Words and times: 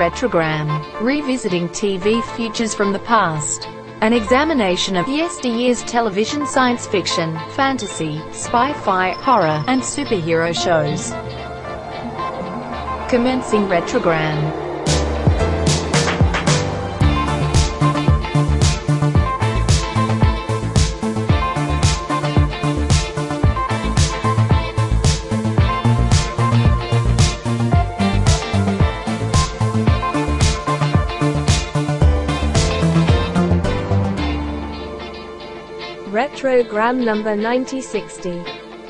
Retrogram, 0.00 0.82
revisiting 1.02 1.68
TV 1.68 2.24
futures 2.34 2.74
from 2.74 2.94
the 2.94 2.98
past. 3.00 3.68
An 4.00 4.14
examination 4.14 4.96
of 4.96 5.04
yesteryear's 5.06 5.82
television 5.82 6.46
science 6.46 6.86
fiction, 6.86 7.38
fantasy, 7.50 8.18
spy-fi, 8.32 9.10
horror, 9.10 9.62
and 9.66 9.82
superhero 9.82 10.54
shows. 10.54 11.10
Commencing 13.10 13.66
Retrogram. 13.66 14.69
Retrogram 36.40 37.04
number 37.04 37.36
9060. 37.36 38.38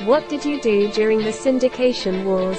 What 0.05 0.29
did 0.29 0.45
you 0.45 0.61
do 0.61 0.89
during 0.93 1.17
the 1.17 1.31
syndication 1.31 2.23
wars? 2.23 2.57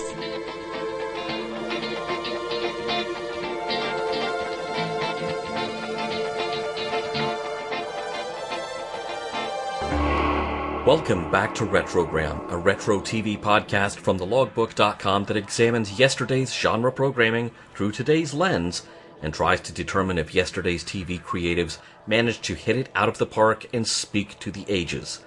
Welcome 10.87 11.31
back 11.31 11.55
to 11.55 11.65
Retrogram, 11.65 12.53
a 12.53 12.59
retro 12.59 13.01
TV 13.01 13.41
podcast 13.41 13.97
from 13.97 14.19
thelogbook.com 14.19 15.25
that 15.25 15.39
examines 15.39 15.99
yesterday's 15.99 16.53
genre 16.53 16.93
programming 16.93 17.51
through 17.75 17.93
today's 17.93 18.35
lens 18.35 18.83
and 19.23 19.33
tries 19.33 19.61
to 19.63 19.73
determine 19.73 20.19
if 20.19 20.35
yesterday's 20.35 20.85
TV 20.85 21.21
creatives 21.21 21.79
managed 22.07 22.43
to 22.45 22.55
hit 22.55 22.77
it 22.77 22.89
out 22.95 23.09
of 23.09 23.19
the 23.19 23.27
park 23.27 23.67
and 23.73 23.87
speak 23.87 24.39
to 24.41 24.51
the 24.51 24.67
ages. 24.69 25.21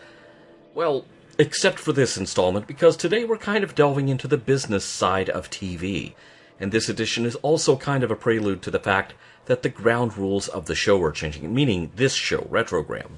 Well, 0.74 1.06
except 1.40 1.80
for 1.80 1.94
this 1.94 2.18
installment, 2.18 2.68
because 2.68 2.98
today 2.98 3.24
we're 3.24 3.38
kind 3.38 3.64
of 3.64 3.76
delving 3.76 4.10
into 4.10 4.28
the 4.28 4.38
business 4.38 4.84
side 4.84 5.30
of 5.30 5.50
TV. 5.50 6.14
And 6.60 6.72
this 6.72 6.90
edition 6.90 7.26
is 7.26 7.36
also 7.38 7.76
kind 7.76 8.04
of 8.04 8.12
a 8.12 8.16
prelude 8.16 8.62
to 8.64 8.72
the 8.72 8.80
fact 8.80 9.14
that 9.46 9.64
the 9.64 9.70
ground 9.70 10.18
rules 10.18 10.48
of 10.48 10.66
the 10.66 10.76
show 10.76 11.02
are 11.02 11.12
changing, 11.12 11.54
meaning 11.54 11.92
this 11.96 12.14
show, 12.14 12.42
Retrogram. 12.52 13.12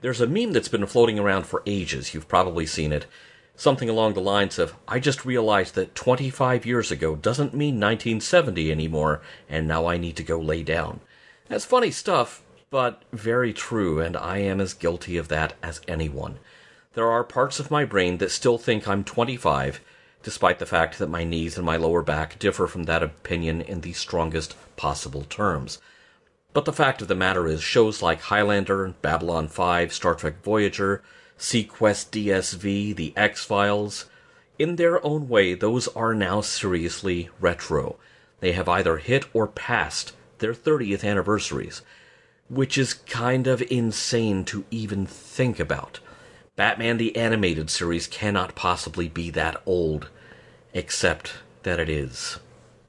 There's 0.00 0.20
a 0.20 0.26
meme 0.26 0.52
that's 0.52 0.68
been 0.68 0.86
floating 0.86 1.18
around 1.18 1.46
for 1.46 1.62
ages, 1.66 2.12
you've 2.12 2.28
probably 2.28 2.66
seen 2.66 2.92
it, 2.92 3.06
something 3.56 3.88
along 3.88 4.14
the 4.14 4.20
lines 4.20 4.58
of, 4.58 4.74
I 4.88 4.98
just 4.98 5.24
realized 5.24 5.74
that 5.74 5.94
25 5.94 6.66
years 6.66 6.90
ago 6.90 7.16
doesn't 7.16 7.54
mean 7.54 7.74
1970 7.80 8.70
anymore, 8.70 9.22
and 9.48 9.68
now 9.68 9.86
I 9.86 9.96
need 9.96 10.16
to 10.16 10.22
go 10.22 10.38
lay 10.38 10.62
down. 10.62 11.00
That's 11.48 11.64
funny 11.64 11.90
stuff, 11.90 12.42
but 12.70 13.02
very 13.12 13.52
true, 13.52 14.00
and 14.00 14.16
I 14.16 14.38
am 14.38 14.60
as 14.60 14.74
guilty 14.74 15.16
of 15.16 15.28
that 15.28 15.54
as 15.62 15.80
anyone. 15.86 16.38
There 16.94 17.10
are 17.10 17.24
parts 17.24 17.60
of 17.60 17.70
my 17.70 17.84
brain 17.84 18.18
that 18.18 18.30
still 18.30 18.58
think 18.58 18.86
I'm 18.86 19.04
25, 19.04 19.80
despite 20.22 20.58
the 20.58 20.66
fact 20.66 20.98
that 20.98 21.10
my 21.10 21.24
knees 21.24 21.56
and 21.56 21.66
my 21.66 21.76
lower 21.76 22.02
back 22.02 22.38
differ 22.38 22.66
from 22.66 22.84
that 22.84 23.02
opinion 23.02 23.60
in 23.60 23.82
the 23.82 23.92
strongest 23.92 24.56
possible 24.76 25.22
terms. 25.22 25.78
But 26.52 26.64
the 26.64 26.72
fact 26.72 27.02
of 27.02 27.08
the 27.08 27.16
matter 27.16 27.46
is, 27.48 27.62
shows 27.62 28.00
like 28.00 28.22
Highlander, 28.22 28.94
Babylon 29.02 29.48
5, 29.48 29.92
Star 29.92 30.14
Trek 30.14 30.42
Voyager, 30.42 31.02
seaQuest 31.38 32.10
DSV, 32.10 32.96
The 32.96 33.12
X 33.16 33.44
Files. 33.44 34.06
In 34.58 34.76
their 34.76 35.04
own 35.04 35.28
way, 35.28 35.54
those 35.54 35.88
are 35.88 36.14
now 36.14 36.40
seriously 36.40 37.28
retro. 37.40 37.96
They 38.40 38.52
have 38.52 38.68
either 38.68 38.98
hit 38.98 39.26
or 39.32 39.46
passed 39.46 40.14
their 40.38 40.54
30th 40.54 41.04
anniversaries, 41.04 41.82
which 42.48 42.78
is 42.78 42.94
kind 42.94 43.46
of 43.46 43.62
insane 43.70 44.44
to 44.46 44.64
even 44.70 45.06
think 45.06 45.58
about. 45.58 46.00
Batman 46.56 46.98
the 46.98 47.16
Animated 47.16 47.68
Series 47.70 48.06
cannot 48.06 48.54
possibly 48.54 49.08
be 49.08 49.30
that 49.30 49.60
old, 49.66 50.08
except 50.72 51.34
that 51.64 51.80
it 51.80 51.88
is. 51.88 52.38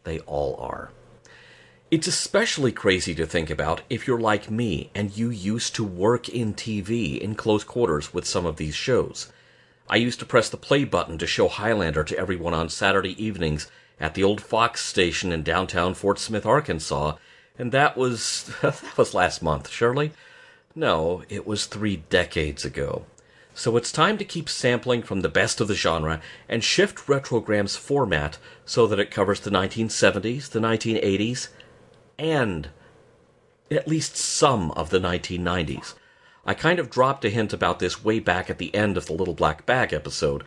They 0.03 0.19
all 0.19 0.55
are. 0.59 0.91
It's 1.95 2.07
especially 2.07 2.73
crazy 2.73 3.15
to 3.15 3.25
think 3.25 3.49
about 3.49 3.83
if 3.89 4.05
you're 4.05 4.19
like 4.19 4.51
me 4.51 4.91
and 4.93 5.15
you 5.15 5.29
used 5.29 5.75
to 5.75 5.83
work 5.85 6.27
in 6.27 6.53
TV 6.53 7.17
in 7.17 7.35
close 7.35 7.63
quarters 7.63 8.13
with 8.13 8.27
some 8.27 8.45
of 8.45 8.57
these 8.57 8.75
shows. 8.75 9.31
I 9.89 9.95
used 9.95 10.19
to 10.19 10.25
press 10.25 10.49
the 10.49 10.57
play 10.57 10.83
button 10.83 11.17
to 11.19 11.25
show 11.25 11.47
Highlander 11.47 12.03
to 12.03 12.17
everyone 12.17 12.53
on 12.53 12.67
Saturday 12.67 13.15
evenings 13.23 13.71
at 13.97 14.13
the 14.13 14.25
old 14.25 14.41
Fox 14.41 14.83
station 14.85 15.31
in 15.31 15.41
downtown 15.41 15.93
Fort 15.93 16.19
Smith, 16.19 16.45
Arkansas, 16.45 17.15
and 17.57 17.71
that 17.71 17.95
was 17.95 18.51
that 18.61 18.97
was 18.97 19.13
last 19.13 19.41
month, 19.41 19.69
surely? 19.69 20.11
No, 20.75 21.23
it 21.29 21.47
was 21.47 21.65
3 21.65 22.03
decades 22.09 22.65
ago. 22.65 23.05
So 23.53 23.77
it's 23.77 23.93
time 23.93 24.17
to 24.17 24.25
keep 24.25 24.49
sampling 24.49 25.01
from 25.01 25.21
the 25.21 25.29
best 25.29 25.61
of 25.61 25.69
the 25.69 25.75
genre 25.75 26.19
and 26.49 26.61
shift 26.61 27.07
Retrogram's 27.07 27.77
format 27.77 28.37
so 28.65 28.85
that 28.85 28.99
it 28.99 29.11
covers 29.11 29.39
the 29.39 29.49
1970s, 29.49 30.49
the 30.49 30.59
1980s, 30.59 31.47
and 32.17 32.69
at 33.71 33.87
least 33.87 34.15
some 34.15 34.71
of 34.71 34.89
the 34.89 34.99
1990s. 34.99 35.95
I 36.45 36.53
kind 36.53 36.77
of 36.77 36.91
dropped 36.91 37.25
a 37.25 37.29
hint 37.29 37.53
about 37.53 37.79
this 37.79 38.03
way 38.03 38.19
back 38.19 38.49
at 38.49 38.59
the 38.59 38.73
end 38.75 38.97
of 38.97 39.07
the 39.07 39.13
Little 39.13 39.33
Black 39.33 39.65
Bag 39.65 39.91
episode, 39.91 40.43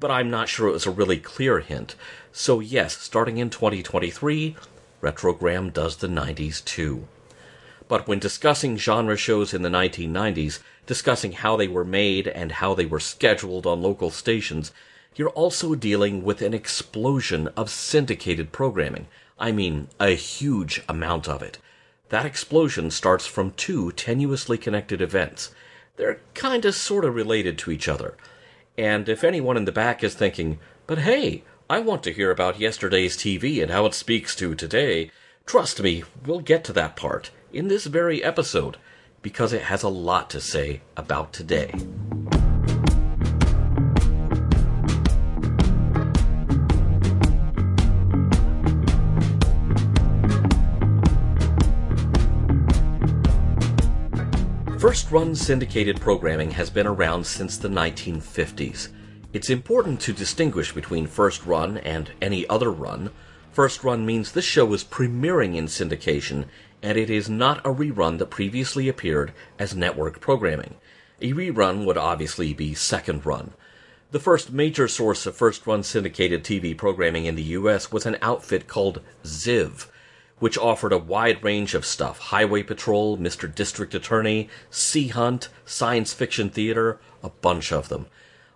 but 0.00 0.10
I'm 0.10 0.30
not 0.30 0.48
sure 0.48 0.68
it 0.68 0.72
was 0.72 0.86
a 0.86 0.90
really 0.90 1.18
clear 1.18 1.60
hint. 1.60 1.94
So, 2.32 2.60
yes, 2.60 2.96
starting 2.96 3.36
in 3.36 3.50
2023, 3.50 4.56
Retrogram 5.02 5.72
does 5.72 5.96
the 5.96 6.08
90s 6.08 6.64
too. 6.64 7.06
But 7.88 8.08
when 8.08 8.18
discussing 8.18 8.78
genre 8.78 9.16
shows 9.16 9.52
in 9.52 9.60
the 9.60 9.68
1990s, 9.68 10.60
discussing 10.86 11.32
how 11.32 11.56
they 11.56 11.68
were 11.68 11.84
made 11.84 12.26
and 12.26 12.52
how 12.52 12.74
they 12.74 12.86
were 12.86 13.00
scheduled 13.00 13.66
on 13.66 13.82
local 13.82 14.10
stations, 14.10 14.72
you're 15.14 15.28
also 15.30 15.74
dealing 15.74 16.24
with 16.24 16.40
an 16.40 16.54
explosion 16.54 17.48
of 17.48 17.68
syndicated 17.68 18.50
programming. 18.50 19.08
I 19.42 19.50
mean, 19.50 19.88
a 19.98 20.10
huge 20.10 20.82
amount 20.88 21.28
of 21.28 21.42
it. 21.42 21.58
That 22.10 22.24
explosion 22.24 22.92
starts 22.92 23.26
from 23.26 23.50
two 23.50 23.90
tenuously 23.96 24.60
connected 24.60 25.02
events. 25.02 25.52
They're 25.96 26.20
kinda 26.34 26.72
sorta 26.72 27.10
related 27.10 27.58
to 27.58 27.72
each 27.72 27.88
other. 27.88 28.16
And 28.78 29.08
if 29.08 29.24
anyone 29.24 29.56
in 29.56 29.64
the 29.64 29.72
back 29.72 30.04
is 30.04 30.14
thinking, 30.14 30.60
but 30.86 30.98
hey, 30.98 31.42
I 31.68 31.80
want 31.80 32.04
to 32.04 32.12
hear 32.12 32.30
about 32.30 32.60
yesterday's 32.60 33.16
TV 33.16 33.60
and 33.60 33.72
how 33.72 33.84
it 33.84 33.94
speaks 33.94 34.36
to 34.36 34.54
today, 34.54 35.10
trust 35.44 35.82
me, 35.82 36.04
we'll 36.24 36.38
get 36.38 36.62
to 36.64 36.72
that 36.74 36.94
part 36.94 37.32
in 37.52 37.66
this 37.66 37.86
very 37.86 38.22
episode 38.22 38.76
because 39.22 39.52
it 39.52 39.62
has 39.62 39.82
a 39.82 39.88
lot 39.88 40.30
to 40.30 40.40
say 40.40 40.82
about 40.96 41.32
today. 41.32 41.74
First 54.82 55.12
run 55.12 55.36
syndicated 55.36 56.00
programming 56.00 56.50
has 56.50 56.68
been 56.68 56.88
around 56.88 57.24
since 57.24 57.56
the 57.56 57.68
1950s. 57.68 58.88
It's 59.32 59.48
important 59.48 60.00
to 60.00 60.12
distinguish 60.12 60.72
between 60.72 61.06
first 61.06 61.46
run 61.46 61.78
and 61.78 62.10
any 62.20 62.48
other 62.48 62.72
run. 62.72 63.12
First 63.52 63.84
run 63.84 64.04
means 64.04 64.32
this 64.32 64.44
show 64.44 64.72
is 64.72 64.82
premiering 64.82 65.54
in 65.54 65.66
syndication, 65.66 66.46
and 66.82 66.98
it 66.98 67.10
is 67.10 67.30
not 67.30 67.64
a 67.64 67.70
rerun 67.70 68.18
that 68.18 68.30
previously 68.30 68.88
appeared 68.88 69.32
as 69.56 69.76
network 69.76 70.18
programming. 70.18 70.74
A 71.20 71.32
rerun 71.32 71.84
would 71.84 71.96
obviously 71.96 72.52
be 72.52 72.74
second 72.74 73.24
run. 73.24 73.52
The 74.10 74.18
first 74.18 74.50
major 74.50 74.88
source 74.88 75.26
of 75.26 75.36
first 75.36 75.64
run 75.64 75.84
syndicated 75.84 76.42
TV 76.42 76.76
programming 76.76 77.26
in 77.26 77.36
the 77.36 77.54
US 77.54 77.92
was 77.92 78.04
an 78.04 78.18
outfit 78.20 78.66
called 78.66 79.00
Ziv 79.22 79.86
which 80.42 80.58
offered 80.58 80.92
a 80.92 80.98
wide 80.98 81.40
range 81.44 81.72
of 81.72 81.86
stuff 81.86 82.18
Highway 82.18 82.64
Patrol, 82.64 83.16
Mr. 83.16 83.54
District 83.54 83.94
Attorney, 83.94 84.48
Sea 84.70 85.06
Hunt, 85.06 85.48
Science 85.64 86.12
Fiction 86.12 86.50
Theater, 86.50 86.98
a 87.22 87.30
bunch 87.30 87.70
of 87.70 87.88
them. 87.88 88.06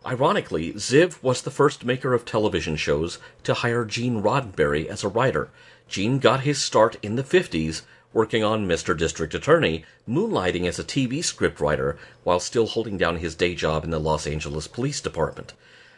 Ironically, 0.04 0.72
Ziv 0.72 1.22
was 1.22 1.42
the 1.42 1.50
first 1.52 1.84
maker 1.84 2.12
of 2.12 2.24
television 2.24 2.74
shows 2.74 3.20
to 3.44 3.54
hire 3.54 3.84
Gene 3.84 4.20
Roddenberry 4.20 4.86
as 4.86 5.04
a 5.04 5.08
writer. 5.08 5.48
Gene 5.88 6.18
got 6.18 6.40
his 6.40 6.60
start 6.60 6.96
in 7.04 7.14
the 7.14 7.22
50s 7.22 7.82
working 8.12 8.42
on 8.42 8.66
Mr. 8.66 8.98
District 8.98 9.32
Attorney, 9.32 9.84
moonlighting 10.08 10.66
as 10.66 10.80
a 10.80 10.84
TV 10.84 11.18
scriptwriter 11.18 11.96
while 12.24 12.40
still 12.40 12.66
holding 12.66 12.98
down 12.98 13.18
his 13.18 13.36
day 13.36 13.54
job 13.54 13.84
in 13.84 13.90
the 13.90 14.00
Los 14.00 14.26
Angeles 14.26 14.66
Police 14.66 15.00
Department. 15.00 15.52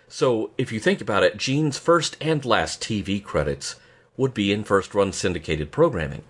So, 0.06 0.50
if 0.58 0.70
you 0.70 0.81
think 0.81 1.00
about 1.00 1.23
it, 1.23 1.38
Gene's 1.38 1.79
first 1.79 2.19
and 2.20 2.44
last 2.44 2.82
TV 2.82 3.25
credits 3.25 3.76
would 4.19 4.35
be 4.35 4.53
in 4.53 4.65
first 4.65 4.94
run 4.94 5.12
syndicated 5.15 5.70
programming. 5.70 6.25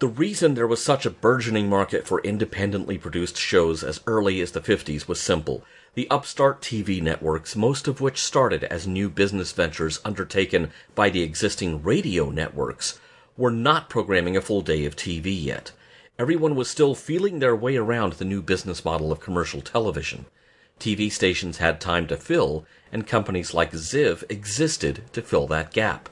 The 0.00 0.08
reason 0.08 0.54
there 0.54 0.66
was 0.66 0.82
such 0.82 1.04
a 1.06 1.10
burgeoning 1.10 1.68
market 1.68 2.06
for 2.06 2.20
independently 2.20 2.98
produced 2.98 3.36
shows 3.36 3.84
as 3.84 4.00
early 4.06 4.40
as 4.40 4.52
the 4.52 4.60
50s 4.60 5.06
was 5.06 5.20
simple. 5.20 5.64
The 5.94 6.08
upstart 6.08 6.60
TV 6.60 7.02
networks, 7.02 7.56
most 7.56 7.88
of 7.88 8.00
which 8.00 8.22
started 8.22 8.64
as 8.64 8.86
new 8.86 9.10
business 9.10 9.52
ventures 9.52 10.00
undertaken 10.04 10.70
by 10.94 11.10
the 11.10 11.22
existing 11.22 11.82
radio 11.82 12.30
networks, 12.30 13.00
were 13.36 13.50
not 13.50 13.88
programming 13.88 14.36
a 14.36 14.40
full 14.40 14.62
day 14.62 14.84
of 14.84 14.96
TV 14.96 15.26
yet. 15.26 15.72
Everyone 16.18 16.54
was 16.54 16.70
still 16.70 16.94
feeling 16.94 17.38
their 17.40 17.54
way 17.54 17.76
around 17.76 18.14
the 18.14 18.24
new 18.24 18.40
business 18.40 18.84
model 18.84 19.12
of 19.12 19.20
commercial 19.20 19.60
television. 19.60 20.26
TV 20.80 21.10
stations 21.10 21.58
had 21.58 21.80
time 21.80 22.06
to 22.06 22.16
fill, 22.16 22.64
and 22.92 23.06
companies 23.06 23.52
like 23.52 23.72
Ziv 23.72 24.22
existed 24.30 25.02
to 25.12 25.22
fill 25.22 25.48
that 25.48 25.72
gap. 25.72 26.08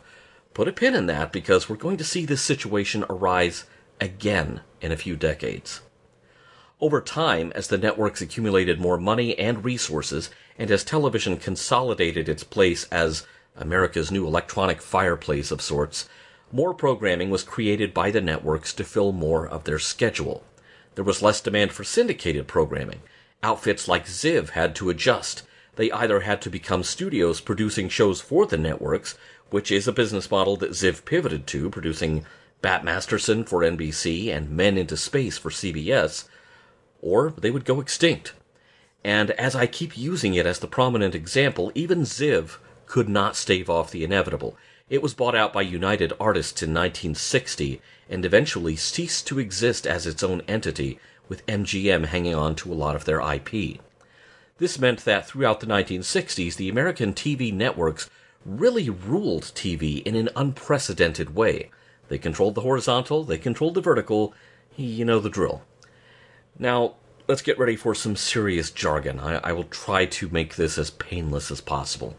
Put 0.56 0.68
a 0.68 0.72
pin 0.72 0.94
in 0.94 1.04
that 1.04 1.32
because 1.32 1.68
we're 1.68 1.76
going 1.76 1.98
to 1.98 2.02
see 2.02 2.24
this 2.24 2.40
situation 2.40 3.04
arise 3.10 3.66
again 4.00 4.62
in 4.80 4.90
a 4.90 4.96
few 4.96 5.14
decades. 5.14 5.82
Over 6.80 7.02
time, 7.02 7.52
as 7.54 7.68
the 7.68 7.76
networks 7.76 8.22
accumulated 8.22 8.80
more 8.80 8.96
money 8.96 9.38
and 9.38 9.62
resources, 9.62 10.30
and 10.56 10.70
as 10.70 10.82
television 10.82 11.36
consolidated 11.36 12.26
its 12.26 12.42
place 12.42 12.84
as 12.84 13.26
America's 13.54 14.10
new 14.10 14.26
electronic 14.26 14.80
fireplace 14.80 15.50
of 15.50 15.60
sorts, 15.60 16.08
more 16.50 16.72
programming 16.72 17.28
was 17.28 17.42
created 17.42 17.92
by 17.92 18.10
the 18.10 18.22
networks 18.22 18.72
to 18.72 18.82
fill 18.82 19.12
more 19.12 19.46
of 19.46 19.64
their 19.64 19.78
schedule. 19.78 20.42
There 20.94 21.04
was 21.04 21.20
less 21.20 21.42
demand 21.42 21.74
for 21.74 21.84
syndicated 21.84 22.46
programming. 22.46 23.02
Outfits 23.42 23.88
like 23.88 24.06
Ziv 24.06 24.48
had 24.48 24.74
to 24.76 24.88
adjust. 24.88 25.42
They 25.74 25.92
either 25.92 26.20
had 26.20 26.40
to 26.40 26.48
become 26.48 26.82
studios 26.82 27.42
producing 27.42 27.90
shows 27.90 28.22
for 28.22 28.46
the 28.46 28.56
networks, 28.56 29.18
which 29.50 29.70
is 29.70 29.86
a 29.86 29.92
business 29.92 30.30
model 30.30 30.56
that 30.56 30.70
Ziv 30.70 31.04
pivoted 31.04 31.46
to, 31.48 31.70
producing 31.70 32.24
Bat 32.62 32.84
Masterson 32.84 33.44
for 33.44 33.60
NBC 33.60 34.34
and 34.34 34.50
Men 34.50 34.76
into 34.76 34.96
Space 34.96 35.38
for 35.38 35.50
CBS, 35.50 36.28
or 37.00 37.30
they 37.30 37.50
would 37.50 37.64
go 37.64 37.80
extinct. 37.80 38.32
And 39.04 39.30
as 39.32 39.54
I 39.54 39.66
keep 39.66 39.96
using 39.96 40.34
it 40.34 40.46
as 40.46 40.58
the 40.58 40.66
prominent 40.66 41.14
example, 41.14 41.70
even 41.74 42.00
Ziv 42.02 42.58
could 42.86 43.08
not 43.08 43.36
stave 43.36 43.70
off 43.70 43.90
the 43.90 44.04
inevitable. 44.04 44.56
It 44.88 45.02
was 45.02 45.14
bought 45.14 45.34
out 45.34 45.52
by 45.52 45.62
United 45.62 46.12
Artists 46.18 46.62
in 46.62 46.70
1960 46.70 47.80
and 48.08 48.24
eventually 48.24 48.76
ceased 48.76 49.26
to 49.26 49.38
exist 49.38 49.86
as 49.86 50.06
its 50.06 50.22
own 50.22 50.42
entity, 50.48 50.98
with 51.28 51.44
MGM 51.46 52.06
hanging 52.06 52.34
on 52.34 52.54
to 52.56 52.72
a 52.72 52.74
lot 52.74 52.94
of 52.94 53.04
their 53.04 53.20
IP. 53.20 53.80
This 54.58 54.78
meant 54.78 55.04
that 55.04 55.26
throughout 55.26 55.60
the 55.60 55.66
1960s, 55.66 56.56
the 56.56 56.68
American 56.68 57.12
TV 57.12 57.52
networks 57.52 58.08
really 58.46 58.88
ruled 58.88 59.42
TV 59.42 60.02
in 60.04 60.14
an 60.14 60.28
unprecedented 60.36 61.34
way. 61.34 61.70
They 62.08 62.18
controlled 62.18 62.54
the 62.54 62.60
horizontal, 62.60 63.24
they 63.24 63.38
controlled 63.38 63.74
the 63.74 63.80
vertical, 63.80 64.32
you 64.76 65.04
know 65.04 65.18
the 65.18 65.28
drill. 65.28 65.62
Now, 66.58 66.94
let's 67.26 67.42
get 67.42 67.58
ready 67.58 67.76
for 67.76 67.94
some 67.94 68.16
serious 68.16 68.70
jargon. 68.70 69.18
I, 69.18 69.36
I 69.42 69.52
will 69.52 69.64
try 69.64 70.06
to 70.06 70.28
make 70.28 70.54
this 70.54 70.78
as 70.78 70.90
painless 70.90 71.50
as 71.50 71.60
possible. 71.60 72.16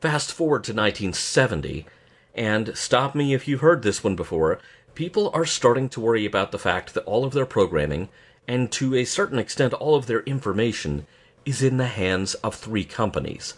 Fast 0.00 0.32
forward 0.32 0.64
to 0.64 0.72
1970, 0.72 1.86
and 2.34 2.76
stop 2.76 3.14
me 3.14 3.32
if 3.32 3.46
you've 3.46 3.60
heard 3.60 3.82
this 3.82 4.02
one 4.04 4.16
before, 4.16 4.58
people 4.94 5.30
are 5.32 5.46
starting 5.46 5.88
to 5.90 6.00
worry 6.00 6.26
about 6.26 6.52
the 6.52 6.58
fact 6.58 6.92
that 6.94 7.04
all 7.04 7.24
of 7.24 7.32
their 7.32 7.46
programming, 7.46 8.08
and 8.48 8.70
to 8.72 8.94
a 8.94 9.04
certain 9.04 9.38
extent 9.38 9.72
all 9.74 9.94
of 9.94 10.06
their 10.06 10.20
information, 10.20 11.06
is 11.44 11.62
in 11.62 11.76
the 11.76 11.86
hands 11.86 12.34
of 12.36 12.54
three 12.54 12.84
companies. 12.84 13.54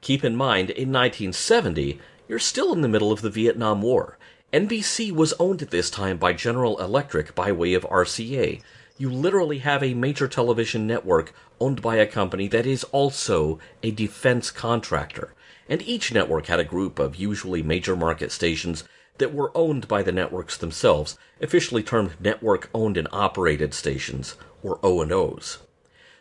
Keep 0.00 0.24
in 0.24 0.36
mind, 0.36 0.70
in 0.70 0.92
1970, 0.92 2.00
you're 2.28 2.38
still 2.38 2.72
in 2.72 2.82
the 2.82 2.88
middle 2.88 3.12
of 3.12 3.22
the 3.22 3.30
Vietnam 3.30 3.82
War. 3.82 4.18
NBC 4.52 5.12
was 5.12 5.34
owned 5.38 5.62
at 5.62 5.70
this 5.70 5.90
time 5.90 6.16
by 6.16 6.32
General 6.32 6.80
Electric 6.80 7.34
by 7.34 7.52
way 7.52 7.74
of 7.74 7.84
RCA, 7.84 8.62
you 8.98 9.08
literally 9.08 9.58
have 9.58 9.82
a 9.82 9.94
major 9.94 10.26
television 10.26 10.86
network 10.86 11.32
owned 11.60 11.80
by 11.80 11.96
a 11.96 12.06
company 12.06 12.48
that 12.48 12.66
is 12.66 12.82
also 12.84 13.60
a 13.80 13.92
defense 13.92 14.50
contractor. 14.50 15.34
And 15.68 15.80
each 15.82 16.12
network 16.12 16.46
had 16.46 16.58
a 16.58 16.64
group 16.64 16.98
of 16.98 17.14
usually 17.14 17.62
major 17.62 17.94
market 17.94 18.32
stations 18.32 18.82
that 19.18 19.32
were 19.32 19.56
owned 19.56 19.86
by 19.86 20.02
the 20.02 20.12
networks 20.12 20.56
themselves, 20.56 21.16
officially 21.40 21.82
termed 21.82 22.16
network 22.18 22.70
owned 22.74 22.96
and 22.96 23.08
operated 23.12 23.72
stations, 23.72 24.34
or 24.62 24.80
O&Os. 24.82 25.58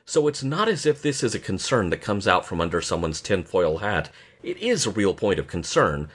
So 0.09 0.29
it's 0.29 0.41
not 0.41 0.69
as 0.69 0.85
if 0.85 1.01
this 1.01 1.21
is 1.21 1.35
a 1.35 1.39
concern 1.39 1.89
that 1.89 2.01
comes 2.01 2.29
out 2.29 2.45
from 2.45 2.61
under 2.61 2.81
someone's 2.81 3.19
tinfoil 3.19 3.79
hat. 3.79 4.09
It 4.41 4.57
is 4.57 4.85
a 4.85 4.89
real 4.89 5.13
point 5.13 5.37
of 5.37 5.47
concern, 5.47 6.07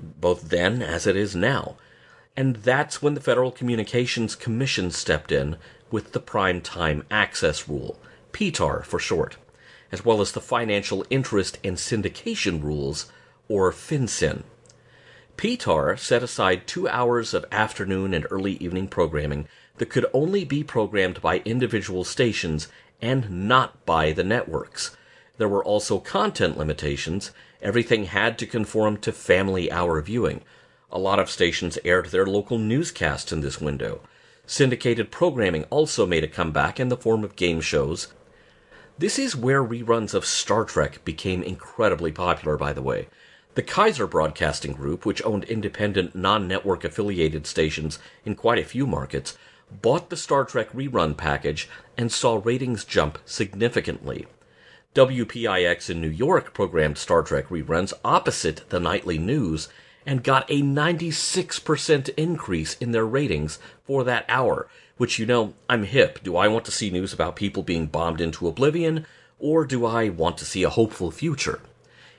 both 0.00 0.48
then 0.48 0.80
as 0.80 1.06
it 1.06 1.14
is 1.14 1.36
now. 1.36 1.76
And 2.38 2.56
that's 2.56 3.02
when 3.02 3.12
the 3.12 3.20
Federal 3.20 3.52
Communications 3.52 4.34
Commission 4.34 4.90
stepped 4.90 5.30
in 5.30 5.58
with 5.90 6.12
the 6.12 6.20
Prime 6.20 6.62
Time 6.62 7.04
Access 7.10 7.68
Rule, 7.68 8.00
PTAR 8.32 8.82
for 8.82 8.98
short, 8.98 9.36
as 9.92 10.02
well 10.06 10.22
as 10.22 10.32
the 10.32 10.40
Financial 10.40 11.04
Interest 11.10 11.58
and 11.62 11.76
Syndication 11.76 12.62
Rules, 12.62 13.12
or 13.46 13.70
Fin-Syn. 13.72 14.44
PTAR 15.36 15.98
set 15.98 16.22
aside 16.22 16.66
two 16.66 16.88
hours 16.88 17.34
of 17.34 17.44
afternoon 17.52 18.14
and 18.14 18.26
early 18.30 18.54
evening 18.54 18.88
programming 18.88 19.46
that 19.76 19.90
could 19.90 20.06
only 20.14 20.44
be 20.44 20.64
programmed 20.64 21.20
by 21.20 21.42
individual 21.44 22.04
stations 22.04 22.68
and 23.04 23.46
not 23.46 23.84
by 23.84 24.12
the 24.12 24.24
networks. 24.24 24.96
There 25.36 25.48
were 25.48 25.62
also 25.62 25.98
content 25.98 26.56
limitations. 26.56 27.32
Everything 27.60 28.06
had 28.06 28.38
to 28.38 28.46
conform 28.46 28.96
to 28.98 29.12
family 29.12 29.70
hour 29.70 30.00
viewing. 30.00 30.40
A 30.90 30.98
lot 30.98 31.18
of 31.18 31.28
stations 31.28 31.78
aired 31.84 32.06
their 32.06 32.24
local 32.24 32.56
newscasts 32.56 33.30
in 33.30 33.42
this 33.42 33.60
window. 33.60 34.00
Syndicated 34.46 35.10
programming 35.10 35.64
also 35.64 36.06
made 36.06 36.24
a 36.24 36.28
comeback 36.28 36.80
in 36.80 36.88
the 36.88 36.96
form 36.96 37.24
of 37.24 37.36
game 37.36 37.60
shows. 37.60 38.08
This 38.96 39.18
is 39.18 39.36
where 39.36 39.62
reruns 39.62 40.14
of 40.14 40.24
Star 40.24 40.64
Trek 40.64 41.04
became 41.04 41.42
incredibly 41.42 42.10
popular, 42.10 42.56
by 42.56 42.72
the 42.72 42.82
way. 42.82 43.08
The 43.54 43.62
Kaiser 43.62 44.06
Broadcasting 44.06 44.72
Group, 44.72 45.04
which 45.04 45.24
owned 45.24 45.44
independent, 45.44 46.14
non 46.14 46.48
network 46.48 46.84
affiliated 46.84 47.46
stations 47.46 47.98
in 48.24 48.34
quite 48.34 48.58
a 48.58 48.64
few 48.64 48.86
markets, 48.86 49.36
bought 49.82 50.10
the 50.10 50.16
Star 50.16 50.44
Trek 50.44 50.70
rerun 50.72 51.16
package 51.16 51.68
and 51.96 52.10
saw 52.10 52.40
ratings 52.42 52.84
jump 52.84 53.18
significantly. 53.24 54.26
WPIX 54.94 55.90
in 55.90 56.00
New 56.00 56.08
York 56.08 56.54
programmed 56.54 56.98
Star 56.98 57.22
Trek 57.22 57.48
reruns 57.48 57.92
opposite 58.04 58.68
the 58.68 58.78
nightly 58.78 59.18
news 59.18 59.68
and 60.06 60.22
got 60.22 60.48
a 60.50 60.62
96% 60.62 62.10
increase 62.16 62.76
in 62.76 62.92
their 62.92 63.06
ratings 63.06 63.58
for 63.84 64.04
that 64.04 64.24
hour. 64.28 64.68
Which, 64.96 65.18
you 65.18 65.26
know, 65.26 65.54
I'm 65.68 65.82
hip. 65.82 66.22
Do 66.22 66.36
I 66.36 66.46
want 66.46 66.64
to 66.66 66.70
see 66.70 66.90
news 66.90 67.12
about 67.12 67.34
people 67.34 67.64
being 67.64 67.86
bombed 67.86 68.20
into 68.20 68.46
oblivion, 68.46 69.06
or 69.40 69.64
do 69.66 69.84
I 69.84 70.08
want 70.08 70.38
to 70.38 70.44
see 70.44 70.62
a 70.62 70.70
hopeful 70.70 71.10
future? 71.10 71.60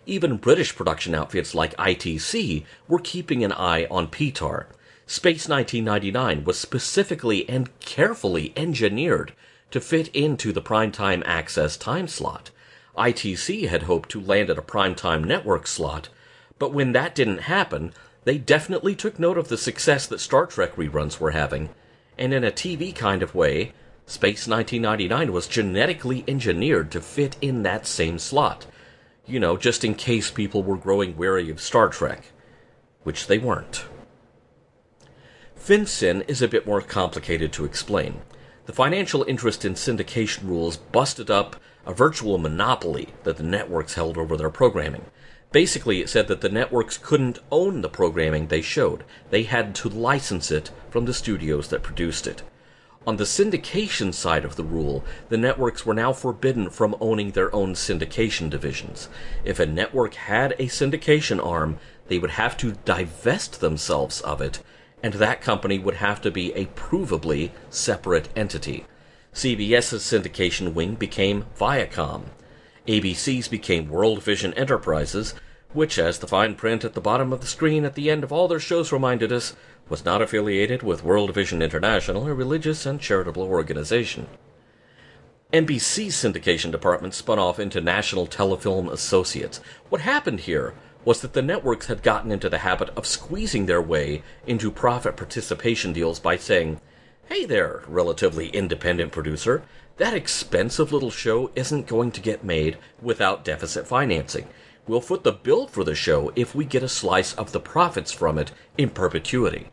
Even 0.05 0.37
British 0.37 0.75
production 0.75 1.15
outfits 1.15 1.55
like 1.55 1.75
ITC 1.77 2.65
were 2.87 2.99
keeping 2.99 3.43
an 3.43 3.53
eye 3.53 3.87
on 3.89 4.07
PTAR. 4.07 4.65
Space 5.07 5.47
1999 5.47 6.45
was 6.45 6.59
specifically 6.59 7.47
and 7.47 7.79
carefully 7.79 8.51
engineered 8.55 9.33
to 9.69 9.79
fit 9.79 10.07
into 10.09 10.51
the 10.51 10.63
primetime 10.63 11.21
access 11.25 11.77
time 11.77 12.07
slot. 12.07 12.49
ITC 12.97 13.67
had 13.67 13.83
hoped 13.83 14.09
to 14.09 14.19
land 14.19 14.49
at 14.49 14.57
a 14.57 14.63
primetime 14.63 15.23
network 15.23 15.67
slot, 15.67 16.09
but 16.57 16.73
when 16.73 16.93
that 16.93 17.13
didn't 17.13 17.41
happen, 17.41 17.93
they 18.23 18.39
definitely 18.39 18.95
took 18.95 19.19
note 19.19 19.37
of 19.37 19.49
the 19.49 19.57
success 19.57 20.07
that 20.07 20.19
Star 20.19 20.47
Trek 20.47 20.75
reruns 20.75 21.19
were 21.19 21.31
having, 21.31 21.69
and 22.17 22.33
in 22.33 22.43
a 22.43 22.51
TV 22.51 22.95
kind 22.95 23.21
of 23.21 23.35
way, 23.35 23.73
Space 24.07 24.47
1999 24.47 25.31
was 25.31 25.47
genetically 25.47 26.23
engineered 26.27 26.89
to 26.91 27.01
fit 27.01 27.35
in 27.41 27.61
that 27.61 27.85
same 27.85 28.17
slot. 28.17 28.65
You 29.27 29.39
know, 29.39 29.57
just 29.57 29.83
in 29.83 29.93
case 29.93 30.31
people 30.31 30.63
were 30.63 30.77
growing 30.77 31.15
weary 31.15 31.49
of 31.51 31.61
Star 31.61 31.89
Trek. 31.89 32.31
Which 33.03 33.27
they 33.27 33.37
weren't. 33.37 33.85
Fin-Syn 35.65 36.21
is 36.27 36.43
a 36.43 36.47
bit 36.47 36.67
more 36.67 36.79
complicated 36.79 37.51
to 37.53 37.65
explain. 37.65 38.21
The 38.67 38.71
financial 38.71 39.23
interest 39.23 39.65
in 39.65 39.73
syndication 39.73 40.47
rules 40.47 40.77
busted 40.77 41.31
up 41.31 41.55
a 41.87 41.91
virtual 41.91 42.37
monopoly 42.37 43.15
that 43.23 43.37
the 43.37 43.43
networks 43.43 43.95
held 43.95 44.15
over 44.15 44.37
their 44.37 44.51
programming. 44.51 45.05
Basically, 45.51 46.01
it 46.01 46.09
said 46.09 46.27
that 46.27 46.41
the 46.41 46.49
networks 46.49 46.99
couldn't 46.99 47.39
own 47.51 47.81
the 47.81 47.89
programming 47.89 48.45
they 48.45 48.61
showed. 48.61 49.05
They 49.31 49.41
had 49.41 49.73
to 49.77 49.89
license 49.89 50.51
it 50.51 50.69
from 50.91 51.05
the 51.05 51.15
studios 51.15 51.69
that 51.69 51.81
produced 51.81 52.27
it. 52.27 52.43
On 53.07 53.17
the 53.17 53.23
syndication 53.23 54.13
side 54.13 54.45
of 54.45 54.57
the 54.57 54.63
rule, 54.63 55.03
the 55.29 55.37
networks 55.37 55.83
were 55.83 55.95
now 55.95 56.13
forbidden 56.13 56.69
from 56.69 56.95
owning 57.01 57.31
their 57.31 57.53
own 57.55 57.73
syndication 57.73 58.51
divisions. 58.51 59.09
If 59.43 59.59
a 59.59 59.65
network 59.65 60.13
had 60.13 60.51
a 60.59 60.67
syndication 60.67 61.43
arm, 61.43 61.79
they 62.07 62.19
would 62.19 62.31
have 62.31 62.55
to 62.57 62.73
divest 62.85 63.61
themselves 63.61 64.21
of 64.21 64.41
it, 64.41 64.61
and 65.05 65.13
that 65.13 65.39
company 65.39 65.77
would 65.77 65.97
have 65.97 66.19
to 66.19 66.31
be 66.31 66.51
a 66.53 66.65
provably 66.65 67.51
separate 67.69 68.27
entity. 68.35 68.85
CBS's 69.35 70.01
syndication 70.01 70.73
wing 70.73 70.95
became 70.95 71.45
Viacom. 71.59 72.23
ABC's 72.87 73.47
became 73.47 73.87
World 73.87 74.23
Vision 74.23 74.51
Enterprises, 74.55 75.35
which, 75.73 75.99
as 75.99 76.17
the 76.17 76.27
fine 76.27 76.55
print 76.55 76.83
at 76.83 76.95
the 76.95 77.01
bottom 77.01 77.31
of 77.31 77.41
the 77.41 77.45
screen 77.45 77.85
at 77.85 77.93
the 77.93 78.09
end 78.09 78.23
of 78.23 78.31
all 78.31 78.47
their 78.47 78.59
shows 78.59 78.91
reminded 78.91 79.31
us, 79.31 79.55
was 79.89 80.03
not 80.03 80.23
affiliated 80.23 80.81
with 80.81 81.03
World 81.03 81.31
Vision 81.35 81.61
International, 81.61 82.27
a 82.27 82.33
religious 82.33 82.83
and 82.87 82.99
charitable 82.99 83.43
organization. 83.43 84.25
NBC's 85.53 86.15
syndication 86.15 86.71
department 86.71 87.13
spun 87.13 87.37
off 87.37 87.59
into 87.59 87.79
National 87.79 88.25
Telefilm 88.25 88.91
Associates. 88.91 89.61
What 89.89 90.01
happened 90.01 90.39
here 90.39 90.73
was 91.05 91.21
that 91.21 91.33
the 91.33 91.41
networks 91.41 91.85
had 91.85 92.03
gotten 92.03 92.31
into 92.31 92.49
the 92.49 92.57
habit 92.57 92.89
of 92.97 93.05
squeezing 93.05 93.67
their 93.67 93.81
way 93.81 94.23
into 94.47 94.71
profit 94.71 95.15
participation 95.15 95.93
deals 95.93 96.19
by 96.19 96.35
saying, 96.35 96.81
Hey 97.29 97.45
there, 97.45 97.83
relatively 97.87 98.49
independent 98.49 99.11
producer, 99.11 99.63
that 99.97 100.13
expensive 100.13 100.91
little 100.91 101.11
show 101.11 101.51
isn't 101.55 101.87
going 101.87 102.11
to 102.11 102.21
get 102.21 102.43
made 102.43 102.77
without 103.01 103.45
deficit 103.45 103.87
financing. 103.87 104.47
We'll 104.87 105.01
foot 105.01 105.23
the 105.23 105.31
bill 105.31 105.67
for 105.67 105.83
the 105.83 105.95
show 105.95 106.31
if 106.35 106.53
we 106.53 106.65
get 106.65 106.83
a 106.83 106.89
slice 106.89 107.33
of 107.33 107.51
the 107.51 107.59
profits 107.59 108.11
from 108.11 108.37
it 108.37 108.51
in 108.77 108.89
perpetuity. 108.89 109.69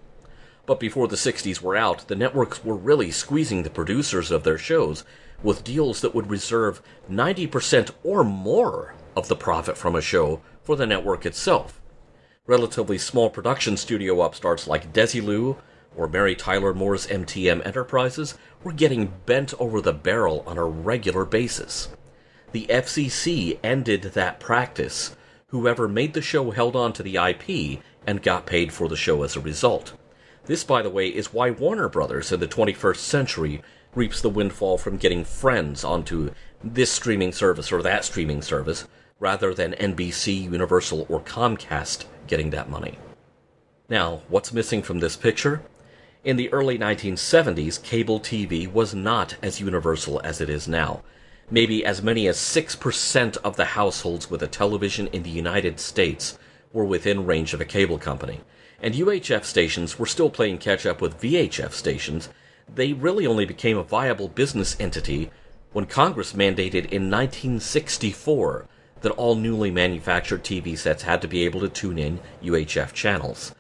But 0.65 0.81
before 0.81 1.09
the 1.09 1.17
60s 1.17 1.61
were 1.61 1.77
out, 1.77 2.07
the 2.09 2.15
networks 2.15 2.65
were 2.65 2.77
really 2.77 3.11
squeezing 3.11 3.63
the 3.63 3.71
producers 3.71 4.31
of 4.31 4.45
their 4.45 4.59
shows 4.59 5.05
with 5.43 5.65
deals 5.65 6.01
that 6.01 6.15
would 6.15 6.31
reserve 6.31 6.81
90% 7.11 7.91
or 8.05 8.23
more 8.23 8.95
of 9.17 9.29
the 9.29 9.37
profit 9.37 9.77
from 9.77 9.97
a 9.97 10.01
show 10.01 10.41
for 10.63 10.77
the 10.77 10.87
network 10.87 11.27
itself. 11.27 11.81
Relatively 12.47 12.99
small 12.99 13.31
production 13.31 13.77
studio 13.77 14.21
upstarts 14.21 14.67
like 14.67 14.93
Desilu 14.93 15.57
or 15.97 16.09
Mary 16.09 16.35
Tyler 16.35 16.75
Moore's 16.75 17.07
MTM 17.07 17.65
Enterprises 17.67 18.37
were 18.65 18.73
getting 18.73 19.13
bent 19.27 19.55
over 19.59 19.81
the 19.81 19.93
barrel 19.93 20.43
on 20.47 20.59
a 20.59 20.65
regular 20.65 21.25
basis. 21.25 21.89
The 22.53 22.67
FCC 22.69 23.59
ended 23.63 24.03
that 24.03 24.41
practice. 24.41 25.17
Whoever 25.49 25.89
made 25.89 26.15
the 26.15 26.23
show 26.23 26.51
held 26.51 26.77
on 26.77 26.93
to 26.95 27.03
the 27.03 27.17
IP 27.17 27.81
and 28.07 28.23
got 28.23 28.47
paid 28.47 28.73
for 28.73 28.89
the 28.89 28.97
show 28.97 29.23
as 29.23 29.37
a 29.37 29.41
result. 29.41 29.95
This, 30.47 30.65
by 30.65 30.83
the 30.83 30.91
way, 30.91 31.09
is 31.09 31.33
why 31.33 31.51
Warner 31.51 31.89
Brothers 31.89 32.33
in 32.33 32.41
the 32.41 32.49
21st 32.49 32.97
century 32.97 33.63
reaps 33.95 34.21
the 34.21 34.31
windfall 34.31 34.79
from 34.79 34.97
getting 34.97 35.25
friends 35.25 35.85
onto 35.85 36.31
this 36.65 36.91
streaming 36.91 37.33
service 37.33 37.71
or 37.71 37.83
that 37.83 38.05
streaming 38.05 38.43
service, 38.43 38.87
rather 39.23 39.55
than 39.55 39.73
NBC, 39.75 40.51
Universal, 40.51 41.07
or 41.09 41.21
Comcast 41.21 42.07
getting 42.27 42.51
that 42.51 42.69
money. 42.69 42.99
Now, 43.89 44.23
what's 44.29 44.53
missing 44.53 44.83
from 44.83 44.99
this 44.99 45.17
picture? 45.17 45.63
In 46.25 46.37
the 46.37 46.53
early 46.53 46.77
1970s, 46.77 47.81
cable 47.81 48.19
TV 48.19 48.67
was 48.71 48.97
not 48.97 49.37
as 49.41 49.61
universal 49.61 50.21
as 50.25 50.41
it 50.41 50.51
is 50.51 50.67
now. 50.67 51.05
Maybe 51.53 51.85
as 51.85 52.03
many 52.03 52.27
as 52.27 52.37
6% 52.37 53.37
of 53.45 53.55
the 53.55 53.65
households 53.65 54.29
with 54.29 54.43
a 54.43 54.49
television 54.49 55.07
in 55.09 55.23
the 55.23 55.31
United 55.31 55.79
States 55.79 56.37
were 56.73 56.85
within 56.85 57.25
range 57.25 57.55
of 57.55 57.61
a 57.61 57.65
cable 57.65 57.99
company. 57.99 58.41
And 58.81 58.93
UHF 58.93 59.45
stations 59.45 60.01
were 60.01 60.07
still 60.07 60.31
playing 60.31 60.59
catch 60.59 60.85
up 60.85 61.01
with 61.01 61.21
VHF 61.21 61.71
stations. 61.71 62.29
They 62.75 62.93
really 62.93 63.29
only 63.29 63.45
became 63.45 63.79
a 63.79 63.85
viable 63.85 64.27
business 64.27 64.77
entity 64.81 65.31
when 65.73 65.87
Congress 65.87 66.33
mandated 66.33 66.91
in 66.91 67.09
1964 67.09 68.67
that 69.03 69.13
all 69.13 69.35
newly 69.35 69.71
manufactured 69.71 70.43
TV 70.43 70.77
sets 70.77 71.03
had 71.03 71.21
to 71.23 71.29
be 71.29 71.45
able 71.45 71.61
to 71.61 71.69
tune 71.69 71.99
in 71.99 72.21
UHF 72.43 72.93
channels. 72.93 73.55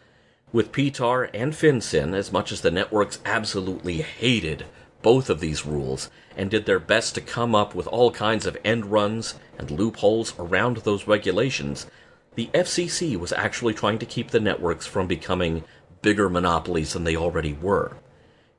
With 0.53 0.73
PTAR 0.73 1.31
and 1.33 1.55
Fin-Syn, 1.55 2.15
as 2.15 2.33
much 2.33 2.53
as 2.53 2.61
the 2.61 2.71
networks 2.71 3.19
absolutely 3.25 4.03
hated 4.03 4.67
both 5.03 5.29
of 5.29 5.41
these 5.41 5.67
rules 5.67 6.11
and 6.37 6.51
did 6.51 6.65
their 6.65 6.79
best 6.79 7.15
to 7.15 7.21
come 7.21 7.55
up 7.55 7.75
with 7.75 7.87
all 7.89 8.11
kinds 8.11 8.47
of 8.47 8.57
end 8.65 8.87
runs 8.87 9.35
and 9.59 9.71
loopholes 9.71 10.35
around 10.39 10.79
those 10.79 11.07
regulations, 11.07 11.87
the 12.35 12.49
FCC 12.55 13.17
was 13.19 13.33
actually 13.33 13.75
trying 13.75 13.99
to 13.99 14.07
keep 14.07 14.31
the 14.31 14.41
networks 14.41 14.87
from 14.87 15.07
becoming 15.07 15.65
bigger 16.01 16.29
monopolies 16.29 16.93
than 16.93 17.05
they 17.05 17.17
already 17.17 17.53
were. 17.53 17.97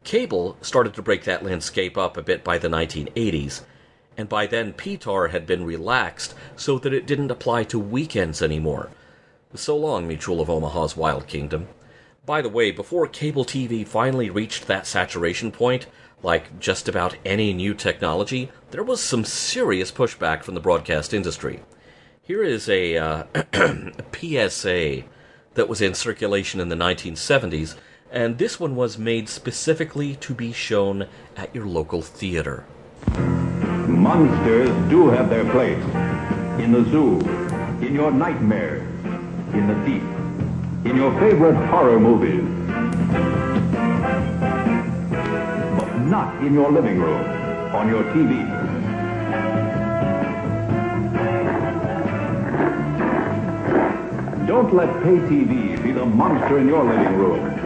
Cable 0.03 0.57
started 0.61 0.93
to 0.95 1.01
break 1.01 1.23
that 1.23 1.43
landscape 1.43 1.97
up 1.97 2.17
a 2.17 2.21
bit 2.21 2.43
by 2.43 2.57
the 2.57 2.67
1980s, 2.67 3.61
and 4.17 4.29
by 4.29 4.45
then 4.47 4.73
PTAR 4.73 5.31
had 5.31 5.45
been 5.45 5.65
relaxed 5.65 6.33
so 6.55 6.77
that 6.79 6.93
it 6.93 7.07
didn't 7.07 7.31
apply 7.31 7.63
to 7.65 7.79
weekends 7.79 8.41
anymore. 8.41 8.89
So 9.55 9.77
long, 9.77 10.07
Mutual 10.07 10.41
of 10.41 10.49
Omaha's 10.49 10.97
Wild 10.97 11.27
Kingdom. 11.27 11.67
By 12.25 12.41
the 12.41 12.49
way, 12.49 12.71
before 12.71 13.07
cable 13.07 13.45
TV 13.45 13.87
finally 13.87 14.29
reached 14.29 14.67
that 14.67 14.87
saturation 14.87 15.51
point, 15.51 15.87
like 16.23 16.59
just 16.59 16.87
about 16.87 17.17
any 17.25 17.53
new 17.53 17.73
technology, 17.73 18.49
there 18.71 18.83
was 18.83 19.01
some 19.01 19.25
serious 19.25 19.91
pushback 19.91 20.43
from 20.43 20.55
the 20.55 20.61
broadcast 20.61 21.13
industry. 21.13 21.59
Here 22.21 22.43
is 22.43 22.69
a, 22.69 22.97
uh, 22.97 23.23
PSA 24.13 25.03
that 25.55 25.67
was 25.67 25.81
in 25.81 25.93
circulation 25.93 26.59
in 26.59 26.69
the 26.69 26.75
1970s, 26.75 27.75
and 28.09 28.37
this 28.37 28.59
one 28.59 28.75
was 28.75 28.97
made 28.97 29.27
specifically 29.27 30.15
to 30.15 30.33
be 30.33 30.53
shown 30.53 31.07
at 31.35 31.53
your 31.53 31.65
local 31.65 32.01
theater. 32.01 32.65
Monsters 33.93 34.69
do 34.89 35.09
have 35.09 35.29
their 35.29 35.45
place 35.51 35.83
in 36.59 36.71
the 36.71 36.83
zoo, 36.91 37.19
in 37.85 37.93
your 37.93 38.11
nightmares, 38.11 38.81
in 39.53 39.67
the 39.67 39.75
deep 39.85 40.03
in 40.85 40.97
your 40.97 41.17
favorite 41.17 41.55
horror 41.67 41.97
movies. 41.97 42.43
But 45.77 45.97
not 45.99 46.43
in 46.43 46.53
your 46.53 46.69
living 46.71 46.99
room, 46.99 47.23
on 47.73 47.87
your 47.87 48.03
TV. 48.11 48.35
Don't 54.45 54.73
let 54.73 54.89
pay 55.03 55.17
TV 55.29 55.81
be 55.81 55.91
the 55.93 56.05
monster 56.05 56.59
in 56.59 56.67
your 56.67 56.83
living 56.83 57.17
room. 57.17 57.62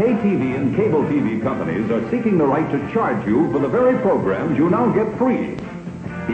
Pay 0.00 0.14
TV 0.14 0.56
and 0.56 0.74
cable 0.74 1.02
TV 1.02 1.42
companies 1.42 1.90
are 1.90 2.00
seeking 2.10 2.38
the 2.38 2.46
right 2.46 2.66
to 2.72 2.78
charge 2.90 3.26
you 3.26 3.52
for 3.52 3.58
the 3.58 3.68
very 3.68 3.98
programs 3.98 4.56
you 4.56 4.70
now 4.70 4.90
get 4.90 5.18
free. 5.18 5.58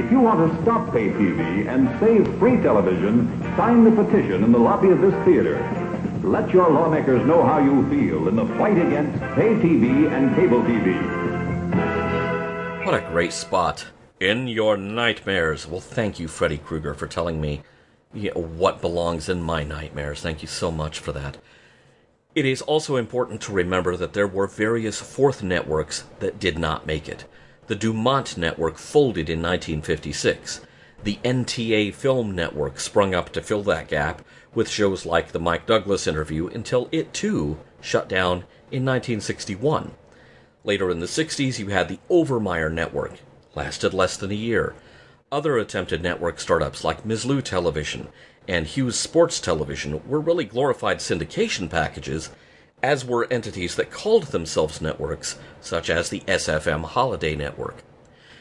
If 0.01 0.09
you 0.09 0.21
want 0.21 0.39
to 0.39 0.63
stop 0.63 0.93
pay 0.93 1.09
TV 1.09 1.67
and 1.67 1.89
save 1.99 2.33
free 2.39 2.59
television, 2.59 3.27
sign 3.57 3.83
the 3.83 3.91
petition 3.91 4.45
in 4.45 4.53
the 4.53 4.59
lobby 4.59 4.91
of 4.91 5.01
this 5.01 5.15
theater. 5.25 5.59
Let 6.23 6.51
your 6.51 6.71
lawmakers 6.71 7.27
know 7.27 7.43
how 7.43 7.59
you 7.59 7.85
feel 7.91 8.29
in 8.29 8.37
the 8.37 8.47
fight 8.57 8.79
against 8.79 9.19
pay 9.35 9.57
TV 9.57 10.13
and 10.13 10.33
cable 10.37 10.63
TV. 10.63 10.95
What 12.87 12.95
a 12.95 13.01
great 13.09 13.33
spot. 13.33 13.85
In 14.21 14.47
your 14.47 14.77
nightmares. 14.77 15.67
Well, 15.67 15.81
thank 15.81 16.21
you, 16.21 16.29
Freddy 16.29 16.59
Krueger, 16.59 16.95
for 16.95 17.09
telling 17.09 17.41
me 17.41 17.63
what 18.13 18.81
belongs 18.81 19.29
in 19.29 19.43
my 19.43 19.65
nightmares. 19.65 20.21
Thank 20.21 20.41
you 20.41 20.47
so 20.47 20.71
much 20.71 21.01
for 21.01 21.11
that. 21.11 21.39
It 22.37 22.45
is 22.45 22.61
also 22.61 22.97
important 22.97 23.41
to 23.43 23.53
remember 23.53 23.97
that 23.97 24.13
there 24.13 24.27
were 24.27 24.47
various 24.47 25.01
fourth 25.01 25.43
networks 25.43 26.05
that 26.19 26.39
did 26.39 26.59
not 26.59 26.87
make 26.87 27.09
it. 27.09 27.25
The 27.67 27.75
DuMont 27.75 28.37
network 28.37 28.77
folded 28.77 29.31
in 29.31 29.41
1956. 29.41 30.61
The 31.03 31.19
NTA 31.25 31.95
Film 31.95 32.35
Network 32.35 32.79
sprung 32.79 33.15
up 33.15 33.33
to 33.33 33.43
fill 33.43 33.63
that 33.63 33.89
gap, 33.89 34.21
with 34.55 34.69
shows 34.69 35.07
like 35.07 35.33
the 35.33 35.41
Mike 35.41 35.65
Douglas 35.65 36.07
interview 36.07 36.49
until 36.49 36.91
it 36.93 37.15
too 37.15 37.59
shut 37.81 38.07
down 38.07 38.45
in 38.71 38.85
1961. 38.85 39.93
Later 40.63 40.91
in 40.91 41.01
the 41.01 41.07
60s, 41.07 41.59
you 41.59 41.69
had 41.69 41.89
the 41.89 42.01
Overmyer 42.11 42.71
Network, 42.71 43.15
lasted 43.55 43.95
less 43.95 44.19
than 44.19 44.31
a 44.31 44.35
year. 44.35 44.75
Other 45.33 45.57
attempted 45.57 46.03
network 46.03 46.39
startups 46.39 46.85
like 46.85 47.05
Mizlou 47.05 47.43
Television 47.43 48.09
and 48.49 48.67
Hughes 48.67 48.99
Sports 48.99 49.41
Television 49.41 50.01
were 50.09 50.21
really 50.21 50.45
glorified 50.45 50.99
syndication 50.99 51.69
packages, 51.69 52.31
as 52.83 53.05
were 53.05 53.27
entities 53.31 53.75
that 53.77 53.91
called 53.91 54.25
themselves 54.25 54.81
networks, 54.81 55.39
such 55.61 55.91
as 55.91 56.09
the 56.09 56.21
SFM 56.21 56.85
Holiday 56.85 57.35
Network. 57.35 57.83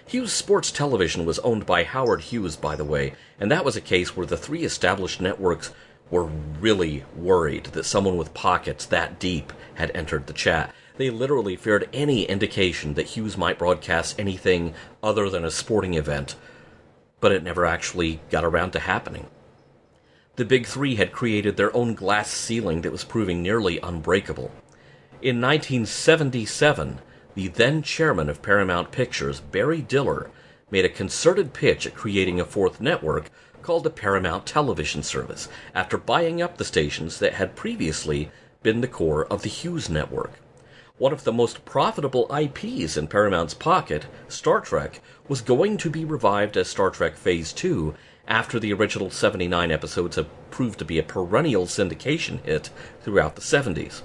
Hughes 0.07 0.31
Sports 0.31 0.71
Television 0.71 1.25
was 1.25 1.39
owned 1.39 1.65
by 1.65 1.83
Howard 1.83 2.21
Hughes, 2.21 2.55
by 2.55 2.75
the 2.75 2.85
way, 2.85 3.13
and 3.39 3.49
that 3.49 3.65
was 3.65 3.75
a 3.75 3.81
case 3.81 4.15
where 4.15 4.27
the 4.27 4.37
three 4.37 4.63
established 4.63 5.19
networks 5.19 5.71
were 6.11 6.25
really 6.25 7.03
worried 7.15 7.65
that 7.65 7.85
someone 7.85 8.15
with 8.15 8.33
pockets 8.33 8.85
that 8.85 9.19
deep 9.19 9.51
had 9.73 9.89
entered 9.95 10.27
the 10.27 10.33
chat. 10.33 10.73
They 10.97 11.09
literally 11.09 11.55
feared 11.55 11.89
any 11.91 12.23
indication 12.23 12.93
that 12.93 13.07
Hughes 13.07 13.35
might 13.35 13.57
broadcast 13.57 14.19
anything 14.19 14.75
other 15.01 15.29
than 15.29 15.43
a 15.43 15.49
sporting 15.49 15.95
event, 15.95 16.35
but 17.19 17.31
it 17.31 17.43
never 17.43 17.65
actually 17.65 18.21
got 18.29 18.45
around 18.45 18.71
to 18.71 18.79
happening. 18.79 19.27
The 20.37 20.43
Big 20.43 20.65
Three 20.65 20.95
had 20.95 21.13
created 21.13 21.55
their 21.55 21.73
own 21.73 21.93
glass 21.93 22.29
ceiling 22.29 22.81
that 22.81 22.91
was 22.91 23.05
proving 23.05 23.41
nearly 23.41 23.79
unbreakable. 23.79 24.51
In 25.21 25.39
1977, 25.39 26.99
the 27.35 27.47
then 27.47 27.81
chairman 27.81 28.29
of 28.29 28.41
Paramount 28.41 28.91
Pictures, 28.91 29.39
Barry 29.39 29.81
Diller, 29.81 30.29
made 30.69 30.83
a 30.83 30.89
concerted 30.89 31.53
pitch 31.53 31.87
at 31.87 31.95
creating 31.95 32.41
a 32.41 32.45
fourth 32.45 32.81
network 32.81 33.29
called 33.61 33.85
the 33.85 33.89
Paramount 33.89 34.45
Television 34.45 35.03
Service 35.03 35.47
after 35.73 35.97
buying 35.97 36.41
up 36.41 36.57
the 36.57 36.65
stations 36.65 37.19
that 37.19 37.35
had 37.35 37.55
previously 37.55 38.29
been 38.61 38.81
the 38.81 38.89
core 38.89 39.25
of 39.27 39.41
the 39.41 39.49
Hughes 39.49 39.89
network. 39.89 40.33
One 40.97 41.13
of 41.13 41.23
the 41.23 41.33
most 41.33 41.63
profitable 41.63 42.29
IPs 42.33 42.97
in 42.97 43.07
Paramount's 43.07 43.53
pocket, 43.53 44.05
Star 44.27 44.59
Trek, 44.59 45.01
was 45.29 45.41
going 45.41 45.77
to 45.77 45.89
be 45.89 46.03
revived 46.03 46.57
as 46.57 46.67
Star 46.67 46.89
Trek 46.89 47.15
Phase 47.15 47.53
2 47.53 47.95
after 48.27 48.59
the 48.59 48.73
original 48.73 49.09
79 49.09 49.71
episodes 49.71 50.15
had 50.15 50.27
proved 50.51 50.79
to 50.79 50.85
be 50.85 50.99
a 50.99 51.03
perennial 51.03 51.65
syndication 51.65 52.43
hit 52.45 52.69
throughout 53.01 53.35
the 53.35 53.41
70s. 53.41 54.01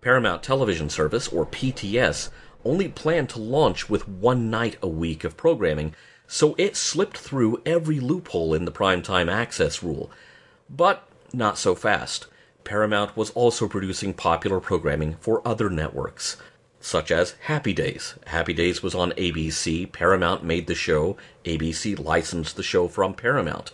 Paramount 0.00 0.42
Television 0.42 0.88
Service, 0.88 1.28
or 1.28 1.46
PTS, 1.46 2.30
only 2.64 2.88
planned 2.88 3.28
to 3.30 3.40
launch 3.40 3.88
with 3.88 4.08
one 4.08 4.50
night 4.50 4.76
a 4.82 4.88
week 4.88 5.24
of 5.24 5.36
programming 5.36 5.94
so 6.26 6.54
it 6.56 6.76
slipped 6.76 7.18
through 7.18 7.60
every 7.66 8.00
loophole 8.00 8.54
in 8.54 8.64
the 8.64 8.72
primetime 8.72 9.30
access 9.30 9.82
rule. 9.82 10.10
But 10.70 11.06
not 11.32 11.58
so 11.58 11.74
fast. 11.74 12.26
Paramount 12.64 13.16
was 13.16 13.30
also 13.30 13.68
producing 13.68 14.14
popular 14.14 14.60
programming 14.60 15.16
for 15.20 15.46
other 15.46 15.68
networks, 15.68 16.36
such 16.82 17.12
as 17.12 17.36
Happy 17.42 17.72
Days. 17.72 18.16
Happy 18.26 18.52
Days 18.52 18.82
was 18.82 18.94
on 18.94 19.12
ABC, 19.12 19.90
Paramount 19.90 20.42
made 20.42 20.66
the 20.66 20.74
show, 20.74 21.16
ABC 21.44 21.98
licensed 21.98 22.56
the 22.56 22.62
show 22.62 22.88
from 22.88 23.14
Paramount. 23.14 23.72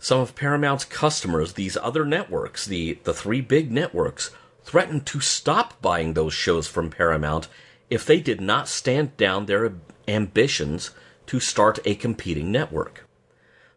Some 0.00 0.20
of 0.20 0.34
Paramount's 0.34 0.84
customers, 0.84 1.52
these 1.52 1.76
other 1.76 2.04
networks, 2.04 2.66
the, 2.66 2.98
the 3.04 3.14
three 3.14 3.40
big 3.40 3.70
networks, 3.70 4.32
threatened 4.64 5.06
to 5.06 5.20
stop 5.20 5.80
buying 5.80 6.14
those 6.14 6.34
shows 6.34 6.66
from 6.66 6.90
Paramount 6.90 7.46
if 7.88 8.04
they 8.04 8.20
did 8.20 8.40
not 8.40 8.68
stand 8.68 9.16
down 9.16 9.46
their 9.46 9.72
ambitions 10.08 10.90
to 11.26 11.38
start 11.38 11.78
a 11.84 11.94
competing 11.94 12.50
network. 12.50 13.06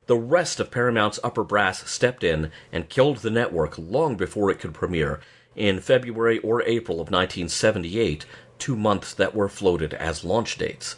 The 0.08 0.18
rest 0.18 0.60
of 0.60 0.72
Paramount's 0.72 1.20
upper 1.24 1.44
brass 1.44 1.90
stepped 1.90 2.24
in 2.24 2.52
and 2.72 2.90
killed 2.90 3.18
the 3.18 3.30
network 3.30 3.78
long 3.78 4.16
before 4.16 4.50
it 4.50 4.60
could 4.60 4.74
premiere 4.74 5.20
in 5.58 5.82
February 5.82 6.38
or 6.40 6.62
April 6.64 7.02
of 7.02 7.12
1978, 7.12 8.26
two 8.60 8.76
months 8.76 9.14
that 9.14 9.36
were 9.36 9.50
floated 9.50 9.94
as 9.94 10.24
launch 10.24 10.58
dates. 10.58 10.96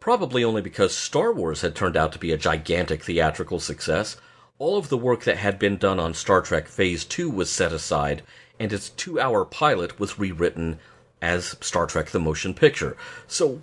Probably 0.00 0.42
only 0.42 0.62
because 0.62 0.94
Star 0.94 1.32
Wars 1.32 1.60
had 1.60 1.74
turned 1.74 1.96
out 1.96 2.12
to 2.12 2.18
be 2.18 2.32
a 2.32 2.36
gigantic 2.36 3.04
theatrical 3.04 3.60
success, 3.60 4.16
all 4.58 4.76
of 4.76 4.88
the 4.88 4.98
work 4.98 5.24
that 5.24 5.38
had 5.38 5.58
been 5.58 5.76
done 5.76 5.98
on 5.98 6.14
Star 6.14 6.40
Trek 6.40 6.68
Phase 6.68 7.04
2 7.04 7.30
was 7.30 7.50
set 7.50 7.72
aside, 7.72 8.22
and 8.58 8.72
its 8.72 8.90
two 8.90 9.20
hour 9.20 9.44
pilot 9.44 9.98
was 9.98 10.18
rewritten 10.18 10.78
as 11.20 11.56
Star 11.60 11.86
Trek 11.86 12.10
the 12.10 12.18
Motion 12.18 12.52
Picture. 12.54 12.96
So 13.26 13.62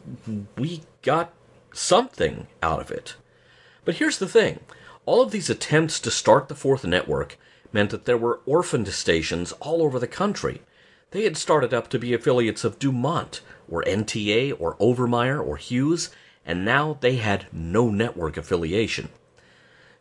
we 0.57 0.81
got 1.01 1.33
something 1.73 2.47
out 2.63 2.79
of 2.79 2.91
it. 2.91 3.15
But 3.85 3.95
here's 3.95 4.17
the 4.17 4.27
thing 4.27 4.59
all 5.05 5.21
of 5.21 5.31
these 5.31 5.49
attempts 5.49 5.99
to 6.01 6.11
start 6.11 6.47
the 6.47 6.55
fourth 6.55 6.85
network 6.85 7.37
meant 7.71 7.89
that 7.91 8.05
there 8.05 8.17
were 8.17 8.41
orphaned 8.45 8.87
stations 8.89 9.51
all 9.53 9.81
over 9.81 9.99
the 9.99 10.07
country. 10.07 10.61
They 11.11 11.23
had 11.23 11.37
started 11.37 11.73
up 11.73 11.89
to 11.89 11.99
be 11.99 12.13
affiliates 12.13 12.63
of 12.63 12.77
DuMont, 12.77 13.41
or 13.67 13.83
NTA, 13.83 14.55
or 14.59 14.75
Overmyer, 14.75 15.43
or 15.43 15.57
Hughes, 15.57 16.09
and 16.45 16.63
now 16.63 16.97
they 17.01 17.15
had 17.15 17.47
no 17.51 17.89
network 17.89 18.37
affiliation. 18.37 19.09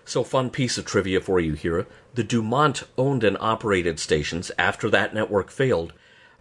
So, 0.05 0.23
fun 0.23 0.51
piece 0.51 0.77
of 0.77 0.85
trivia 0.85 1.21
for 1.21 1.41
you 1.41 1.55
here 1.55 1.87
the 2.15 2.25
DuMont 2.25 2.85
owned 2.97 3.25
and 3.25 3.37
operated 3.41 3.99
stations 3.99 4.51
after 4.59 4.91
that 4.91 5.15
network 5.15 5.51
failed 5.51 5.93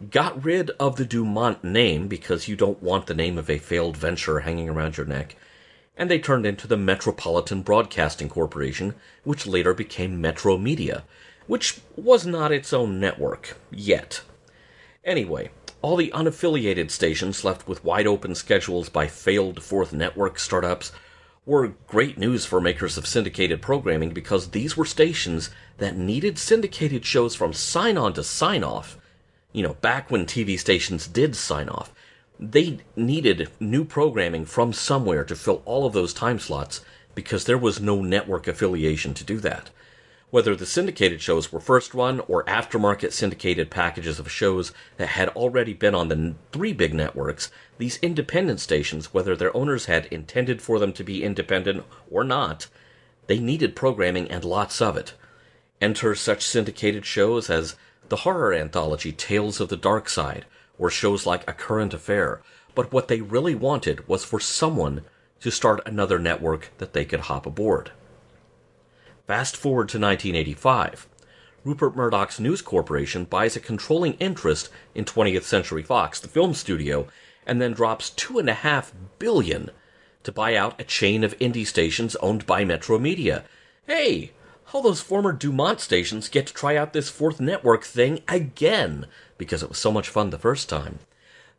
got 0.09 0.43
rid 0.43 0.69
of 0.79 0.95
the 0.95 1.05
DuMont 1.05 1.63
name 1.63 2.07
because 2.07 2.47
you 2.47 2.55
don't 2.55 2.83
want 2.83 3.07
the 3.07 3.13
name 3.13 3.37
of 3.37 3.49
a 3.49 3.57
failed 3.57 3.97
venture 3.97 4.41
hanging 4.41 4.69
around 4.69 4.97
your 4.97 5.05
neck, 5.05 5.35
and 5.95 6.11
they 6.11 6.19
turned 6.19 6.45
into 6.45 6.67
the 6.67 6.77
Metropolitan 6.77 7.61
Broadcasting 7.61 8.29
Corporation, 8.29 8.95
which 9.23 9.47
later 9.47 9.73
became 9.73 10.21
Metromedia, 10.21 11.03
which 11.47 11.79
was 11.95 12.25
not 12.25 12.51
its 12.51 12.73
own 12.73 12.99
network 12.99 13.57
yet. 13.71 14.21
Anyway, 15.07 15.49
all 15.81 15.95
the 15.95 16.11
unaffiliated 16.13 16.91
stations 16.91 17.43
left 17.43 17.67
with 17.67 17.83
wide 17.83 18.05
open 18.05 18.35
schedules 18.35 18.89
by 18.89 19.07
failed 19.07 19.63
fourth 19.63 19.91
network 19.91 20.37
startups 20.37 20.91
were 21.47 21.73
great 21.87 22.19
news 22.19 22.45
for 22.45 22.61
makers 22.61 22.97
of 22.97 23.07
syndicated 23.07 23.63
programming 23.63 24.11
because 24.11 24.51
these 24.51 24.77
were 24.77 24.85
stations 24.85 25.49
that 25.79 25.97
needed 25.97 26.37
syndicated 26.37 27.03
shows 27.03 27.33
from 27.33 27.53
sign 27.53 27.97
on 27.97 28.13
to 28.13 28.23
sign 28.23 28.63
off 28.63 28.99
you 29.57 29.63
know, 29.63 29.73
back 29.75 30.11
when 30.11 30.27
TV 30.27 30.59
stations 30.59 31.07
did 31.07 31.35
sign 31.35 31.67
off, 31.67 31.91
they 32.39 32.77
needed 32.95 33.49
new 33.59 33.83
programming 33.83 34.45
from 34.45 34.71
somewhere 34.71 35.23
to 35.23 35.35
fill 35.35 35.63
all 35.65 35.87
of 35.87 35.93
those 35.93 36.13
time 36.13 36.37
slots 36.37 36.81
because 37.15 37.45
there 37.45 37.57
was 37.57 37.81
no 37.81 38.01
network 38.03 38.47
affiliation 38.47 39.15
to 39.15 39.23
do 39.23 39.39
that. 39.39 39.71
Whether 40.29 40.57
the 40.57 40.65
syndicated 40.65 41.21
shows 41.21 41.53
were 41.53 41.61
first 41.61 41.93
run 41.93 42.19
or 42.27 42.43
aftermarket 42.43 43.13
syndicated 43.13 43.71
packages 43.71 44.19
of 44.19 44.29
shows 44.29 44.73
that 44.97 45.07
had 45.09 45.29
already 45.29 45.73
been 45.73 45.95
on 45.95 46.09
the 46.09 46.35
three 46.51 46.73
big 46.73 46.93
networks, 46.93 47.49
these 47.77 47.97
independent 48.01 48.59
stations, 48.59 49.13
whether 49.13 49.37
their 49.37 49.55
owners 49.55 49.85
had 49.85 50.05
intended 50.07 50.61
for 50.61 50.79
them 50.79 50.91
to 50.93 51.03
be 51.03 51.23
independent 51.23 51.85
or 52.11 52.25
not, 52.25 52.67
they 53.27 53.39
needed 53.39 53.73
programming 53.73 54.29
and 54.29 54.43
lots 54.43 54.81
of 54.81 54.97
it. 54.97 55.13
Enter 55.79 56.13
such 56.13 56.43
syndicated 56.43 57.05
shows 57.05 57.49
as 57.49 57.77
the 58.09 58.17
horror 58.17 58.53
anthology 58.53 59.13
Tales 59.13 59.61
of 59.61 59.69
the 59.69 59.77
Dark 59.77 60.09
Side, 60.09 60.45
or 60.77 60.89
shows 60.89 61.25
like 61.25 61.47
A 61.49 61.53
Current 61.53 61.93
Affair, 61.93 62.41
but 62.75 62.91
what 62.91 63.07
they 63.07 63.21
really 63.21 63.55
wanted 63.55 64.07
was 64.09 64.25
for 64.25 64.41
someone 64.41 65.05
to 65.39 65.51
start 65.51 65.81
another 65.85 66.19
network 66.19 66.71
that 66.79 66.91
they 66.91 67.05
could 67.05 67.21
hop 67.21 67.45
aboard. 67.45 67.91
Fast 69.27 69.57
forward 69.57 69.89
to 69.89 69.99
1985. 69.99 71.05
Rupert 71.65 71.97
Murdoch's 71.97 72.39
News 72.39 72.61
Corporation 72.61 73.25
buys 73.25 73.57
a 73.57 73.59
controlling 73.59 74.13
interest 74.13 74.69
in 74.95 75.03
20th 75.03 75.43
Century 75.43 75.83
Fox, 75.83 76.21
the 76.21 76.29
film 76.29 76.53
studio, 76.53 77.09
and 77.45 77.61
then 77.61 77.73
drops 77.73 78.09
two 78.09 78.39
and 78.39 78.49
a 78.49 78.53
half 78.53 78.93
billion 79.19 79.71
to 80.23 80.31
buy 80.31 80.55
out 80.55 80.79
a 80.79 80.85
chain 80.85 81.25
of 81.25 81.37
indie 81.39 81.67
stations 81.67 82.15
owned 82.17 82.45
by 82.45 82.63
Metromedia. 82.63 83.43
Hey, 83.85 84.31
all 84.73 84.81
those 84.81 85.01
former 85.01 85.33
DuMont 85.33 85.81
stations 85.81 86.29
get 86.29 86.47
to 86.47 86.53
try 86.53 86.77
out 86.77 86.93
this 86.93 87.09
fourth 87.09 87.41
network 87.41 87.83
thing 87.83 88.21
again 88.29 89.07
because 89.37 89.61
it 89.61 89.67
was 89.67 89.77
so 89.77 89.91
much 89.91 90.07
fun 90.07 90.29
the 90.29 90.39
first 90.39 90.69
time. 90.69 90.99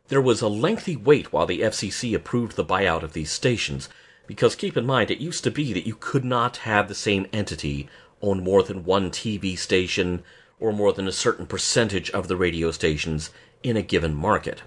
There 0.07 0.21
was 0.21 0.41
a 0.41 0.47
lengthy 0.47 0.95
wait 0.95 1.31
while 1.31 1.45
the 1.45 1.61
FCC 1.61 2.15
approved 2.15 2.55
the 2.55 2.65
buyout 2.65 3.03
of 3.03 3.13
these 3.13 3.29
stations, 3.29 3.89
because 4.29 4.53
keep 4.55 4.77
in 4.77 4.85
mind, 4.85 5.09
it 5.09 5.17
used 5.17 5.43
to 5.43 5.49
be 5.49 5.73
that 5.73 5.87
you 5.87 5.95
could 5.99 6.23
not 6.23 6.57
have 6.57 6.87
the 6.87 6.93
same 6.93 7.25
entity 7.33 7.89
own 8.21 8.43
more 8.43 8.61
than 8.61 8.85
one 8.85 9.09
TV 9.09 9.57
station 9.57 10.21
or 10.59 10.71
more 10.71 10.93
than 10.93 11.07
a 11.07 11.11
certain 11.11 11.47
percentage 11.47 12.11
of 12.11 12.27
the 12.27 12.35
radio 12.35 12.69
stations 12.69 13.31
in 13.63 13.75
a 13.75 13.81
given 13.81 14.13
market. 14.13 14.61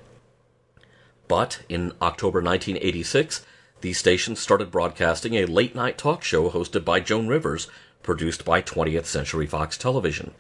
But 1.29 1.61
in 1.68 1.92
October 2.03 2.42
1986, 2.42 3.46
these 3.83 3.98
stations 3.98 4.40
started 4.40 4.72
broadcasting 4.72 5.35
a 5.35 5.46
late 5.46 5.77
night 5.77 5.96
talk 5.96 6.25
show 6.25 6.51
hosted 6.51 6.85
by 6.85 6.98
Joan 6.98 7.29
Rivers 7.29 7.68
produced 8.03 8.44
by 8.44 8.62
20th 8.62 9.07
Century 9.07 9.46
Fox 9.46 9.79
Television. 9.79 10.35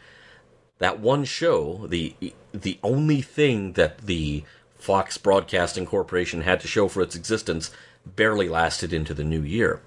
That 0.78 0.98
one 0.98 1.24
show, 1.24 1.86
the 1.86 2.16
the 2.52 2.80
only 2.82 3.22
thing 3.22 3.74
that 3.74 3.98
the 3.98 4.42
Fox 4.82 5.16
Broadcasting 5.16 5.86
Corporation 5.86 6.40
had 6.40 6.58
to 6.58 6.66
show 6.66 6.88
for 6.88 7.02
its 7.02 7.14
existence, 7.14 7.70
barely 8.04 8.48
lasted 8.48 8.92
into 8.92 9.14
the 9.14 9.22
new 9.22 9.40
year. 9.40 9.80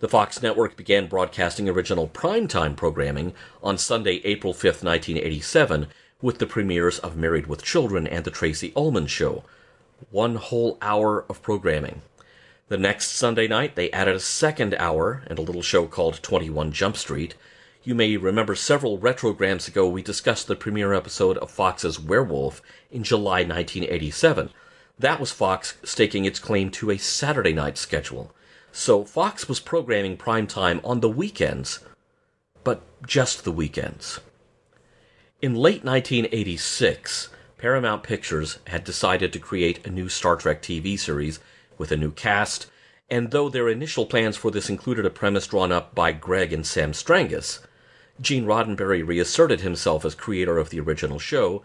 The 0.00 0.08
Fox 0.08 0.40
network 0.40 0.74
began 0.74 1.06
broadcasting 1.06 1.68
original 1.68 2.08
primetime 2.08 2.74
programming 2.74 3.34
on 3.62 3.76
Sunday, 3.76 4.22
April 4.24 4.54
5, 4.54 4.64
1987, 4.64 5.88
with 6.22 6.38
the 6.38 6.46
premieres 6.46 6.98
of 7.00 7.14
Married 7.14 7.46
with 7.46 7.62
Children 7.62 8.06
and 8.06 8.24
The 8.24 8.30
Tracey 8.30 8.72
Ullman 8.74 9.06
Show. 9.06 9.44
One 10.10 10.36
whole 10.36 10.78
hour 10.80 11.26
of 11.28 11.42
programming. 11.42 12.00
The 12.68 12.78
next 12.78 13.10
Sunday 13.10 13.46
night, 13.46 13.74
they 13.74 13.90
added 13.90 14.16
a 14.16 14.20
second 14.20 14.72
hour 14.78 15.24
and 15.26 15.38
a 15.38 15.42
little 15.42 15.60
show 15.60 15.86
called 15.86 16.22
21 16.22 16.72
Jump 16.72 16.96
Street. 16.96 17.34
You 17.84 17.96
may 17.96 18.16
remember 18.16 18.54
several 18.54 18.96
retrograms 18.96 19.66
ago 19.66 19.88
we 19.88 20.02
discussed 20.02 20.46
the 20.46 20.54
premiere 20.54 20.92
episode 20.92 21.36
of 21.38 21.50
Fox's 21.50 21.98
Werewolf 21.98 22.62
in 22.92 23.02
July 23.02 23.40
1987. 23.40 24.50
That 25.00 25.18
was 25.18 25.32
Fox 25.32 25.78
staking 25.82 26.24
its 26.24 26.38
claim 26.38 26.70
to 26.70 26.92
a 26.92 26.96
Saturday 26.96 27.52
night 27.52 27.76
schedule. 27.76 28.32
So 28.70 29.04
Fox 29.04 29.48
was 29.48 29.58
programming 29.58 30.16
prime 30.16 30.46
time 30.46 30.80
on 30.84 31.00
the 31.00 31.08
weekends, 31.08 31.80
but 32.62 32.82
just 33.04 33.42
the 33.42 33.50
weekends. 33.50 34.20
In 35.40 35.56
late 35.56 35.82
1986, 35.82 37.30
Paramount 37.58 38.04
Pictures 38.04 38.60
had 38.68 38.84
decided 38.84 39.32
to 39.32 39.40
create 39.40 39.84
a 39.84 39.90
new 39.90 40.08
Star 40.08 40.36
Trek 40.36 40.62
TV 40.62 40.96
series 40.96 41.40
with 41.78 41.90
a 41.90 41.96
new 41.96 42.12
cast, 42.12 42.70
and 43.10 43.32
though 43.32 43.48
their 43.48 43.68
initial 43.68 44.06
plans 44.06 44.36
for 44.36 44.52
this 44.52 44.70
included 44.70 45.04
a 45.04 45.10
premise 45.10 45.48
drawn 45.48 45.72
up 45.72 45.96
by 45.96 46.12
Greg 46.12 46.52
and 46.52 46.64
Sam 46.64 46.92
Strangis, 46.92 47.58
Gene 48.22 48.46
Roddenberry 48.46 49.04
reasserted 49.04 49.62
himself 49.62 50.04
as 50.04 50.14
creator 50.14 50.56
of 50.56 50.70
the 50.70 50.78
original 50.78 51.18
show, 51.18 51.64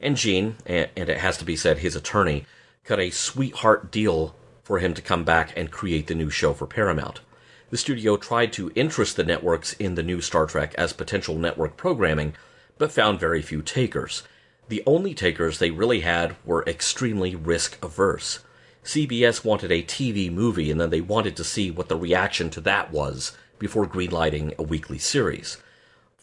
and 0.00 0.16
Gene, 0.16 0.54
and 0.64 0.88
it 0.94 1.18
has 1.18 1.36
to 1.38 1.44
be 1.44 1.56
said 1.56 1.78
his 1.78 1.96
attorney, 1.96 2.46
cut 2.84 3.00
a 3.00 3.10
sweetheart 3.10 3.90
deal 3.90 4.36
for 4.62 4.78
him 4.78 4.94
to 4.94 5.02
come 5.02 5.24
back 5.24 5.52
and 5.56 5.72
create 5.72 6.06
the 6.06 6.14
new 6.14 6.30
show 6.30 6.54
for 6.54 6.68
Paramount. 6.68 7.22
The 7.70 7.76
studio 7.76 8.16
tried 8.16 8.52
to 8.52 8.70
interest 8.76 9.16
the 9.16 9.24
networks 9.24 9.72
in 9.72 9.96
the 9.96 10.02
new 10.04 10.20
Star 10.20 10.46
Trek 10.46 10.76
as 10.76 10.92
potential 10.92 11.36
network 11.36 11.76
programming, 11.76 12.34
but 12.78 12.92
found 12.92 13.18
very 13.18 13.42
few 13.42 13.60
takers. 13.60 14.22
The 14.68 14.84
only 14.86 15.12
takers 15.12 15.58
they 15.58 15.72
really 15.72 16.00
had 16.00 16.36
were 16.44 16.62
extremely 16.68 17.34
risk 17.34 17.84
averse. 17.84 18.44
CBS 18.84 19.44
wanted 19.44 19.72
a 19.72 19.82
TV 19.82 20.32
movie 20.32 20.70
and 20.70 20.80
then 20.80 20.90
they 20.90 21.00
wanted 21.00 21.36
to 21.36 21.42
see 21.42 21.72
what 21.72 21.88
the 21.88 21.96
reaction 21.96 22.48
to 22.50 22.60
that 22.60 22.92
was 22.92 23.36
before 23.58 23.88
greenlighting 23.88 24.56
a 24.56 24.62
weekly 24.62 24.98
series. 24.98 25.56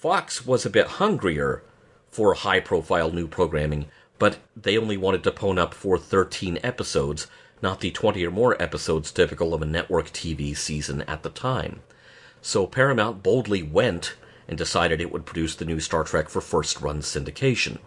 Fox 0.04 0.46
was 0.46 0.66
a 0.66 0.70
bit 0.70 1.00
hungrier 1.00 1.64
for 2.12 2.34
high 2.34 2.60
profile 2.60 3.10
new 3.10 3.26
programming, 3.26 3.86
but 4.20 4.40
they 4.54 4.78
only 4.78 4.98
wanted 4.98 5.24
to 5.24 5.32
pone 5.32 5.58
up 5.58 5.74
for 5.74 5.98
13 5.98 6.60
episodes, 6.62 7.28
not 7.62 7.80
the 7.80 7.90
20 7.90 8.22
or 8.26 8.30
more 8.30 8.62
episodes 8.62 9.14
typical 9.14 9.54
of 9.54 9.62
a 9.62 9.66
network 9.66 10.08
TV 10.08 10.58
season 10.58 11.04
at 11.04 11.24
the 11.24 11.30
time. 11.30 11.80
So 12.42 12.68
Paramount 12.68 13.24
boldly 13.24 13.64
went 13.64 14.16
and 14.46 14.58
decided 14.58 15.00
it 15.00 15.10
would 15.10 15.26
produce 15.26 15.56
the 15.56 15.64
new 15.64 15.80
Star 15.80 16.04
Trek 16.04 16.28
for 16.28 16.42
first 16.42 16.82
run 16.82 17.00
syndication. 17.00 17.78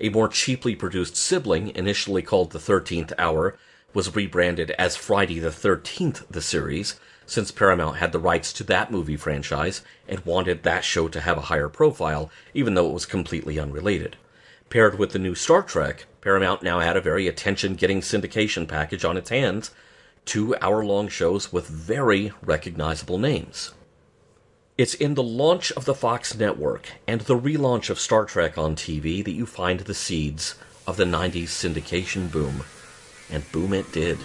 A 0.00 0.08
more 0.08 0.26
cheaply 0.26 0.74
produced 0.74 1.14
sibling, 1.14 1.68
initially 1.76 2.22
called 2.22 2.50
The 2.50 2.58
13th 2.58 3.12
Hour, 3.20 3.56
was 3.94 4.16
rebranded 4.16 4.72
as 4.72 4.96
Friday 4.96 5.38
the 5.38 5.50
13th, 5.50 6.26
the 6.28 6.42
series, 6.42 6.98
since 7.30 7.52
Paramount 7.52 7.98
had 7.98 8.10
the 8.10 8.18
rights 8.18 8.52
to 8.54 8.64
that 8.64 8.90
movie 8.90 9.16
franchise 9.16 9.82
and 10.08 10.18
wanted 10.24 10.64
that 10.64 10.82
show 10.82 11.06
to 11.06 11.20
have 11.20 11.38
a 11.38 11.42
higher 11.42 11.68
profile, 11.68 12.28
even 12.54 12.74
though 12.74 12.90
it 12.90 12.94
was 12.94 13.06
completely 13.06 13.56
unrelated. 13.56 14.16
Paired 14.68 14.98
with 14.98 15.12
the 15.12 15.18
new 15.20 15.36
Star 15.36 15.62
Trek, 15.62 16.06
Paramount 16.20 16.62
now 16.62 16.80
had 16.80 16.96
a 16.96 17.00
very 17.00 17.28
attention 17.28 17.76
getting 17.76 18.00
syndication 18.00 18.66
package 18.66 19.04
on 19.04 19.16
its 19.16 19.30
hands 19.30 19.70
two 20.24 20.56
hour 20.60 20.84
long 20.84 21.08
shows 21.08 21.52
with 21.52 21.68
very 21.68 22.32
recognizable 22.42 23.18
names. 23.18 23.74
It's 24.76 24.94
in 24.94 25.14
the 25.14 25.22
launch 25.22 25.70
of 25.72 25.84
the 25.84 25.94
Fox 25.94 26.36
network 26.36 26.92
and 27.06 27.20
the 27.20 27.38
relaunch 27.38 27.90
of 27.90 28.00
Star 28.00 28.24
Trek 28.24 28.58
on 28.58 28.74
TV 28.74 29.24
that 29.24 29.32
you 29.32 29.46
find 29.46 29.80
the 29.80 29.94
seeds 29.94 30.56
of 30.84 30.96
the 30.96 31.04
90s 31.04 31.44
syndication 31.44 32.30
boom. 32.30 32.64
And 33.30 33.50
boom 33.52 33.72
it 33.72 33.92
did. 33.92 34.18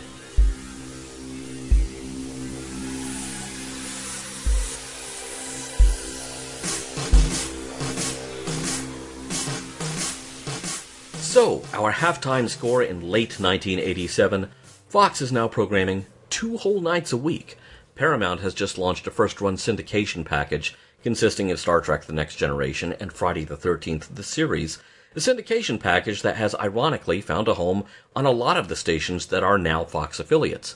So, 11.36 11.63
our 11.74 11.91
halftime 11.91 12.48
score 12.48 12.82
in 12.82 13.02
late 13.12 13.41
1987 13.41 14.50
Fox 14.88 15.21
is 15.21 15.34
now 15.34 15.50
programming 15.50 16.06
two 16.30 16.56
whole 16.56 16.80
nights 16.80 17.12
a 17.12 17.17
week 17.17 17.58
Paramount 17.93 18.39
has 18.39 18.54
just 18.54 18.78
launched 18.78 19.06
a 19.06 19.12
first 19.12 19.41
run 19.41 19.58
syndication 19.58 20.24
package 20.24 20.78
consisting 21.04 21.52
of 21.52 21.60
Star 21.60 21.82
Trek 21.82 22.06
The 22.06 22.13
Next 22.13 22.38
Generation 22.38 22.93
and 23.02 23.12
Friday 23.12 23.43
the 23.43 23.58
13th, 23.58 24.15
the 24.15 24.24
series, 24.24 24.80
a 25.13 25.19
syndication 25.19 25.78
package 25.78 26.21
that 26.21 26.38
has 26.38 26.56
ironically 26.56 27.19
found 27.19 27.50
a 27.50 27.56
home 27.56 27.84
on 28.15 28.26
a 28.26 28.32
lot 28.32 28.56
of 28.56 28.69
the 28.69 28.76
stations 28.78 29.26
that 29.26 29.43
are 29.43 29.58
now 29.58 29.84
Fox 29.84 30.21
affiliates. 30.21 30.76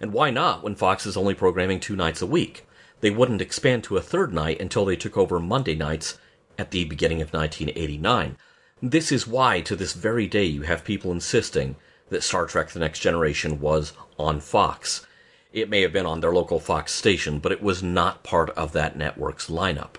And 0.00 0.12
why 0.12 0.30
not 0.30 0.62
when 0.62 0.76
Fox 0.76 1.06
is 1.06 1.16
only 1.16 1.34
programming 1.34 1.80
two 1.80 1.96
nights 1.96 2.22
a 2.22 2.26
week? 2.26 2.64
They 3.00 3.10
wouldn't 3.10 3.42
expand 3.42 3.82
to 3.82 3.96
a 3.96 4.00
third 4.00 4.32
night 4.32 4.60
until 4.60 4.84
they 4.84 4.94
took 4.94 5.16
over 5.16 5.40
Monday 5.40 5.74
nights 5.74 6.18
at 6.56 6.70
the 6.70 6.84
beginning 6.84 7.20
of 7.20 7.32
1989. 7.32 8.36
This 8.82 9.10
is 9.10 9.26
why, 9.26 9.60
to 9.62 9.74
this 9.74 9.92
very 9.92 10.28
day, 10.28 10.44
you 10.44 10.62
have 10.62 10.84
people 10.84 11.10
insisting 11.10 11.74
that 12.10 12.22
Star 12.22 12.46
Trek 12.46 12.70
The 12.70 12.78
Next 12.78 13.00
Generation 13.00 13.60
was 13.60 13.92
on 14.16 14.38
Fox. 14.38 15.04
It 15.52 15.68
may 15.68 15.82
have 15.82 15.92
been 15.92 16.06
on 16.06 16.20
their 16.20 16.32
local 16.32 16.60
Fox 16.60 16.92
station, 16.92 17.40
but 17.40 17.50
it 17.50 17.60
was 17.60 17.82
not 17.82 18.22
part 18.22 18.50
of 18.50 18.70
that 18.72 18.96
network's 18.96 19.50
lineup. 19.50 19.96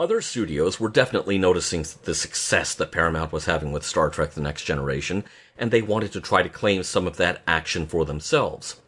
Other 0.00 0.22
studios 0.22 0.80
were 0.80 0.88
definitely 0.88 1.36
noticing 1.36 1.84
the 2.04 2.14
success 2.14 2.74
that 2.74 2.92
Paramount 2.92 3.30
was 3.30 3.44
having 3.44 3.72
with 3.72 3.84
Star 3.84 4.08
Trek 4.08 4.30
The 4.30 4.40
Next 4.40 4.64
Generation, 4.64 5.22
and 5.58 5.70
they 5.70 5.82
wanted 5.82 6.12
to 6.12 6.20
try 6.22 6.42
to 6.42 6.48
claim 6.48 6.84
some 6.84 7.06
of 7.06 7.18
that 7.18 7.42
action 7.46 7.86
for 7.86 8.06
themselves. 8.06 8.80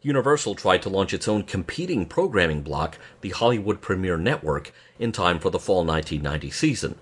Universal 0.00 0.54
tried 0.54 0.80
to 0.80 0.88
launch 0.88 1.12
its 1.12 1.28
own 1.28 1.42
competing 1.42 2.06
programming 2.06 2.62
block, 2.62 2.96
the 3.20 3.30
Hollywood 3.30 3.82
Premiere 3.82 4.16
Network, 4.16 4.72
in 4.98 5.12
time 5.12 5.38
for 5.38 5.50
the 5.50 5.58
fall 5.58 5.84
1990 5.84 6.50
season. 6.50 6.98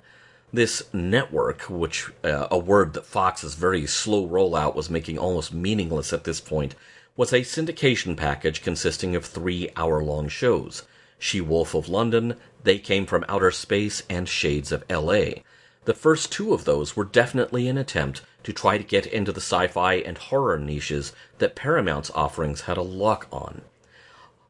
This 0.55 0.85
network, 0.93 1.63
which 1.63 2.13
uh, 2.23 2.47
a 2.49 2.57
word 2.57 2.93
that 2.93 3.07
Fox's 3.07 3.57
very 3.57 3.89
slow 3.89 4.25
rollout 4.25 4.77
was 4.77 4.89
making 4.89 5.19
almost 5.19 5.53
meaningless 5.53 6.13
at 6.13 6.23
this 6.23 6.41
point, 6.41 6.77
was 7.17 7.33
a 7.33 7.41
syndication 7.41 8.17
package 8.17 8.63
consisting 8.63 9.17
of 9.17 9.25
three 9.25 9.71
hour 9.75 10.01
long 10.01 10.29
shows 10.29 10.85
She 11.19 11.41
Wolf 11.41 11.75
of 11.75 11.89
London, 11.89 12.37
They 12.63 12.79
Came 12.79 13.05
from 13.05 13.25
Outer 13.29 13.51
Space, 13.51 14.05
and 14.09 14.29
Shades 14.29 14.71
of 14.71 14.85
LA. 14.89 15.43
The 15.87 15.93
first 15.93 16.31
two 16.31 16.55
of 16.55 16.65
those 16.65 16.95
were 16.95 17.05
definitely 17.05 17.67
an 17.67 17.77
attempt 17.77 18.23
to 18.45 18.53
try 18.53 18.79
to 18.79 18.85
get 18.85 19.07
into 19.07 19.33
the 19.33 19.41
sci 19.41 19.67
fi 19.67 19.95
and 19.95 20.17
horror 20.17 20.61
niches 20.61 21.13
that 21.39 21.57
Paramount's 21.57 22.13
offerings 22.15 22.61
had 22.61 22.77
a 22.77 22.83
lock 22.83 23.27
on. 23.33 23.63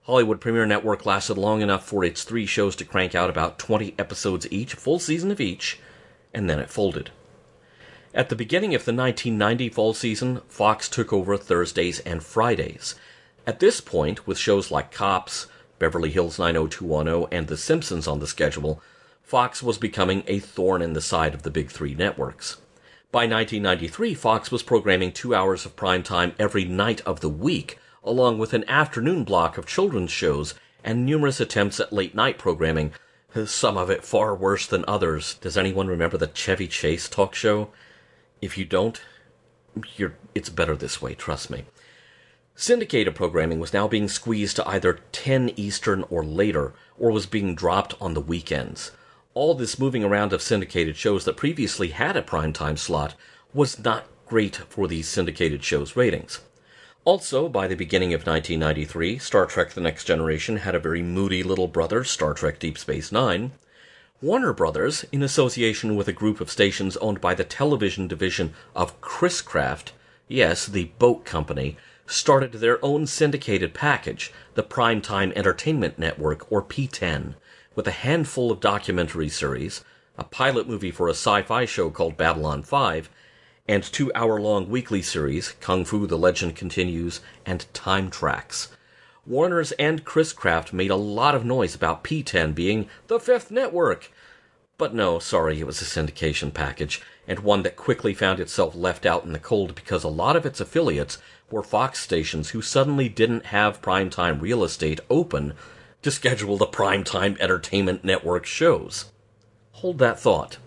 Hollywood 0.02 0.42
Premiere 0.42 0.66
Network 0.66 1.06
lasted 1.06 1.38
long 1.38 1.62
enough 1.62 1.88
for 1.88 2.04
its 2.04 2.24
three 2.24 2.44
shows 2.44 2.76
to 2.76 2.84
crank 2.84 3.14
out 3.14 3.30
about 3.30 3.58
20 3.58 3.94
episodes 3.98 4.46
each, 4.50 4.74
full 4.74 4.98
season 4.98 5.30
of 5.30 5.40
each, 5.40 5.80
and 6.34 6.50
then 6.50 6.58
it 6.58 6.70
folded. 6.70 7.10
At 8.12 8.28
the 8.28 8.36
beginning 8.36 8.74
of 8.74 8.84
the 8.84 8.92
1990 8.92 9.68
fall 9.70 9.94
season, 9.94 10.40
Fox 10.48 10.88
took 10.88 11.12
over 11.12 11.36
Thursdays 11.36 12.00
and 12.00 12.22
Fridays. 12.22 12.94
At 13.46 13.60
this 13.60 13.80
point, 13.80 14.26
with 14.26 14.38
shows 14.38 14.70
like 14.70 14.92
Cops, 14.92 15.46
Beverly 15.78 16.10
Hills 16.10 16.38
90210, 16.38 17.36
and 17.36 17.48
The 17.48 17.56
Simpsons 17.56 18.06
on 18.06 18.20
the 18.20 18.26
schedule, 18.26 18.80
Fox 19.22 19.62
was 19.62 19.78
becoming 19.78 20.22
a 20.26 20.38
thorn 20.38 20.80
in 20.80 20.92
the 20.92 21.00
side 21.00 21.34
of 21.34 21.42
the 21.42 21.50
big 21.50 21.70
three 21.70 21.94
networks. 21.94 22.58
By 23.10 23.26
1993, 23.26 24.14
Fox 24.14 24.50
was 24.50 24.62
programming 24.62 25.12
two 25.12 25.34
hours 25.34 25.64
of 25.64 25.76
prime 25.76 26.02
time 26.02 26.34
every 26.38 26.64
night 26.64 27.00
of 27.02 27.20
the 27.20 27.28
week, 27.28 27.78
along 28.02 28.38
with 28.38 28.52
an 28.52 28.68
afternoon 28.68 29.24
block 29.24 29.58
of 29.58 29.66
children's 29.66 30.10
shows 30.10 30.54
and 30.84 31.04
numerous 31.04 31.40
attempts 31.40 31.80
at 31.80 31.92
late 31.92 32.14
night 32.14 32.38
programming, 32.38 32.92
some 33.46 33.76
of 33.76 33.90
it 33.90 34.04
far 34.04 34.34
worse 34.34 34.66
than 34.66 34.84
others. 34.86 35.34
Does 35.34 35.58
anyone 35.58 35.88
remember 35.88 36.16
the 36.16 36.28
Chevy 36.28 36.68
Chase 36.68 37.08
talk 37.08 37.34
show? 37.34 37.70
If 38.40 38.56
you 38.56 38.64
don't, 38.64 39.00
you're, 39.96 40.14
it's 40.34 40.48
better 40.48 40.76
this 40.76 41.02
way, 41.02 41.14
trust 41.14 41.50
me. 41.50 41.64
Syndicated 42.54 43.16
programming 43.16 43.58
was 43.58 43.72
now 43.72 43.88
being 43.88 44.08
squeezed 44.08 44.56
to 44.56 44.68
either 44.68 45.00
10 45.10 45.50
Eastern 45.56 46.04
or 46.08 46.24
later, 46.24 46.72
or 46.96 47.10
was 47.10 47.26
being 47.26 47.56
dropped 47.56 47.94
on 48.00 48.14
the 48.14 48.20
weekends. 48.20 48.92
All 49.34 49.54
this 49.54 49.80
moving 49.80 50.04
around 50.04 50.32
of 50.32 50.40
syndicated 50.40 50.96
shows 50.96 51.24
that 51.24 51.36
previously 51.36 51.88
had 51.88 52.16
a 52.16 52.22
primetime 52.22 52.78
slot 52.78 53.16
was 53.52 53.82
not 53.82 54.06
great 54.26 54.56
for 54.56 54.86
these 54.86 55.08
syndicated 55.08 55.64
shows' 55.64 55.96
ratings. 55.96 56.40
Also, 57.06 57.50
by 57.50 57.68
the 57.68 57.74
beginning 57.76 58.14
of 58.14 58.26
1993, 58.26 59.18
Star 59.18 59.44
Trek 59.44 59.72
The 59.72 59.80
Next 59.82 60.04
Generation 60.04 60.56
had 60.56 60.74
a 60.74 60.78
very 60.78 61.02
moody 61.02 61.42
little 61.42 61.68
brother, 61.68 62.02
Star 62.02 62.32
Trek 62.32 62.58
Deep 62.58 62.78
Space 62.78 63.12
Nine, 63.12 63.52
Warner 64.22 64.54
Brothers, 64.54 65.04
in 65.12 65.22
association 65.22 65.96
with 65.96 66.08
a 66.08 66.14
group 66.14 66.40
of 66.40 66.50
stations 66.50 66.96
owned 66.96 67.20
by 67.20 67.34
the 67.34 67.44
television 67.44 68.08
division 68.08 68.54
of 68.74 68.98
Chris-Craft, 69.02 69.92
yes, 70.28 70.64
the 70.64 70.84
boat 70.98 71.26
company, 71.26 71.76
started 72.06 72.52
their 72.52 72.82
own 72.82 73.06
syndicated 73.06 73.74
package, 73.74 74.32
the 74.54 74.62
Primetime 74.62 75.30
Entertainment 75.36 75.98
Network, 75.98 76.50
or 76.50 76.62
PTEN, 76.62 77.34
with 77.74 77.86
a 77.86 77.90
handful 77.90 78.50
of 78.50 78.60
documentary 78.60 79.28
series, 79.28 79.84
a 80.16 80.24
pilot 80.24 80.66
movie 80.66 80.90
for 80.90 81.08
a 81.08 81.10
sci 81.10 81.42
fi 81.42 81.66
show 81.66 81.90
called 81.90 82.16
Babylon 82.16 82.62
5, 82.62 83.10
and 83.66 83.82
two 83.82 84.12
hour 84.14 84.40
long 84.40 84.68
weekly 84.68 85.00
series, 85.00 85.52
Kung 85.60 85.84
Fu 85.84 86.06
The 86.06 86.18
Legend 86.18 86.54
Continues, 86.54 87.20
and 87.46 87.66
Time 87.72 88.10
Trax. 88.10 88.68
Warner's 89.26 89.72
and 89.72 90.04
Chris-Craft 90.04 90.72
made 90.72 90.90
a 90.90 90.96
lot 90.96 91.34
of 91.34 91.46
noise 91.46 91.74
about 91.74 92.04
PTEN 92.04 92.54
being 92.54 92.88
the 93.06 93.18
fifth 93.18 93.50
network. 93.50 94.12
But 94.76 94.94
no, 94.94 95.18
sorry, 95.18 95.60
it 95.60 95.66
was 95.66 95.80
a 95.80 95.84
syndication 95.86 96.52
package, 96.52 97.00
and 97.26 97.38
one 97.38 97.62
that 97.62 97.76
quickly 97.76 98.12
found 98.12 98.38
itself 98.38 98.74
left 98.74 99.06
out 99.06 99.24
in 99.24 99.32
the 99.32 99.38
cold 99.38 99.74
because 99.74 100.04
a 100.04 100.08
lot 100.08 100.36
of 100.36 100.44
its 100.44 100.60
affiliates 100.60 101.18
were 101.50 101.62
Fox 101.62 102.00
stations 102.00 102.50
who 102.50 102.60
suddenly 102.60 103.08
didn't 103.08 103.46
have 103.46 103.80
primetime 103.80 104.42
real 104.42 104.62
estate 104.62 105.00
open 105.08 105.54
to 106.02 106.10
schedule 106.10 106.58
the 106.58 106.66
primetime 106.66 107.38
entertainment 107.40 108.04
network 108.04 108.44
shows. 108.44 109.06
Hold 109.72 109.98
that 109.98 110.20
thought. 110.20 110.58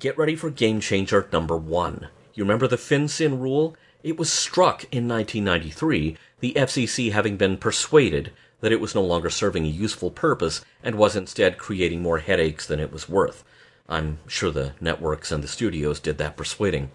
Get 0.00 0.16
ready 0.16 0.34
for 0.34 0.48
game 0.48 0.80
changer 0.80 1.28
number 1.30 1.58
one. 1.58 2.08
You 2.32 2.42
remember 2.42 2.66
the 2.66 2.78
Fin-Syn 2.78 3.38
rule? 3.38 3.76
It 4.02 4.16
was 4.16 4.32
struck 4.32 4.84
in 4.84 5.06
1993 5.06 6.16
the 6.40 6.54
FCC 6.54 7.12
having 7.12 7.36
been 7.36 7.58
persuaded 7.58 8.32
that 8.62 8.72
it 8.72 8.80
was 8.80 8.94
no 8.94 9.02
longer 9.02 9.28
serving 9.28 9.66
a 9.66 9.68
useful 9.68 10.10
purpose 10.10 10.64
and 10.82 10.94
was 10.94 11.16
instead 11.16 11.58
creating 11.58 12.00
more 12.00 12.16
headaches 12.16 12.66
than 12.66 12.80
it 12.80 12.90
was 12.90 13.10
worth. 13.10 13.44
I'm 13.90 14.20
sure 14.26 14.50
the 14.50 14.72
networks 14.80 15.30
and 15.30 15.44
the 15.44 15.48
studios 15.48 16.00
did 16.00 16.16
that 16.16 16.34
persuading. 16.34 16.90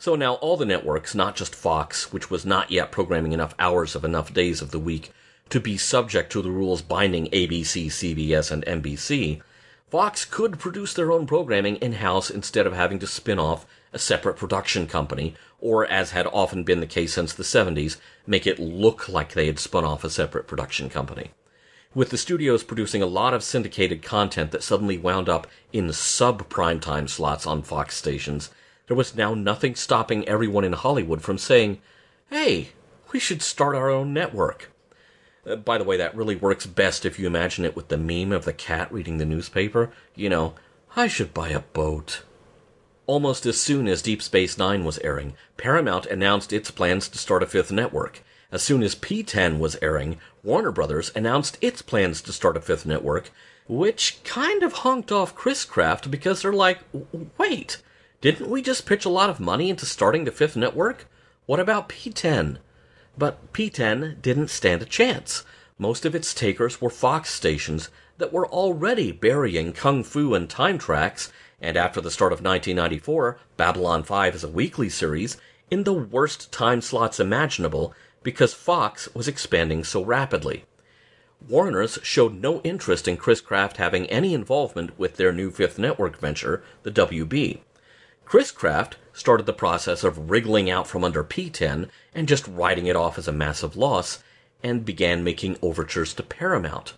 So 0.00 0.16
now 0.16 0.34
all 0.34 0.56
the 0.56 0.66
networks, 0.66 1.14
not 1.14 1.36
just 1.36 1.54
Fox, 1.54 2.12
which 2.12 2.28
was 2.28 2.44
not 2.44 2.72
yet 2.72 2.90
programming 2.90 3.30
enough 3.30 3.54
hours 3.60 3.94
of 3.94 4.04
enough 4.04 4.34
days 4.34 4.60
of 4.60 4.72
the 4.72 4.80
week 4.80 5.12
to 5.50 5.60
be 5.60 5.76
subject 5.76 6.32
to 6.32 6.42
the 6.42 6.50
rules 6.50 6.82
binding 6.82 7.28
ABC, 7.28 7.86
CBS, 7.86 8.50
and 8.50 8.64
NBC, 8.66 9.42
Fox 9.90 10.26
could 10.26 10.58
produce 10.58 10.92
their 10.92 11.10
own 11.10 11.26
programming 11.26 11.76
in 11.76 11.94
house 11.94 12.28
instead 12.28 12.66
of 12.66 12.74
having 12.74 12.98
to 12.98 13.06
spin 13.06 13.38
off 13.38 13.66
a 13.92 13.98
separate 13.98 14.36
production 14.36 14.86
company, 14.86 15.34
or 15.60 15.86
as 15.86 16.10
had 16.10 16.26
often 16.26 16.62
been 16.62 16.80
the 16.80 16.86
case 16.86 17.14
since 17.14 17.32
the 17.32 17.42
70s, 17.42 17.96
make 18.26 18.46
it 18.46 18.58
look 18.58 19.08
like 19.08 19.32
they 19.32 19.46
had 19.46 19.58
spun 19.58 19.86
off 19.86 20.04
a 20.04 20.10
separate 20.10 20.46
production 20.46 20.90
company. 20.90 21.30
With 21.94 22.10
the 22.10 22.18
studios 22.18 22.64
producing 22.64 23.00
a 23.00 23.06
lot 23.06 23.32
of 23.32 23.42
syndicated 23.42 24.02
content 24.02 24.50
that 24.50 24.62
suddenly 24.62 24.98
wound 24.98 25.26
up 25.26 25.46
in 25.72 25.90
sub 25.94 26.50
primetime 26.50 27.08
slots 27.08 27.46
on 27.46 27.62
Fox 27.62 27.96
stations, 27.96 28.50
there 28.88 28.96
was 28.96 29.16
now 29.16 29.32
nothing 29.32 29.74
stopping 29.74 30.28
everyone 30.28 30.64
in 30.64 30.74
Hollywood 30.74 31.22
from 31.22 31.38
saying, 31.38 31.80
hey, 32.28 32.70
we 33.10 33.18
should 33.18 33.40
start 33.40 33.74
our 33.74 33.88
own 33.88 34.12
network. 34.12 34.70
Uh, 35.48 35.56
by 35.56 35.78
the 35.78 35.84
way, 35.84 35.96
that 35.96 36.14
really 36.14 36.36
works 36.36 36.66
best 36.66 37.06
if 37.06 37.18
you 37.18 37.26
imagine 37.26 37.64
it 37.64 37.74
with 37.74 37.88
the 37.88 37.96
meme 37.96 38.32
of 38.32 38.44
the 38.44 38.52
cat 38.52 38.92
reading 38.92 39.18
the 39.18 39.24
newspaper. 39.24 39.90
You 40.14 40.28
know, 40.28 40.54
I 40.94 41.08
should 41.08 41.32
buy 41.32 41.48
a 41.48 41.60
boat. 41.60 42.22
Almost 43.06 43.46
as 43.46 43.60
soon 43.60 43.88
as 43.88 44.02
Deep 44.02 44.20
Space 44.20 44.58
Nine 44.58 44.84
was 44.84 44.98
airing, 44.98 45.34
Paramount 45.56 46.04
announced 46.06 46.52
its 46.52 46.70
plans 46.70 47.08
to 47.08 47.18
start 47.18 47.42
a 47.42 47.46
fifth 47.46 47.72
network. 47.72 48.22
As 48.52 48.62
soon 48.62 48.82
as 48.82 48.94
PTEN 48.94 49.58
was 49.58 49.76
airing, 49.80 50.18
Warner 50.42 50.72
Brothers 50.72 51.10
announced 51.14 51.56
its 51.60 51.82
plans 51.82 52.20
to 52.22 52.32
start 52.32 52.56
a 52.56 52.60
fifth 52.60 52.84
network, 52.84 53.30
which 53.66 54.20
kind 54.24 54.62
of 54.62 54.72
honked 54.72 55.12
off 55.12 55.34
Chris-Craft 55.34 56.10
because 56.10 56.42
they're 56.42 56.52
like, 56.52 56.80
wait, 57.38 57.82
didn't 58.20 58.50
we 58.50 58.62
just 58.62 58.86
pitch 58.86 59.04
a 59.04 59.10
lot 59.10 59.30
of 59.30 59.40
money 59.40 59.70
into 59.70 59.86
starting 59.86 60.24
the 60.24 60.32
fifth 60.32 60.56
network? 60.56 61.06
What 61.46 61.60
about 61.60 61.88
PTEN? 61.88 62.58
But 63.18 63.52
PTEN 63.52 64.22
didn't 64.22 64.48
stand 64.48 64.80
a 64.80 64.86
chance. 64.86 65.44
Most 65.76 66.04
of 66.04 66.14
its 66.14 66.32
takers 66.32 66.80
were 66.80 66.90
Fox 66.90 67.34
stations 67.34 67.90
that 68.18 68.32
were 68.32 68.46
already 68.46 69.12
burying 69.12 69.72
Kung 69.72 70.04
Fu 70.04 70.34
and 70.34 70.48
Time 70.48 70.78
Trax 70.78 71.30
and 71.60 71.76
after 71.76 72.00
the 72.00 72.10
start 72.10 72.32
of 72.32 72.38
1994, 72.38 73.38
Babylon 73.56 74.04
5 74.04 74.36
is 74.36 74.44
a 74.44 74.48
weekly 74.48 74.88
series 74.88 75.36
in 75.70 75.82
the 75.82 75.92
worst 75.92 76.52
time 76.52 76.80
slots 76.80 77.18
imaginable 77.18 77.92
because 78.22 78.54
Fox 78.54 79.12
was 79.14 79.26
expanding 79.26 79.82
so 79.82 80.04
rapidly. 80.04 80.64
Warner's 81.48 81.98
showed 82.02 82.34
no 82.34 82.60
interest 82.60 83.08
in 83.08 83.16
Chris-Craft 83.16 83.76
having 83.76 84.06
any 84.06 84.34
involvement 84.34 84.98
with 84.98 85.16
their 85.16 85.32
new 85.32 85.50
fifth 85.50 85.78
network 85.78 86.18
venture, 86.18 86.62
the 86.84 86.90
WB. 86.90 87.60
Chris-Craft 88.24 88.96
started 89.18 89.46
the 89.46 89.52
process 89.52 90.04
of 90.04 90.30
wriggling 90.30 90.70
out 90.70 90.86
from 90.86 91.04
under 91.04 91.24
PTEN 91.24 91.88
and 92.14 92.28
just 92.28 92.46
writing 92.46 92.86
it 92.86 92.96
off 92.96 93.18
as 93.18 93.28
a 93.28 93.32
massive 93.32 93.76
loss, 93.76 94.22
and 94.62 94.84
began 94.84 95.22
making 95.24 95.56
overtures 95.62 96.14
to 96.14 96.22
Paramount. 96.22 96.94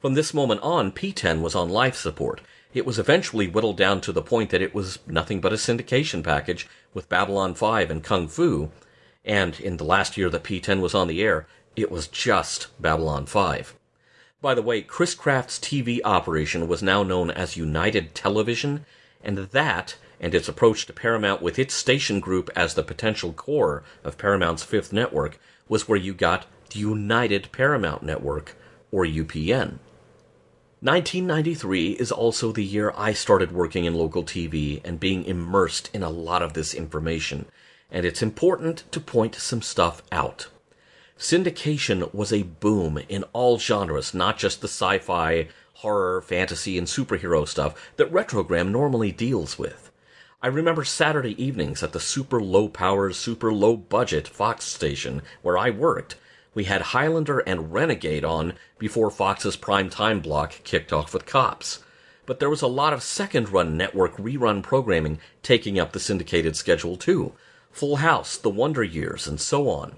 From 0.00 0.14
this 0.14 0.34
moment 0.34 0.62
on, 0.62 0.92
PTEN 0.92 1.42
was 1.42 1.54
on 1.54 1.68
life 1.68 1.96
support, 1.96 2.40
it 2.72 2.86
was 2.86 2.98
eventually 2.98 3.48
whittled 3.48 3.76
down 3.76 4.00
to 4.02 4.12
the 4.12 4.22
point 4.22 4.50
that 4.50 4.62
it 4.62 4.74
was 4.74 5.00
nothing 5.06 5.40
but 5.40 5.52
a 5.52 5.56
syndication 5.56 6.22
package 6.22 6.68
with 6.94 7.08
Babylon 7.08 7.54
5 7.54 7.90
and 7.90 8.04
Kung 8.04 8.28
Fu, 8.28 8.70
and 9.24 9.58
in 9.58 9.76
the 9.76 9.84
last 9.84 10.16
year 10.16 10.30
that 10.30 10.44
PTEN 10.44 10.80
was 10.80 10.94
on 10.94 11.08
the 11.08 11.20
air, 11.22 11.46
it 11.74 11.90
was 11.90 12.06
just 12.06 12.68
Babylon 12.80 13.26
5. 13.26 13.74
By 14.40 14.54
the 14.54 14.62
way, 14.62 14.82
Chris-Craft's 14.82 15.58
TV 15.58 16.00
operation 16.04 16.68
was 16.68 16.82
now 16.82 17.02
known 17.02 17.30
as 17.30 17.56
United 17.56 18.14
Television, 18.14 18.86
and 19.22 19.36
that, 19.38 19.96
and 20.20 20.34
its 20.34 20.48
approach 20.48 20.86
to 20.86 20.92
Paramount 20.92 21.40
with 21.40 21.58
its 21.58 21.74
station 21.74 22.20
group 22.20 22.50
as 22.54 22.74
the 22.74 22.82
potential 22.82 23.32
core 23.32 23.82
of 24.04 24.18
Paramount's 24.18 24.62
fifth 24.62 24.92
network, 24.92 25.40
was 25.68 25.88
where 25.88 25.98
you 25.98 26.12
got 26.12 26.46
the 26.70 26.78
United 26.78 27.50
Paramount 27.52 28.02
Network, 28.02 28.56
or 28.92 29.04
UPN. 29.04 29.78
1993 30.82 31.92
is 31.92 32.10
also 32.10 32.52
the 32.52 32.64
year 32.64 32.92
I 32.96 33.12
started 33.12 33.52
working 33.52 33.84
in 33.84 33.94
local 33.94 34.22
TV 34.22 34.80
and 34.84 34.98
being 34.98 35.24
immersed 35.24 35.90
in 35.92 36.02
a 36.02 36.08
lot 36.08 36.42
of 36.42 36.54
this 36.54 36.72
information, 36.72 37.46
and 37.90 38.06
it's 38.06 38.22
important 38.22 38.84
to 38.92 39.00
point 39.00 39.34
some 39.34 39.62
stuff 39.62 40.02
out. 40.10 40.48
Syndication 41.18 42.12
was 42.14 42.32
a 42.32 42.44
boom 42.44 42.98
in 43.08 43.24
all 43.34 43.58
genres, 43.58 44.14
not 44.14 44.38
just 44.38 44.62
the 44.62 44.68
sci 44.68 44.98
fi, 45.00 45.48
horror, 45.74 46.22
fantasy, 46.22 46.78
and 46.78 46.86
superhero 46.86 47.46
stuff 47.46 47.92
that 47.96 48.10
Retrogram 48.10 48.70
normally 48.70 49.12
deals 49.12 49.58
with. 49.58 49.89
I 50.42 50.46
remember 50.46 50.84
Saturday 50.84 51.40
evenings 51.42 51.82
at 51.82 51.92
the 51.92 52.00
super 52.00 52.40
low 52.40 52.68
power, 52.68 53.12
super 53.12 53.52
low 53.52 53.76
budget 53.76 54.26
Fox 54.26 54.64
station 54.64 55.22
where 55.42 55.58
I 55.58 55.70
worked 55.70 56.16
we 56.52 56.64
had 56.64 56.82
Highlander 56.82 57.38
and 57.40 57.72
Renegade 57.72 58.24
on 58.24 58.54
before 58.78 59.10
Fox's 59.10 59.56
prime 59.56 59.88
time 59.88 60.20
block 60.20 60.54
kicked 60.64 60.92
off 60.92 61.14
with 61.14 61.26
Cops. 61.26 61.82
But 62.26 62.40
there 62.40 62.50
was 62.50 62.62
a 62.62 62.66
lot 62.66 62.92
of 62.92 63.02
second 63.02 63.50
run 63.50 63.76
network 63.76 64.16
rerun 64.16 64.62
programming 64.62 65.20
taking 65.42 65.78
up 65.78 65.92
the 65.92 66.00
syndicated 66.00 66.56
schedule 66.56 66.96
too. 66.96 67.32
Full 67.70 67.96
House, 67.96 68.36
The 68.36 68.50
Wonder 68.50 68.82
Years, 68.82 69.28
and 69.28 69.40
so 69.40 69.68
on. 69.68 69.96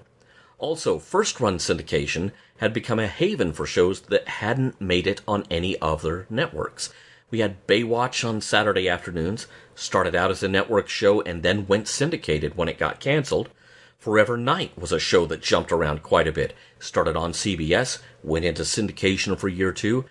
Also, 0.59 0.99
first 0.99 1.39
run 1.39 1.57
syndication 1.57 2.31
had 2.57 2.71
become 2.71 2.99
a 2.99 3.07
haven 3.07 3.51
for 3.51 3.65
shows 3.65 4.01
that 4.01 4.27
hadn't 4.27 4.79
made 4.79 5.07
it 5.07 5.21
on 5.27 5.45
any 5.49 5.79
other 5.81 6.27
networks. 6.29 6.93
We 7.31 7.39
had 7.39 7.65
Baywatch 7.65 8.27
on 8.27 8.41
Saturday 8.41 8.87
afternoons, 8.87 9.47
started 9.75 10.15
out 10.15 10.31
as 10.31 10.43
a 10.43 10.47
network 10.47 10.87
show 10.89 11.21
and 11.21 11.43
then 11.43 11.67
went 11.67 11.87
syndicated 11.87 12.55
when 12.55 12.67
it 12.67 12.77
got 12.77 12.99
canceled. 12.99 13.49
Forever 13.97 14.35
Knight 14.37 14.77
was 14.77 14.91
a 14.91 14.99
show 14.99 15.25
that 15.27 15.41
jumped 15.41 15.71
around 15.71 16.03
quite 16.03 16.27
a 16.27 16.31
bit. 16.31 16.53
Started 16.79 17.15
on 17.15 17.31
CBS, 17.31 18.01
went 18.21 18.45
into 18.45 18.63
syndication 18.63 19.37
for 19.37 19.47
year 19.47 19.71
two, 19.71 20.05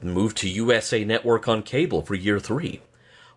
moved 0.00 0.36
to 0.38 0.48
USA 0.48 1.04
Network 1.04 1.48
on 1.48 1.62
cable 1.62 2.02
for 2.02 2.14
year 2.14 2.38
three. 2.38 2.82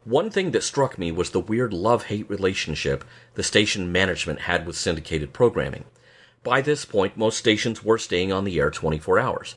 One 0.03 0.29
thing 0.29 0.51
that 0.51 0.63
struck 0.63 0.99
me 0.99 1.11
was 1.11 1.31
the 1.31 1.39
weird 1.39 1.73
love 1.73 2.05
hate 2.05 2.29
relationship 2.29 3.03
the 3.33 3.41
station 3.41 3.91
management 3.91 4.41
had 4.41 4.67
with 4.67 4.77
syndicated 4.77 5.33
programming. 5.33 5.85
By 6.43 6.61
this 6.61 6.85
point, 6.85 7.17
most 7.17 7.39
stations 7.39 7.83
were 7.83 7.97
staying 7.97 8.31
on 8.31 8.43
the 8.43 8.59
air 8.59 8.69
24 8.69 9.17
hours. 9.17 9.55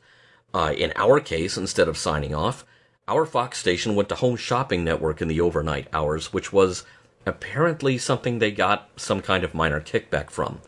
Uh, 0.51 0.73
in 0.75 0.91
our 0.95 1.19
case, 1.19 1.55
instead 1.55 1.87
of 1.87 1.99
signing 1.99 2.33
off, 2.33 2.65
our 3.09 3.25
Fox 3.25 3.57
station 3.57 3.95
went 3.95 4.07
to 4.09 4.15
Home 4.15 4.35
Shopping 4.35 4.83
Network 4.83 5.19
in 5.19 5.27
the 5.27 5.41
overnight 5.41 5.87
hours, 5.91 6.31
which 6.31 6.53
was 6.53 6.83
apparently 7.25 7.97
something 7.97 8.37
they 8.37 8.51
got 8.51 8.87
some 8.97 9.21
kind 9.21 9.43
of 9.43 9.55
minor 9.55 9.81
kickback 9.81 10.29
from. 10.29 10.59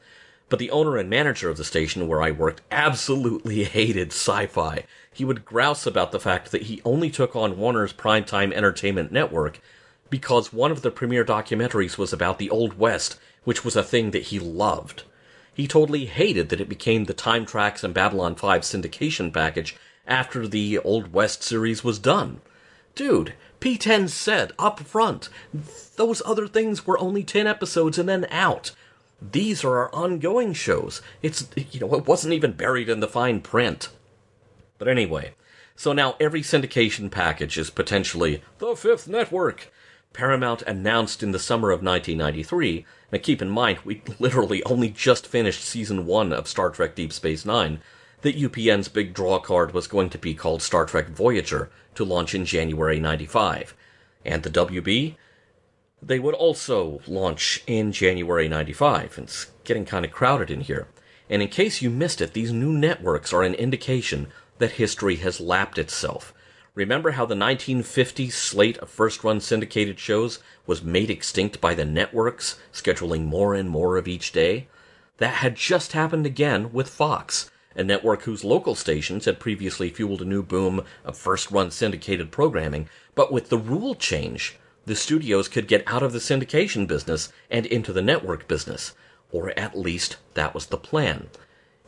But 0.50 0.58
the 0.58 0.72
owner 0.72 0.98
and 0.98 1.08
manager 1.08 1.50
of 1.50 1.58
the 1.58 1.64
station 1.64 2.08
where 2.08 2.22
I 2.22 2.32
worked 2.32 2.62
absolutely 2.72 3.64
hated 3.66 4.08
sci 4.08 4.48
fi. 4.48 4.86
He 5.14 5.24
would 5.24 5.46
grouse 5.46 5.86
about 5.86 6.12
the 6.12 6.20
fact 6.20 6.52
that 6.52 6.64
he 6.64 6.82
only 6.84 7.12
took 7.12 7.36
on 7.36 7.60
Warner's 7.60 7.94
Primetime 7.94 8.52
Entertainment 8.52 9.12
Network 9.12 9.62
because 10.10 10.52
one 10.52 10.72
of 10.72 10.82
the 10.82 10.92
premiere 10.92 11.24
documentaries 11.24 11.98
was 11.98 12.12
about 12.12 12.40
the 12.40 12.50
Old 12.50 12.78
West, 12.80 13.20
which 13.44 13.64
was 13.64 13.76
a 13.76 13.84
thing 13.84 14.12
that 14.12 14.24
he 14.24 14.40
loved. 14.40 15.04
He 15.54 15.68
totally 15.68 16.06
hated 16.06 16.50
that 16.50 16.62
it 16.62 16.68
became 16.68 17.06
the 17.06 17.14
Time 17.14 17.46
Trax 17.46 17.84
and 17.84 17.94
Babylon 17.94 18.36
5 18.36 18.62
syndication 18.62 19.32
package 19.32 19.76
after 20.12 20.46
the 20.46 20.78
Old 20.80 21.14
West 21.14 21.42
series 21.42 21.86
was 21.86 21.98
done. 21.98 22.42
Dude, 22.96 23.34
PTEN 23.62 24.10
said 24.10 24.52
up 24.60 24.82
front, 24.82 25.30
those 25.96 26.22
other 26.26 26.48
things 26.48 26.86
were 26.86 27.00
only 27.00 27.24
10 27.24 27.48
episodes 27.48 27.98
and 27.98 28.10
then 28.10 28.28
out. 28.30 28.72
These 29.22 29.64
are 29.64 29.78
our 29.78 29.96
ongoing 29.96 30.52
shows. 30.52 31.02
It's, 31.22 31.48
you 31.56 31.80
know, 31.80 31.96
it 31.96 32.08
wasn't 32.08 32.34
even 32.34 32.52
buried 32.52 32.90
in 32.90 33.00
the 33.00 33.08
fine 33.08 33.40
print. 33.40 33.88
But 34.78 34.90
anyway, 34.90 35.34
so 35.78 35.94
now 35.94 36.18
every 36.20 36.42
syndication 36.42 37.10
package 37.10 37.58
is 37.58 37.70
potentially 37.70 38.44
the 38.58 38.76
fifth 38.76 39.08
network. 39.08 39.72
Paramount 40.12 40.62
announced 40.64 41.24
in 41.24 41.32
the 41.32 41.40
summer 41.40 41.72
of 41.72 41.82
1993, 41.82 42.86
Now 43.14 43.20
keep 43.20 43.42
in 43.42 43.50
mind, 43.50 43.80
we 43.86 44.02
literally 44.20 44.62
only 44.64 44.90
just 44.90 45.26
finished 45.26 45.64
season 45.64 46.06
one 46.06 46.34
of 46.34 46.50
Star 46.50 46.70
Trek 46.70 46.96
Deep 46.96 47.14
Space 47.14 47.46
Nine, 47.46 47.80
that 48.22 48.38
UPN's 48.38 48.88
big 48.88 49.14
draw 49.14 49.40
card 49.40 49.74
was 49.74 49.88
going 49.88 50.10
to 50.10 50.18
be 50.18 50.34
called 50.34 50.62
Star 50.62 50.86
Trek 50.86 51.10
Voyager 51.10 51.70
to 51.96 52.06
launch 52.06 52.36
in 52.36 52.46
January 52.46 53.00
95. 53.00 53.76
And 54.24 54.44
the 54.44 54.50
WB? 54.50 55.16
They 56.02 56.20
would 56.20 56.36
also 56.36 57.02
launch 57.08 57.64
in 57.68 57.92
January 57.92 58.48
95. 58.48 59.18
It's 59.18 59.52
getting 59.64 59.86
kind 59.86 60.06
of 60.06 60.12
crowded 60.12 60.52
in 60.52 60.62
here. 60.62 60.88
And 61.30 61.42
in 61.42 61.48
case 61.48 61.82
you 61.82 61.90
missed 61.90 62.22
it, 62.22 62.34
these 62.34 62.52
new 62.52 62.74
networks 62.74 63.34
are 63.34 63.44
an 63.44 63.54
indication 63.54 64.28
that 64.58 64.74
history 64.74 65.18
has 65.18 65.40
lapped 65.40 65.78
itself. 65.78 66.34
Remember 66.74 67.12
how 67.12 67.26
the 67.26 67.36
1950s 67.36 68.32
slate 68.32 68.78
of 68.78 68.90
first 68.90 69.24
run 69.24 69.42
syndicated 69.42 70.00
shows 70.00 70.40
was 70.66 70.84
made 70.84 71.10
extinct 71.10 71.60
by 71.60 71.74
the 71.74 71.86
networks, 71.86 72.60
scheduling 72.72 73.26
more 73.26 73.54
and 73.54 73.70
more 73.70 73.98
of 73.98 74.08
each 74.08 74.32
day? 74.32 74.68
That 75.18 75.36
had 75.36 75.56
just 75.56 75.94
happened 75.94 76.26
again 76.26 76.72
with 76.72 76.90
Fox 76.90 77.52
a 77.76 77.84
network 77.84 78.24
whose 78.24 78.44
local 78.44 78.76
stations 78.76 79.26
had 79.26 79.40
previously 79.40 79.90
fueled 79.90 80.22
a 80.22 80.26
new 80.26 80.44
boom 80.44 80.84
of 81.06 81.18
first 81.18 81.52
run 81.52 81.72
syndicated 81.72 82.32
programming, 82.32 82.90
but 83.16 83.32
with 83.32 83.50
the 83.50 83.58
rule 83.58 83.96
change, 83.96 84.58
the 84.86 84.96
studios 84.96 85.48
could 85.48 85.68
get 85.68 85.84
out 85.88 86.04
of 86.04 86.12
the 86.12 86.20
syndication 86.20 86.88
business 86.88 87.32
and 87.50 87.66
into 87.66 87.94
the 87.94 88.02
network 88.02 88.48
business, 88.48 88.94
or 89.32 89.58
at 89.58 89.78
least 89.78 90.18
that 90.34 90.54
was 90.54 90.68
the 90.68 90.78
plan. 90.78 91.30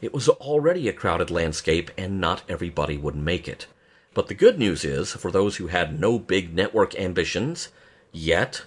It 0.01 0.13
was 0.13 0.29
already 0.29 0.87
a 0.87 0.93
crowded 0.93 1.31
landscape, 1.31 1.89
and 1.97 2.21
not 2.21 2.43
everybody 2.47 2.97
would 2.97 3.15
make 3.15 3.47
it. 3.47 3.67
But 4.13 4.27
the 4.27 4.35
good 4.35 4.59
news 4.59 4.85
is, 4.85 5.11
for 5.11 5.31
those 5.31 5.55
who 5.55 5.67
had 5.67 5.99
no 5.99 6.19
big 6.19 6.53
network 6.53 6.95
ambitions, 6.99 7.69
yet, 8.11 8.63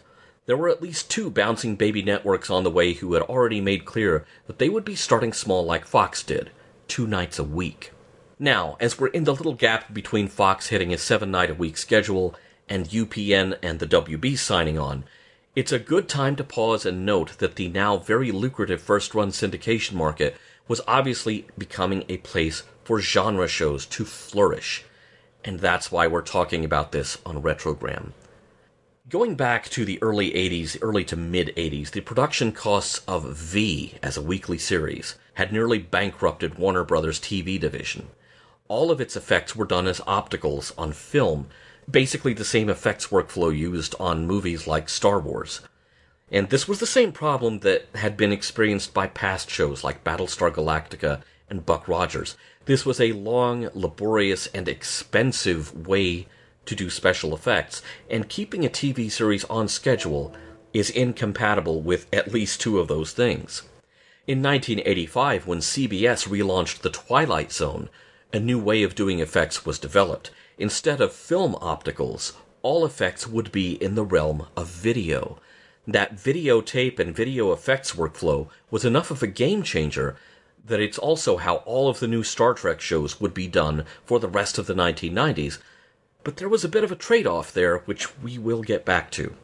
there 0.46 0.56
were 0.56 0.68
at 0.68 0.82
least 0.82 1.10
two 1.10 1.30
bouncing 1.30 1.76
baby 1.76 2.02
networks 2.02 2.50
on 2.50 2.64
the 2.64 2.70
way 2.70 2.94
who 2.94 3.14
had 3.14 3.22
already 3.22 3.60
made 3.60 3.84
clear 3.84 4.26
that 4.46 4.58
they 4.58 4.68
would 4.68 4.84
be 4.84 4.96
starting 4.96 5.32
small 5.32 5.64
like 5.64 5.86
Fox 5.86 6.22
did 6.22 6.50
two 6.88 7.06
nights 7.06 7.38
a 7.38 7.44
week. 7.44 7.92
Now, 8.38 8.76
as 8.80 8.98
we're 8.98 9.08
in 9.08 9.24
the 9.24 9.34
little 9.34 9.54
gap 9.54 9.94
between 9.94 10.28
Fox 10.28 10.68
hitting 10.68 10.92
a 10.92 10.98
seven 10.98 11.30
night 11.30 11.50
a 11.50 11.54
week 11.54 11.76
schedule 11.76 12.34
and 12.68 12.88
UPN 12.88 13.58
and 13.62 13.78
the 13.78 13.86
WB 13.86 14.36
signing 14.36 14.78
on, 14.78 15.04
it's 15.54 15.72
a 15.72 15.78
good 15.78 16.06
time 16.06 16.36
to 16.36 16.44
pause 16.44 16.84
and 16.84 17.06
note 17.06 17.38
that 17.38 17.56
the 17.56 17.68
now 17.68 17.96
very 17.96 18.30
lucrative 18.30 18.82
first 18.82 19.14
run 19.14 19.30
syndication 19.30 19.94
market 19.94 20.36
was 20.68 20.82
obviously 20.86 21.46
becoming 21.56 22.04
a 22.08 22.18
place 22.18 22.62
for 22.84 23.00
genre 23.00 23.48
shows 23.48 23.86
to 23.86 24.04
flourish. 24.04 24.84
And 25.44 25.60
that's 25.60 25.90
why 25.90 26.06
we're 26.06 26.22
talking 26.22 26.64
about 26.64 26.92
this 26.92 27.18
on 27.24 27.42
Retrogram. 27.42 28.12
Going 29.08 29.34
back 29.34 29.68
to 29.70 29.84
the 29.84 30.02
early 30.02 30.32
80s, 30.32 30.76
early 30.82 31.04
to 31.04 31.16
mid 31.16 31.54
80s, 31.56 31.92
the 31.92 32.00
production 32.00 32.52
costs 32.52 33.00
of 33.06 33.34
V 33.34 33.94
as 34.02 34.16
a 34.16 34.22
weekly 34.22 34.58
series 34.58 35.14
had 35.36 35.52
nearly 35.52 35.78
bankrupted 35.78 36.58
Warner 36.58 36.82
Brothers 36.82 37.20
TV 37.20 37.60
division. 37.60 38.08
All 38.68 38.90
of 38.90 39.00
its 39.00 39.16
effects 39.16 39.54
were 39.54 39.66
done 39.66 39.86
as 39.86 40.00
opticals 40.00 40.72
on 40.78 40.92
film, 40.92 41.48
basically 41.90 42.32
the 42.32 42.44
same 42.44 42.68
effects 42.68 43.08
workflow 43.08 43.56
used 43.56 43.94
on 44.00 44.26
movies 44.26 44.66
like 44.66 44.88
Star 44.88 45.20
Wars. 45.20 45.60
And 46.32 46.48
this 46.48 46.66
was 46.66 46.80
the 46.80 46.86
same 46.86 47.12
problem 47.12 47.60
that 47.60 47.86
had 47.94 48.16
been 48.16 48.32
experienced 48.32 48.94
by 48.94 49.08
past 49.08 49.50
shows 49.50 49.84
like 49.84 50.02
Battlestar 50.02 50.50
Galactica 50.50 51.20
and 51.50 51.66
Buck 51.66 51.86
Rogers. 51.86 52.36
This 52.64 52.86
was 52.86 52.98
a 52.98 53.12
long, 53.12 53.68
laborious, 53.74 54.46
and 54.48 54.66
expensive 54.66 55.86
way 55.86 56.26
to 56.64 56.74
do 56.74 56.88
special 56.88 57.34
effects, 57.34 57.82
and 58.10 58.28
keeping 58.28 58.64
a 58.64 58.70
TV 58.70 59.10
series 59.10 59.44
on 59.44 59.68
schedule 59.68 60.34
is 60.72 60.90
incompatible 60.90 61.82
with 61.82 62.06
at 62.12 62.32
least 62.32 62.60
two 62.60 62.80
of 62.80 62.88
those 62.88 63.12
things. 63.12 63.62
In 64.26 64.42
1985, 64.42 65.46
when 65.46 65.60
CBS 65.60 66.26
relaunched 66.26 66.80
The 66.80 66.90
Twilight 66.90 67.52
Zone, 67.52 67.88
a 68.32 68.40
new 68.40 68.58
way 68.58 68.82
of 68.82 68.96
doing 68.96 69.20
effects 69.20 69.64
was 69.64 69.78
developed. 69.78 70.32
Instead 70.58 71.00
of 71.00 71.12
film 71.12 71.54
opticals, 71.62 72.32
all 72.60 72.84
effects 72.84 73.28
would 73.28 73.52
be 73.52 73.80
in 73.80 73.94
the 73.94 74.04
realm 74.04 74.48
of 74.56 74.66
video. 74.66 75.38
That 75.86 76.16
videotape 76.16 76.98
and 76.98 77.14
video 77.14 77.52
effects 77.52 77.92
workflow 77.92 78.48
was 78.68 78.84
enough 78.84 79.12
of 79.12 79.22
a 79.22 79.28
game 79.28 79.62
changer 79.62 80.16
that 80.64 80.80
it's 80.80 80.98
also 80.98 81.36
how 81.36 81.58
all 81.58 81.88
of 81.88 82.00
the 82.00 82.08
new 82.08 82.24
Star 82.24 82.52
Trek 82.52 82.80
shows 82.80 83.20
would 83.20 83.32
be 83.32 83.46
done 83.46 83.84
for 84.04 84.18
the 84.18 84.26
rest 84.26 84.58
of 84.58 84.66
the 84.66 84.74
1990s, 84.74 85.58
but 86.24 86.38
there 86.38 86.48
was 86.48 86.64
a 86.64 86.68
bit 86.68 86.82
of 86.82 86.90
a 86.90 86.96
trade 86.96 87.28
off 87.28 87.52
there, 87.52 87.78
which 87.84 88.18
we 88.18 88.38
will 88.38 88.62
get 88.62 88.84
back 88.84 89.12
to. 89.12 89.36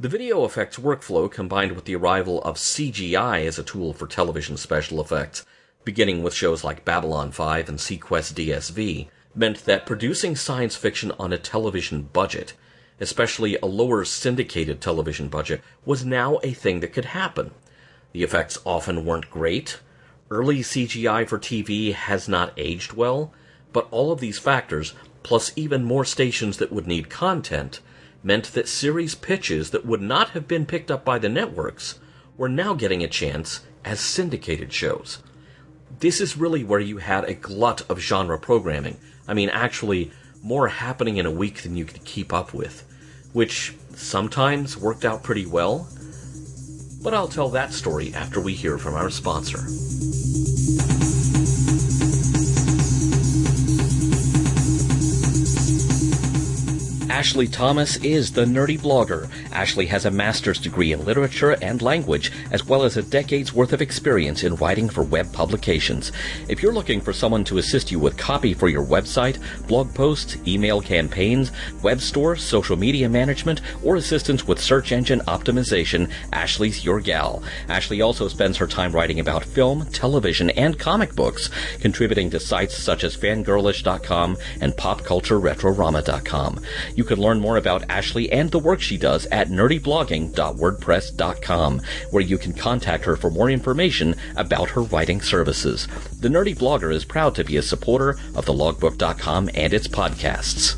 The 0.00 0.08
video 0.08 0.46
effects 0.46 0.78
workflow, 0.78 1.30
combined 1.30 1.72
with 1.72 1.84
the 1.84 1.94
arrival 1.94 2.40
of 2.40 2.56
CGI 2.56 3.44
as 3.44 3.58
a 3.58 3.62
tool 3.62 3.92
for 3.92 4.06
television 4.06 4.56
special 4.56 4.98
effects, 4.98 5.44
beginning 5.84 6.22
with 6.22 6.32
shows 6.32 6.64
like 6.64 6.86
Babylon 6.86 7.32
5 7.32 7.68
and 7.68 7.76
seaQuest 7.76 8.32
DSV, 8.32 9.08
meant 9.34 9.66
that 9.66 9.84
producing 9.84 10.36
science 10.36 10.74
fiction 10.74 11.12
on 11.18 11.34
a 11.34 11.38
television 11.38 12.08
budget, 12.14 12.54
especially 12.98 13.58
a 13.58 13.66
lower 13.66 14.06
syndicated 14.06 14.80
television 14.80 15.28
budget, 15.28 15.60
was 15.84 16.02
now 16.02 16.38
a 16.42 16.54
thing 16.54 16.80
that 16.80 16.94
could 16.94 17.04
happen. 17.04 17.50
The 18.12 18.22
effects 18.22 18.58
often 18.64 19.04
weren't 19.04 19.30
great. 19.30 19.80
Early 20.30 20.60
CGI 20.60 21.28
for 21.28 21.38
TV 21.38 21.92
has 21.92 22.26
not 22.26 22.54
aged 22.56 22.94
well, 22.94 23.34
but 23.70 23.86
all 23.90 24.12
of 24.12 24.20
these 24.20 24.38
factors, 24.38 24.94
plus 25.22 25.52
even 25.56 25.84
more 25.84 26.06
stations 26.06 26.56
that 26.56 26.72
would 26.72 26.86
need 26.86 27.10
content, 27.10 27.80
meant 28.22 28.52
that 28.52 28.68
series 28.68 29.14
pitches 29.14 29.70
that 29.70 29.86
would 29.86 30.02
not 30.02 30.30
have 30.30 30.46
been 30.46 30.66
picked 30.66 30.90
up 30.90 31.04
by 31.04 31.18
the 31.18 31.28
networks 31.28 31.98
were 32.36 32.48
now 32.48 32.74
getting 32.74 33.02
a 33.02 33.08
chance 33.08 33.60
as 33.84 34.00
syndicated 34.00 34.72
shows. 34.72 35.18
This 36.00 36.20
is 36.20 36.36
really 36.36 36.64
where 36.64 36.80
you 36.80 36.98
had 36.98 37.24
a 37.24 37.34
glut 37.34 37.82
of 37.90 37.98
genre 37.98 38.38
programming. 38.38 38.98
I 39.26 39.34
mean, 39.34 39.48
actually, 39.50 40.10
more 40.42 40.68
happening 40.68 41.16
in 41.16 41.26
a 41.26 41.30
week 41.30 41.62
than 41.62 41.76
you 41.76 41.84
could 41.84 42.04
keep 42.04 42.32
up 42.32 42.54
with, 42.54 42.86
which 43.32 43.74
sometimes 43.94 44.76
worked 44.76 45.04
out 45.04 45.22
pretty 45.22 45.46
well. 45.46 45.88
But 47.02 47.14
I'll 47.14 47.28
tell 47.28 47.48
that 47.50 47.72
story 47.72 48.14
after 48.14 48.40
we 48.40 48.54
hear 48.54 48.78
from 48.78 48.94
our 48.94 49.10
sponsor. 49.10 49.58
Ashley 57.20 57.48
Thomas 57.48 57.98
is 57.98 58.32
the 58.32 58.46
nerdy 58.46 58.80
blogger. 58.80 59.28
Ashley 59.52 59.84
has 59.84 60.06
a 60.06 60.10
master's 60.10 60.58
degree 60.58 60.90
in 60.90 61.04
literature 61.04 61.54
and 61.60 61.82
language, 61.82 62.32
as 62.50 62.66
well 62.66 62.82
as 62.82 62.96
a 62.96 63.02
decade's 63.02 63.52
worth 63.52 63.72
of 63.72 63.82
experience 63.82 64.44
in 64.44 64.54
writing 64.56 64.88
for 64.88 65.02
web 65.02 65.32
publications. 65.32 66.12
If 66.48 66.62
you're 66.62 66.72
looking 66.72 67.00
for 67.00 67.12
someone 67.12 67.44
to 67.44 67.58
assist 67.58 67.90
you 67.90 67.98
with 67.98 68.16
copy 68.16 68.54
for 68.54 68.68
your 68.68 68.84
website, 68.84 69.38
blog 69.66 69.92
posts, 69.94 70.36
email 70.46 70.80
campaigns, 70.80 71.52
web 71.82 72.00
store, 72.00 72.36
social 72.36 72.76
media 72.76 73.08
management, 73.08 73.60
or 73.82 73.96
assistance 73.96 74.46
with 74.46 74.60
search 74.60 74.92
engine 74.92 75.20
optimization, 75.20 76.10
Ashley's 76.32 76.84
your 76.84 77.00
gal. 77.00 77.42
Ashley 77.68 78.00
also 78.00 78.28
spends 78.28 78.56
her 78.56 78.66
time 78.66 78.92
writing 78.92 79.20
about 79.20 79.44
film, 79.44 79.86
television, 79.86 80.50
and 80.50 80.78
comic 80.78 81.14
books, 81.14 81.50
contributing 81.80 82.30
to 82.30 82.40
sites 82.40 82.76
such 82.76 83.04
as 83.04 83.16
fangirlish.com 83.16 84.36
and 84.60 84.72
popcultureretrorama.com. 84.74 86.60
You 86.94 87.04
can 87.04 87.20
learn 87.20 87.40
more 87.40 87.56
about 87.56 87.84
Ashley 87.88 88.30
and 88.32 88.50
the 88.50 88.58
work 88.58 88.80
she 88.80 88.96
does 88.96 89.26
at 89.26 89.48
nerdyblogging.wordpress.com, 89.48 91.80
where 92.10 92.22
you 92.22 92.38
can 92.40 92.52
contact 92.52 93.04
her 93.04 93.16
for 93.16 93.30
more 93.30 93.50
information 93.50 94.14
about 94.36 94.70
her 94.70 94.82
writing 94.82 95.20
services. 95.20 95.86
The 96.20 96.28
Nerdy 96.28 96.56
Blogger 96.56 96.92
is 96.92 97.04
proud 97.04 97.34
to 97.36 97.44
be 97.44 97.56
a 97.56 97.62
supporter 97.62 98.10
of 98.34 98.46
thelogbook.com 98.46 99.50
and 99.54 99.72
its 99.72 99.88
podcasts. 99.88 100.76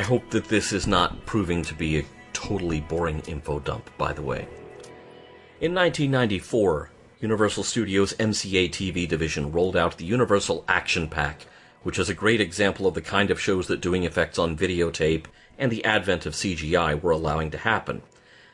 I 0.00 0.02
hope 0.02 0.30
that 0.30 0.48
this 0.48 0.72
is 0.72 0.86
not 0.86 1.26
proving 1.26 1.60
to 1.64 1.74
be 1.74 1.98
a 1.98 2.06
totally 2.32 2.80
boring 2.80 3.20
info 3.26 3.58
dump, 3.58 3.90
by 3.98 4.14
the 4.14 4.22
way. 4.22 4.48
In 5.60 5.74
1994, 5.74 6.90
Universal 7.20 7.64
Studios' 7.64 8.14
MCA 8.14 8.70
TV 8.70 9.06
division 9.06 9.52
rolled 9.52 9.76
out 9.76 9.98
the 9.98 10.06
Universal 10.06 10.64
Action 10.66 11.06
Pack, 11.06 11.46
which 11.82 11.98
is 11.98 12.08
a 12.08 12.14
great 12.14 12.40
example 12.40 12.86
of 12.86 12.94
the 12.94 13.02
kind 13.02 13.30
of 13.30 13.38
shows 13.38 13.66
that 13.66 13.82
doing 13.82 14.04
effects 14.04 14.38
on 14.38 14.56
videotape 14.56 15.26
and 15.58 15.70
the 15.70 15.84
advent 15.84 16.24
of 16.24 16.32
CGI 16.32 16.98
were 16.98 17.10
allowing 17.10 17.50
to 17.50 17.58
happen. 17.58 18.00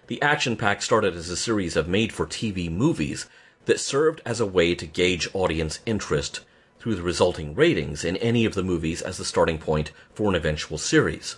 The 0.08 0.20
Action 0.22 0.56
Pack 0.56 0.82
started 0.82 1.14
as 1.14 1.30
a 1.30 1.36
series 1.36 1.76
of 1.76 1.86
made 1.86 2.12
for 2.12 2.26
TV 2.26 2.68
movies 2.68 3.26
that 3.66 3.78
served 3.78 4.20
as 4.26 4.40
a 4.40 4.46
way 4.46 4.74
to 4.74 4.84
gauge 4.84 5.28
audience 5.32 5.78
interest 5.86 6.40
through 6.86 6.94
the 6.94 7.02
resulting 7.02 7.52
ratings 7.52 8.04
in 8.04 8.16
any 8.18 8.44
of 8.44 8.54
the 8.54 8.62
movies 8.62 9.02
as 9.02 9.16
the 9.16 9.24
starting 9.24 9.58
point 9.58 9.90
for 10.14 10.28
an 10.28 10.36
eventual 10.36 10.78
series. 10.78 11.34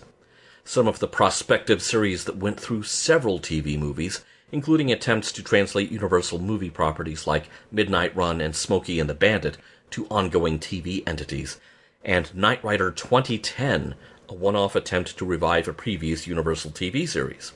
Some 0.63 0.87
of 0.87 0.99
the 0.99 1.09
prospective 1.09 1.81
series 1.81 2.25
that 2.25 2.37
went 2.37 2.61
through 2.61 2.83
several 2.83 3.39
TV 3.39 3.79
movies, 3.79 4.23
including 4.53 4.93
attempts 4.93 5.33
to 5.33 5.43
translate 5.43 5.91
Universal 5.91 6.41
movie 6.41 6.69
properties 6.69 7.27
like 7.27 7.49
Midnight 7.73 8.15
Run 8.15 8.43
and 8.43 8.55
Smokey 8.55 9.01
and 9.01 9.09
the 9.09 9.15
Bandit 9.15 9.57
to 9.93 10.07
ongoing 10.11 10.59
TV 10.59 11.03
entities, 11.09 11.59
and 12.05 12.35
Knight 12.35 12.63
Rider 12.63 12.91
2010, 12.91 13.95
a 14.29 14.35
one 14.35 14.55
off 14.55 14.77
attempt 14.77 15.17
to 15.17 15.25
revive 15.25 15.67
a 15.67 15.73
previous 15.73 16.27
Universal 16.27 16.73
TV 16.73 17.09
series. 17.09 17.55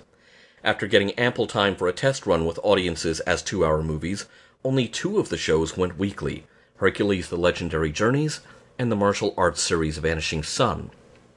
After 0.64 0.86
getting 0.86 1.10
ample 1.18 1.46
time 1.46 1.76
for 1.76 1.88
a 1.88 1.92
test 1.92 2.24
run 2.24 2.46
with 2.46 2.58
audiences 2.62 3.20
as 3.20 3.42
two 3.42 3.66
hour 3.66 3.82
movies, 3.82 4.24
only 4.64 4.88
two 4.88 5.18
of 5.18 5.28
the 5.28 5.36
shows 5.36 5.76
went 5.76 5.98
weekly 5.98 6.46
Hercules 6.82 7.28
The 7.28 7.36
Legendary 7.36 7.92
Journeys, 7.92 8.40
and 8.76 8.90
the 8.90 8.96
martial 8.96 9.34
arts 9.36 9.62
series 9.62 9.98
Vanishing 9.98 10.42
Sun. 10.42 10.90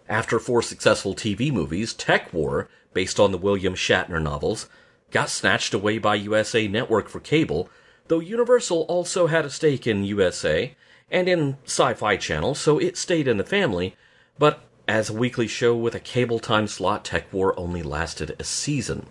After 0.09 0.39
four 0.39 0.63
successful 0.63 1.13
TV 1.13 1.53
movies, 1.53 1.93
TekWar, 1.93 2.67
based 2.95 3.19
on 3.19 3.31
the 3.31 3.37
William 3.37 3.75
Shatner 3.75 4.19
novels, 4.19 4.67
got 5.11 5.29
snatched 5.29 5.75
away 5.75 5.99
by 5.99 6.15
USA 6.15 6.67
Network 6.67 7.07
for 7.07 7.19
cable, 7.19 7.69
though 8.07 8.19
Universal 8.19 8.87
also 8.89 9.27
had 9.27 9.45
a 9.45 9.51
stake 9.51 9.85
in 9.85 10.03
USA 10.03 10.75
and 11.11 11.29
in 11.29 11.57
Sci 11.65 11.93
Fi 11.93 12.17
Channel, 12.17 12.55
so 12.55 12.79
it 12.79 12.97
stayed 12.97 13.27
in 13.27 13.37
the 13.37 13.43
family, 13.43 13.95
but 14.39 14.63
as 14.87 15.11
a 15.11 15.13
weekly 15.13 15.47
show 15.47 15.75
with 15.75 15.93
a 15.93 15.99
cable 15.99 16.39
time 16.39 16.65
slot, 16.65 17.05
TekWar 17.05 17.53
only 17.55 17.83
lasted 17.83 18.35
a 18.39 18.43
season. 18.43 19.05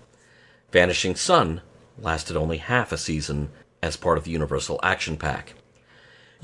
Vanishing 0.73 1.15
Sun 1.15 1.61
lasted 1.97 2.37
only 2.37 2.59
half 2.59 2.91
a 2.91 2.99
season 2.99 3.51
as 3.81 3.97
part 3.97 4.19
of 4.19 4.25
the 4.25 4.33
Universal 4.33 4.81
Action 4.83 5.17
Pack. 5.17 5.55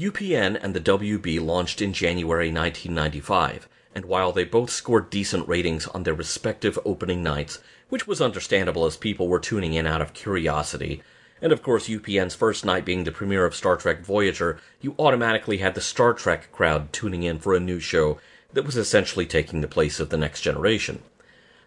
UPN 0.00 0.58
and 0.62 0.74
the 0.74 0.80
WB 0.80 1.44
launched 1.44 1.82
in 1.82 1.92
January 1.92 2.50
1995, 2.50 3.68
and 3.94 4.06
while 4.06 4.32
they 4.32 4.44
both 4.44 4.70
scored 4.70 5.10
decent 5.10 5.46
ratings 5.46 5.86
on 5.88 6.04
their 6.04 6.14
respective 6.14 6.78
opening 6.86 7.22
nights, 7.22 7.58
which 7.90 8.06
was 8.06 8.18
understandable 8.18 8.86
as 8.86 8.96
people 8.96 9.28
were 9.28 9.38
tuning 9.38 9.74
in 9.74 9.86
out 9.86 10.00
of 10.00 10.14
curiosity, 10.14 11.02
And 11.42 11.52
of 11.52 11.62
course, 11.62 11.88
UPN's 11.88 12.34
first 12.34 12.64
night 12.64 12.84
being 12.84 13.04
the 13.04 13.12
premiere 13.12 13.46
of 13.46 13.54
Star 13.54 13.76
Trek 13.76 14.04
Voyager, 14.04 14.58
you 14.80 14.94
automatically 14.98 15.58
had 15.58 15.74
the 15.74 15.80
Star 15.80 16.12
Trek 16.12 16.52
crowd 16.52 16.92
tuning 16.92 17.22
in 17.22 17.38
for 17.38 17.54
a 17.54 17.60
new 17.60 17.80
show 17.80 18.18
that 18.52 18.66
was 18.66 18.76
essentially 18.76 19.26
taking 19.26 19.60
the 19.60 19.68
place 19.68 20.00
of 20.00 20.10
the 20.10 20.18
next 20.18 20.42
generation. 20.42 21.02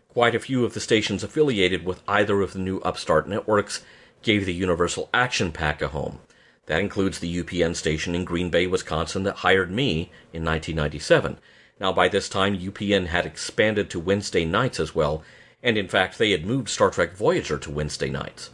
Quite 0.10 0.36
a 0.36 0.40
few 0.40 0.64
of 0.64 0.74
the 0.74 0.80
stations 0.80 1.24
affiliated 1.24 1.86
with 1.86 2.04
either 2.08 2.42
of 2.42 2.54
the 2.54 2.60
new 2.60 2.80
upstart 2.80 3.28
networks 3.28 3.84
gave 4.22 4.46
the 4.46 4.54
Universal 4.54 5.10
Action 5.14 5.52
Pack 5.52 5.82
a 5.82 5.88
home. 5.88 6.20
That 6.68 6.80
includes 6.80 7.20
the 7.20 7.43
UPN 7.43 7.76
station 7.76 8.16
in 8.16 8.24
Green 8.24 8.49
Bay, 8.49 8.68
Wisconsin 8.68 9.24
that 9.24 9.38
hired 9.38 9.70
me 9.70 10.11
in 10.32 10.45
1997. 10.45 11.38
Now, 11.80 11.91
by 11.91 12.07
this 12.07 12.30
time, 12.30 12.57
UPN 12.57 13.07
had 13.07 13.26
expanded 13.26 13.89
to 13.89 13.99
Wednesday 13.99 14.45
nights 14.45 14.80
as 14.80 14.95
well, 14.95 15.24
and 15.61 15.78
in 15.78 15.88
fact, 15.88 16.18
they 16.18 16.32
had 16.32 16.45
moved 16.45 16.70
Star 16.70 16.89
Trek 16.89 17.16
Voyager 17.16 17.57
to 17.57 17.72
Wednesday 17.72 18.09
nights. 18.09 18.49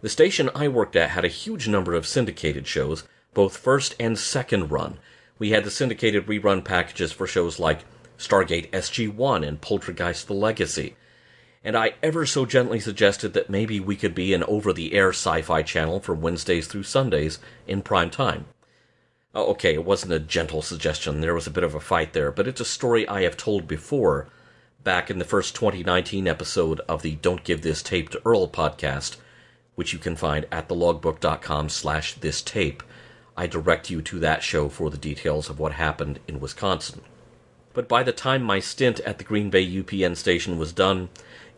The 0.00 0.08
station 0.08 0.50
I 0.54 0.68
worked 0.68 0.96
at 0.96 1.10
had 1.10 1.24
a 1.24 1.28
huge 1.28 1.68
number 1.68 1.94
of 1.94 2.06
syndicated 2.06 2.66
shows, 2.66 3.04
both 3.34 3.56
first 3.56 3.94
and 4.00 4.18
second 4.18 4.70
run. 4.70 4.98
We 5.38 5.50
had 5.50 5.64
the 5.64 5.70
syndicated 5.70 6.26
rerun 6.26 6.64
packages 6.64 7.12
for 7.12 7.26
shows 7.26 7.58
like 7.58 7.84
Stargate 8.18 8.70
SG 8.70 9.12
1 9.12 9.44
and 9.44 9.60
Poltergeist 9.60 10.26
The 10.26 10.34
Legacy. 10.34 10.96
And 11.64 11.76
I 11.76 11.94
ever 12.02 12.26
so 12.26 12.44
gently 12.44 12.80
suggested 12.80 13.34
that 13.34 13.50
maybe 13.50 13.78
we 13.78 13.94
could 13.94 14.14
be 14.14 14.34
an 14.34 14.42
over 14.44 14.72
the 14.72 14.94
air 14.94 15.10
sci 15.10 15.42
fi 15.42 15.62
channel 15.62 16.00
from 16.00 16.20
Wednesdays 16.20 16.66
through 16.66 16.82
Sundays 16.82 17.38
in 17.66 17.82
prime 17.82 18.10
time. 18.10 18.46
Oh, 19.34 19.46
okay, 19.52 19.74
it 19.74 19.84
wasn't 19.84 20.12
a 20.12 20.18
gentle 20.18 20.60
suggestion, 20.60 21.20
there 21.20 21.34
was 21.34 21.46
a 21.46 21.50
bit 21.50 21.64
of 21.64 21.74
a 21.74 21.80
fight 21.80 22.12
there, 22.12 22.30
but 22.30 22.46
it's 22.46 22.60
a 22.60 22.66
story 22.66 23.08
I 23.08 23.22
have 23.22 23.36
told 23.36 23.66
before 23.66 24.28
back 24.84 25.10
in 25.10 25.18
the 25.18 25.24
first 25.24 25.54
2019 25.54 26.26
episode 26.26 26.80
of 26.80 27.02
the 27.02 27.14
Don't 27.16 27.44
Give 27.44 27.62
This 27.62 27.82
Tape 27.82 28.10
to 28.10 28.20
Earl 28.26 28.48
podcast, 28.48 29.16
which 29.74 29.92
you 29.92 29.98
can 29.98 30.16
find 30.16 30.46
at 30.50 30.68
thelogbook.com 30.68 31.68
slash 31.68 32.14
this 32.14 32.42
tape. 32.42 32.82
I 33.36 33.46
direct 33.46 33.88
you 33.88 34.02
to 34.02 34.18
that 34.18 34.42
show 34.42 34.68
for 34.68 34.90
the 34.90 34.98
details 34.98 35.48
of 35.48 35.58
what 35.58 35.72
happened 35.72 36.20
in 36.28 36.40
Wisconsin. 36.40 37.02
But 37.72 37.88
by 37.88 38.02
the 38.02 38.12
time 38.12 38.42
my 38.42 38.60
stint 38.60 39.00
at 39.00 39.18
the 39.18 39.24
Green 39.24 39.48
Bay 39.48 39.66
UPN 39.66 40.16
station 40.16 40.58
was 40.58 40.72
done, 40.72 41.08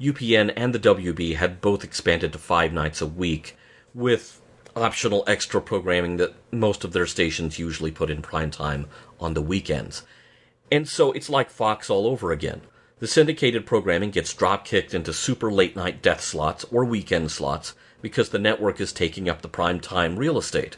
UPN 0.01 0.53
and 0.57 0.74
the 0.74 0.78
WB 0.78 1.36
had 1.36 1.61
both 1.61 1.84
expanded 1.84 2.32
to 2.32 2.38
five 2.38 2.72
nights 2.72 3.01
a 3.01 3.07
week, 3.07 3.57
with 3.95 4.40
optional 4.76 5.24
extra 5.26 5.61
programming 5.61 6.16
that 6.16 6.34
most 6.51 6.84
of 6.84 6.92
their 6.92 7.07
stations 7.07 7.59
usually 7.59 7.90
put 7.90 8.11
in 8.11 8.22
prime 8.22 8.51
time 8.51 8.86
on 9.20 9.34
the 9.34 9.42
weekends. 9.42 10.03
And 10.70 10.88
so 10.88 11.12
it's 11.12 11.30
like 11.30 11.51
Fox 11.51 11.88
all 11.88 12.07
over 12.07 12.32
again. 12.32 12.62
The 12.99 13.07
syndicated 13.07 13.66
programming 13.66 14.11
gets 14.11 14.34
drop 14.34 14.64
kicked 14.64 14.95
into 14.95 15.12
super 15.12 15.53
late 15.53 15.76
night 15.76 16.03
death 16.03 16.22
slots 16.22 16.64
or 16.70 16.84
weekend 16.84 17.30
slots 17.30 17.74
because 18.01 18.30
the 18.30 18.38
network 18.38 18.80
is 18.80 18.92
taking 18.92 19.28
up 19.28 19.42
the 19.42 19.49
prime 19.49 19.80
time 19.80 20.16
real 20.16 20.38
estate. 20.38 20.76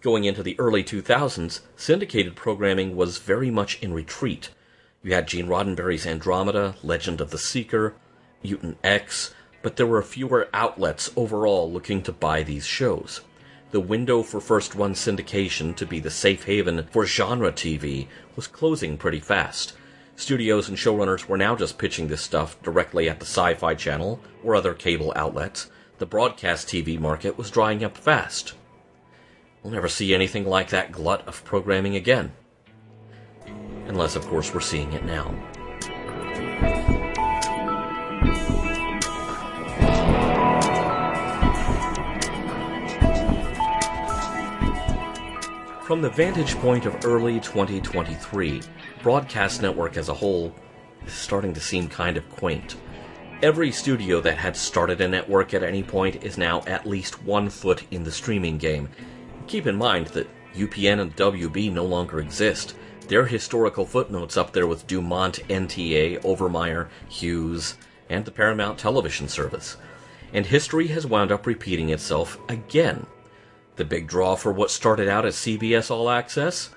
Going 0.00 0.24
into 0.24 0.42
the 0.42 0.58
early 0.58 0.84
2000s, 0.84 1.60
syndicated 1.76 2.36
programming 2.36 2.94
was 2.96 3.18
very 3.18 3.50
much 3.50 3.80
in 3.82 3.92
retreat. 3.92 4.50
You 5.02 5.12
had 5.14 5.26
Gene 5.26 5.48
Roddenberry's 5.48 6.06
Andromeda, 6.06 6.76
Legend 6.82 7.20
of 7.20 7.30
the 7.30 7.38
Seeker, 7.38 7.94
Mutant 8.42 8.78
X, 8.84 9.34
but 9.62 9.76
there 9.76 9.86
were 9.86 10.02
fewer 10.02 10.48
outlets 10.52 11.10
overall 11.16 11.70
looking 11.70 12.02
to 12.02 12.12
buy 12.12 12.42
these 12.42 12.66
shows. 12.66 13.20
The 13.70 13.80
window 13.80 14.22
for 14.22 14.40
first 14.40 14.74
run 14.74 14.94
syndication 14.94 15.76
to 15.76 15.84
be 15.84 16.00
the 16.00 16.10
safe 16.10 16.44
haven 16.44 16.86
for 16.90 17.04
genre 17.04 17.52
TV 17.52 18.06
was 18.34 18.46
closing 18.46 18.96
pretty 18.96 19.20
fast. 19.20 19.74
Studios 20.16 20.68
and 20.68 20.78
showrunners 20.78 21.28
were 21.28 21.36
now 21.36 21.54
just 21.54 21.78
pitching 21.78 22.08
this 22.08 22.22
stuff 22.22 22.60
directly 22.62 23.08
at 23.08 23.20
the 23.20 23.26
Sci 23.26 23.54
Fi 23.54 23.74
Channel 23.74 24.20
or 24.42 24.54
other 24.54 24.74
cable 24.74 25.12
outlets. 25.14 25.70
The 25.98 26.06
broadcast 26.06 26.66
TV 26.66 26.98
market 26.98 27.36
was 27.36 27.50
drying 27.50 27.84
up 27.84 27.96
fast. 27.96 28.54
We'll 29.62 29.72
never 29.72 29.88
see 29.88 30.14
anything 30.14 30.46
like 30.46 30.70
that 30.70 30.92
glut 30.92 31.26
of 31.28 31.44
programming 31.44 31.94
again. 31.94 32.32
Unless, 33.86 34.16
of 34.16 34.26
course, 34.26 34.54
we're 34.54 34.60
seeing 34.60 34.92
it 34.92 35.04
now. 35.04 35.34
From 45.88 46.02
the 46.02 46.10
vantage 46.10 46.54
point 46.56 46.84
of 46.84 47.06
early 47.06 47.40
2023, 47.40 48.60
Broadcast 49.02 49.62
Network 49.62 49.96
as 49.96 50.10
a 50.10 50.14
whole 50.14 50.54
is 51.06 51.14
starting 51.14 51.54
to 51.54 51.60
seem 51.60 51.88
kind 51.88 52.18
of 52.18 52.28
quaint. 52.28 52.76
Every 53.40 53.72
studio 53.72 54.20
that 54.20 54.36
had 54.36 54.54
started 54.54 55.00
a 55.00 55.08
network 55.08 55.54
at 55.54 55.62
any 55.62 55.82
point 55.82 56.22
is 56.22 56.36
now 56.36 56.60
at 56.66 56.86
least 56.86 57.22
one 57.22 57.48
foot 57.48 57.84
in 57.90 58.04
the 58.04 58.12
streaming 58.12 58.58
game. 58.58 58.90
Keep 59.46 59.66
in 59.66 59.76
mind 59.76 60.08
that 60.08 60.28
UPN 60.54 61.00
and 61.00 61.16
WB 61.16 61.72
no 61.72 61.86
longer 61.86 62.20
exist. 62.20 62.74
Their 63.06 63.24
historical 63.24 63.86
footnotes 63.86 64.36
up 64.36 64.52
there 64.52 64.66
with 64.66 64.86
DuMont, 64.86 65.42
NTA, 65.46 66.20
Overmyer, 66.20 66.88
Hughes, 67.08 67.76
and 68.08 68.24
the 68.24 68.30
Paramount 68.30 68.78
Television 68.78 69.28
Service. 69.28 69.76
And 70.32 70.46
history 70.46 70.88
has 70.88 71.06
wound 71.06 71.32
up 71.32 71.46
repeating 71.46 71.90
itself 71.90 72.38
again. 72.48 73.06
The 73.76 73.84
big 73.84 74.06
draw 74.06 74.34
for 74.34 74.52
what 74.52 74.70
started 74.70 75.08
out 75.08 75.24
as 75.24 75.36
CBS 75.36 75.90
All 75.90 76.10
Access? 76.10 76.70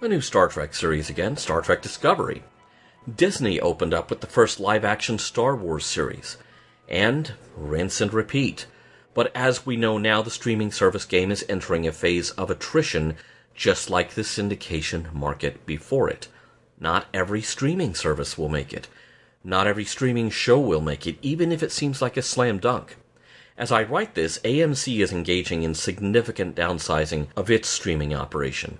A 0.00 0.08
new 0.08 0.20
Star 0.20 0.48
Trek 0.48 0.74
series 0.74 1.10
again, 1.10 1.36
Star 1.36 1.60
Trek 1.60 1.82
Discovery. 1.82 2.44
Disney 3.12 3.60
opened 3.60 3.92
up 3.92 4.08
with 4.08 4.20
the 4.20 4.26
first 4.26 4.60
live 4.60 4.84
action 4.84 5.18
Star 5.18 5.56
Wars 5.56 5.84
series. 5.84 6.36
And 6.88 7.34
rinse 7.56 8.00
and 8.00 8.12
repeat. 8.12 8.66
But 9.14 9.34
as 9.34 9.64
we 9.64 9.76
know 9.76 9.98
now, 9.98 10.22
the 10.22 10.30
streaming 10.30 10.72
service 10.72 11.04
game 11.04 11.30
is 11.30 11.44
entering 11.48 11.86
a 11.86 11.92
phase 11.92 12.30
of 12.32 12.50
attrition, 12.50 13.16
just 13.54 13.88
like 13.88 14.10
the 14.10 14.22
syndication 14.22 15.12
market 15.12 15.64
before 15.66 16.10
it. 16.10 16.28
Not 16.80 17.06
every 17.14 17.40
streaming 17.40 17.94
service 17.94 18.36
will 18.36 18.48
make 18.48 18.72
it. 18.72 18.88
Not 19.46 19.66
every 19.66 19.84
streaming 19.84 20.30
show 20.30 20.58
will 20.58 20.80
make 20.80 21.06
it, 21.06 21.18
even 21.20 21.52
if 21.52 21.62
it 21.62 21.70
seems 21.70 22.00
like 22.00 22.16
a 22.16 22.22
slam 22.22 22.58
dunk. 22.58 22.96
As 23.58 23.70
I 23.70 23.82
write 23.82 24.14
this, 24.14 24.38
AMC 24.38 25.00
is 25.00 25.12
engaging 25.12 25.62
in 25.62 25.74
significant 25.74 26.56
downsizing 26.56 27.28
of 27.36 27.50
its 27.50 27.68
streaming 27.68 28.14
operation. 28.14 28.78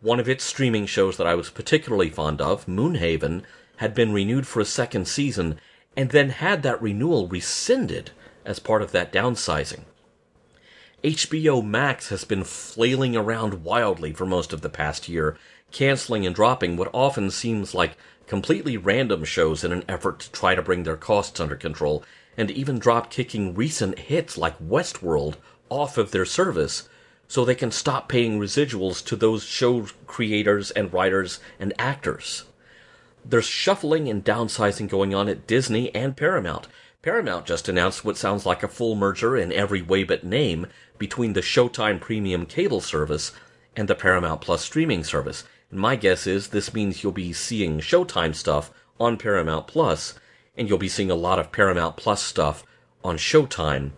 One 0.00 0.20
of 0.20 0.28
its 0.28 0.44
streaming 0.44 0.86
shows 0.86 1.16
that 1.16 1.26
I 1.26 1.34
was 1.34 1.50
particularly 1.50 2.08
fond 2.08 2.40
of, 2.40 2.66
Moonhaven, 2.66 3.42
had 3.78 3.94
been 3.94 4.12
renewed 4.12 4.46
for 4.46 4.60
a 4.60 4.64
second 4.64 5.08
season 5.08 5.58
and 5.96 6.10
then 6.10 6.30
had 6.30 6.62
that 6.62 6.80
renewal 6.80 7.26
rescinded 7.26 8.12
as 8.44 8.60
part 8.60 8.82
of 8.82 8.92
that 8.92 9.12
downsizing. 9.12 9.80
HBO 11.02 11.64
Max 11.64 12.10
has 12.10 12.24
been 12.24 12.44
flailing 12.44 13.16
around 13.16 13.64
wildly 13.64 14.12
for 14.12 14.24
most 14.24 14.52
of 14.52 14.60
the 14.60 14.70
past 14.70 15.08
year, 15.08 15.36
canceling 15.72 16.24
and 16.24 16.34
dropping 16.34 16.76
what 16.76 16.90
often 16.92 17.30
seems 17.30 17.74
like 17.74 17.96
completely 18.26 18.76
random 18.76 19.24
shows 19.24 19.64
in 19.64 19.72
an 19.72 19.84
effort 19.88 20.20
to 20.20 20.32
try 20.32 20.54
to 20.54 20.62
bring 20.62 20.82
their 20.82 20.96
costs 20.96 21.40
under 21.40 21.56
control 21.56 22.04
and 22.36 22.50
even 22.50 22.78
drop 22.78 23.10
kicking 23.10 23.54
recent 23.54 23.98
hits 23.98 24.36
like 24.36 24.58
Westworld 24.58 25.34
off 25.68 25.96
of 25.96 26.10
their 26.10 26.24
service 26.24 26.88
so 27.28 27.44
they 27.44 27.54
can 27.54 27.70
stop 27.70 28.08
paying 28.08 28.38
residuals 28.38 29.04
to 29.04 29.16
those 29.16 29.42
show 29.42 29.86
creators 30.06 30.70
and 30.72 30.92
writers 30.92 31.40
and 31.58 31.72
actors. 31.78 32.44
There's 33.24 33.46
shuffling 33.46 34.08
and 34.08 34.24
downsizing 34.24 34.88
going 34.88 35.14
on 35.14 35.28
at 35.28 35.46
Disney 35.46 35.92
and 35.94 36.16
Paramount. 36.16 36.68
Paramount 37.02 37.46
just 37.46 37.68
announced 37.68 38.04
what 38.04 38.16
sounds 38.16 38.46
like 38.46 38.62
a 38.62 38.68
full 38.68 38.94
merger 38.94 39.36
in 39.36 39.52
every 39.52 39.82
way 39.82 40.04
but 40.04 40.24
name 40.24 40.66
between 40.98 41.32
the 41.32 41.40
Showtime 41.40 42.00
Premium 42.00 42.46
cable 42.46 42.80
service 42.80 43.32
and 43.76 43.88
the 43.88 43.94
Paramount 43.94 44.40
Plus 44.40 44.62
streaming 44.62 45.02
service. 45.02 45.44
And 45.70 45.80
my 45.80 45.96
guess 45.96 46.26
is 46.26 46.48
this 46.48 46.72
means 46.72 47.02
you'll 47.02 47.12
be 47.12 47.32
seeing 47.32 47.80
Showtime 47.80 48.34
stuff 48.34 48.70
on 48.98 49.16
Paramount 49.16 49.66
Plus 49.66 50.14
and 50.56 50.68
you'll 50.68 50.78
be 50.78 50.88
seeing 50.88 51.10
a 51.10 51.14
lot 51.14 51.38
of 51.38 51.52
Paramount 51.52 51.96
Plus 51.96 52.22
stuff 52.22 52.64
on 53.04 53.16
Showtime, 53.16 53.92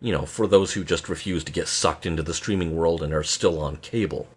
you 0.00 0.12
know, 0.12 0.26
for 0.26 0.46
those 0.46 0.74
who 0.74 0.84
just 0.84 1.08
refuse 1.08 1.42
to 1.44 1.52
get 1.52 1.68
sucked 1.68 2.06
into 2.06 2.22
the 2.22 2.34
streaming 2.34 2.76
world 2.76 3.02
and 3.02 3.12
are 3.12 3.22
still 3.22 3.60
on 3.60 3.76
cable. 3.78 4.28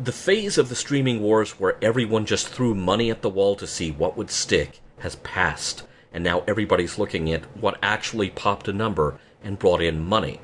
The 0.00 0.12
phase 0.12 0.58
of 0.58 0.68
the 0.68 0.74
streaming 0.74 1.20
wars 1.20 1.60
where 1.60 1.76
everyone 1.80 2.26
just 2.26 2.48
threw 2.48 2.74
money 2.74 3.10
at 3.10 3.22
the 3.22 3.30
wall 3.30 3.54
to 3.56 3.66
see 3.66 3.92
what 3.92 4.16
would 4.16 4.30
stick 4.30 4.80
has 4.98 5.16
passed, 5.16 5.84
and 6.12 6.24
now 6.24 6.42
everybody's 6.48 6.98
looking 6.98 7.32
at 7.32 7.44
what 7.56 7.78
actually 7.80 8.30
popped 8.30 8.66
a 8.66 8.72
number 8.72 9.18
and 9.42 9.58
brought 9.58 9.80
in 9.80 10.04
money. 10.04 10.40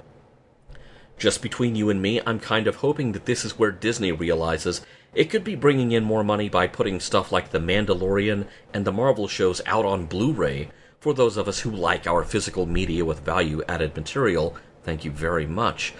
Just 1.20 1.42
between 1.42 1.76
you 1.76 1.90
and 1.90 2.00
me, 2.00 2.18
I'm 2.24 2.40
kind 2.40 2.66
of 2.66 2.76
hoping 2.76 3.12
that 3.12 3.26
this 3.26 3.44
is 3.44 3.58
where 3.58 3.70
Disney 3.70 4.10
realizes 4.10 4.80
it 5.12 5.28
could 5.28 5.44
be 5.44 5.54
bringing 5.54 5.92
in 5.92 6.02
more 6.02 6.24
money 6.24 6.48
by 6.48 6.66
putting 6.66 6.98
stuff 6.98 7.30
like 7.30 7.50
The 7.50 7.58
Mandalorian 7.58 8.46
and 8.72 8.86
the 8.86 8.90
Marvel 8.90 9.28
shows 9.28 9.60
out 9.66 9.84
on 9.84 10.06
Blu 10.06 10.32
ray 10.32 10.70
for 10.98 11.12
those 11.12 11.36
of 11.36 11.46
us 11.46 11.60
who 11.60 11.70
like 11.70 12.06
our 12.06 12.24
physical 12.24 12.64
media 12.64 13.04
with 13.04 13.20
value 13.20 13.62
added 13.68 13.94
material. 13.94 14.56
Thank 14.82 15.04
you 15.04 15.10
very 15.10 15.46
much. 15.46 15.92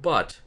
But 0.00 0.38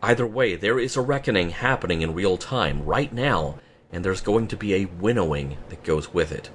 either 0.00 0.24
way, 0.24 0.54
there 0.54 0.78
is 0.78 0.96
a 0.96 1.00
reckoning 1.00 1.50
happening 1.50 2.00
in 2.00 2.14
real 2.14 2.36
time 2.36 2.84
right 2.84 3.12
now, 3.12 3.58
and 3.90 4.04
there's 4.04 4.20
going 4.20 4.46
to 4.48 4.56
be 4.56 4.74
a 4.74 4.84
winnowing 4.84 5.56
that 5.70 5.82
goes 5.82 6.14
with 6.14 6.30
it. 6.30 6.48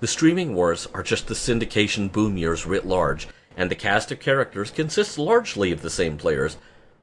The 0.00 0.06
streaming 0.06 0.54
wars 0.54 0.88
are 0.94 1.02
just 1.02 1.26
the 1.26 1.34
syndication 1.34 2.10
boom 2.10 2.38
years 2.38 2.64
writ 2.64 2.86
large, 2.86 3.28
and 3.56 3.70
the 3.70 3.76
cast 3.76 4.10
of 4.12 4.20
characters 4.20 4.70
consists 4.70 5.18
largely 5.18 5.72
of 5.72 5.82
the 5.82 5.90
same 5.90 6.16
players, 6.16 6.56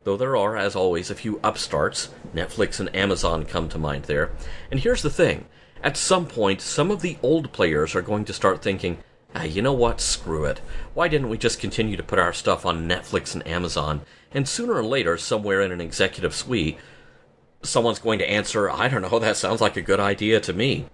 though 0.03 0.17
there 0.17 0.35
are, 0.35 0.57
as 0.57 0.75
always, 0.75 1.09
a 1.09 1.15
few 1.15 1.39
upstarts. 1.43 2.09
Netflix 2.33 2.79
and 2.79 2.93
Amazon 2.95 3.45
come 3.45 3.69
to 3.69 3.77
mind 3.77 4.05
there. 4.05 4.31
And 4.69 4.79
here's 4.79 5.01
the 5.01 5.09
thing 5.09 5.45
at 5.83 5.97
some 5.97 6.27
point, 6.27 6.61
some 6.61 6.91
of 6.91 7.01
the 7.01 7.17
old 7.23 7.51
players 7.51 7.95
are 7.95 8.01
going 8.01 8.25
to 8.25 8.33
start 8.33 8.61
thinking, 8.61 8.99
ah, 9.33 9.43
you 9.43 9.61
know 9.61 9.73
what, 9.73 9.99
screw 9.99 10.45
it. 10.45 10.61
Why 10.93 11.07
didn't 11.07 11.29
we 11.29 11.37
just 11.37 11.59
continue 11.59 11.97
to 11.97 12.03
put 12.03 12.19
our 12.19 12.33
stuff 12.33 12.65
on 12.65 12.87
Netflix 12.87 13.33
and 13.33 13.45
Amazon? 13.47 14.01
And 14.31 14.47
sooner 14.47 14.73
or 14.73 14.83
later, 14.83 15.17
somewhere 15.17 15.61
in 15.61 15.71
an 15.71 15.81
executive 15.81 16.35
suite, 16.35 16.77
someone's 17.63 17.99
going 17.99 18.19
to 18.19 18.29
answer, 18.29 18.69
I 18.69 18.87
don't 18.87 19.01
know, 19.01 19.19
that 19.19 19.37
sounds 19.37 19.61
like 19.61 19.75
a 19.75 19.81
good 19.81 19.99
idea 19.99 20.39
to 20.41 20.53
me. 20.53 20.85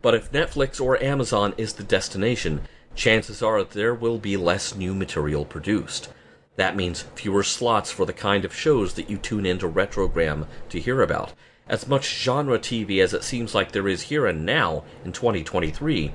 But 0.00 0.14
if 0.14 0.30
Netflix 0.30 0.80
or 0.80 1.02
Amazon 1.02 1.54
is 1.56 1.74
the 1.74 1.82
destination, 1.82 2.62
chances 2.96 3.42
are 3.42 3.58
that 3.58 3.70
there 3.70 3.94
will 3.94 4.18
be 4.18 4.36
less 4.36 4.74
new 4.74 4.94
material 4.94 5.44
produced. 5.44 6.08
That 6.56 6.74
means 6.74 7.04
fewer 7.14 7.42
slots 7.42 7.92
for 7.92 8.06
the 8.06 8.12
kind 8.12 8.44
of 8.44 8.54
shows 8.54 8.94
that 8.94 9.10
you 9.10 9.18
tune 9.18 9.46
into 9.46 9.68
Retrogram 9.68 10.46
to 10.70 10.80
hear 10.80 11.02
about. 11.02 11.34
As 11.68 11.86
much 11.86 12.18
genre 12.18 12.58
TV 12.58 13.02
as 13.02 13.12
it 13.12 13.22
seems 13.22 13.54
like 13.54 13.72
there 13.72 13.88
is 13.88 14.02
here 14.02 14.26
and 14.26 14.46
now 14.46 14.84
in 15.04 15.12
2023, 15.12 16.12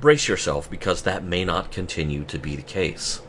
brace 0.00 0.28
yourself 0.28 0.68
because 0.68 1.02
that 1.02 1.22
may 1.22 1.44
not 1.44 1.70
continue 1.70 2.24
to 2.24 2.38
be 2.38 2.56
the 2.56 2.62
case. 2.62 3.20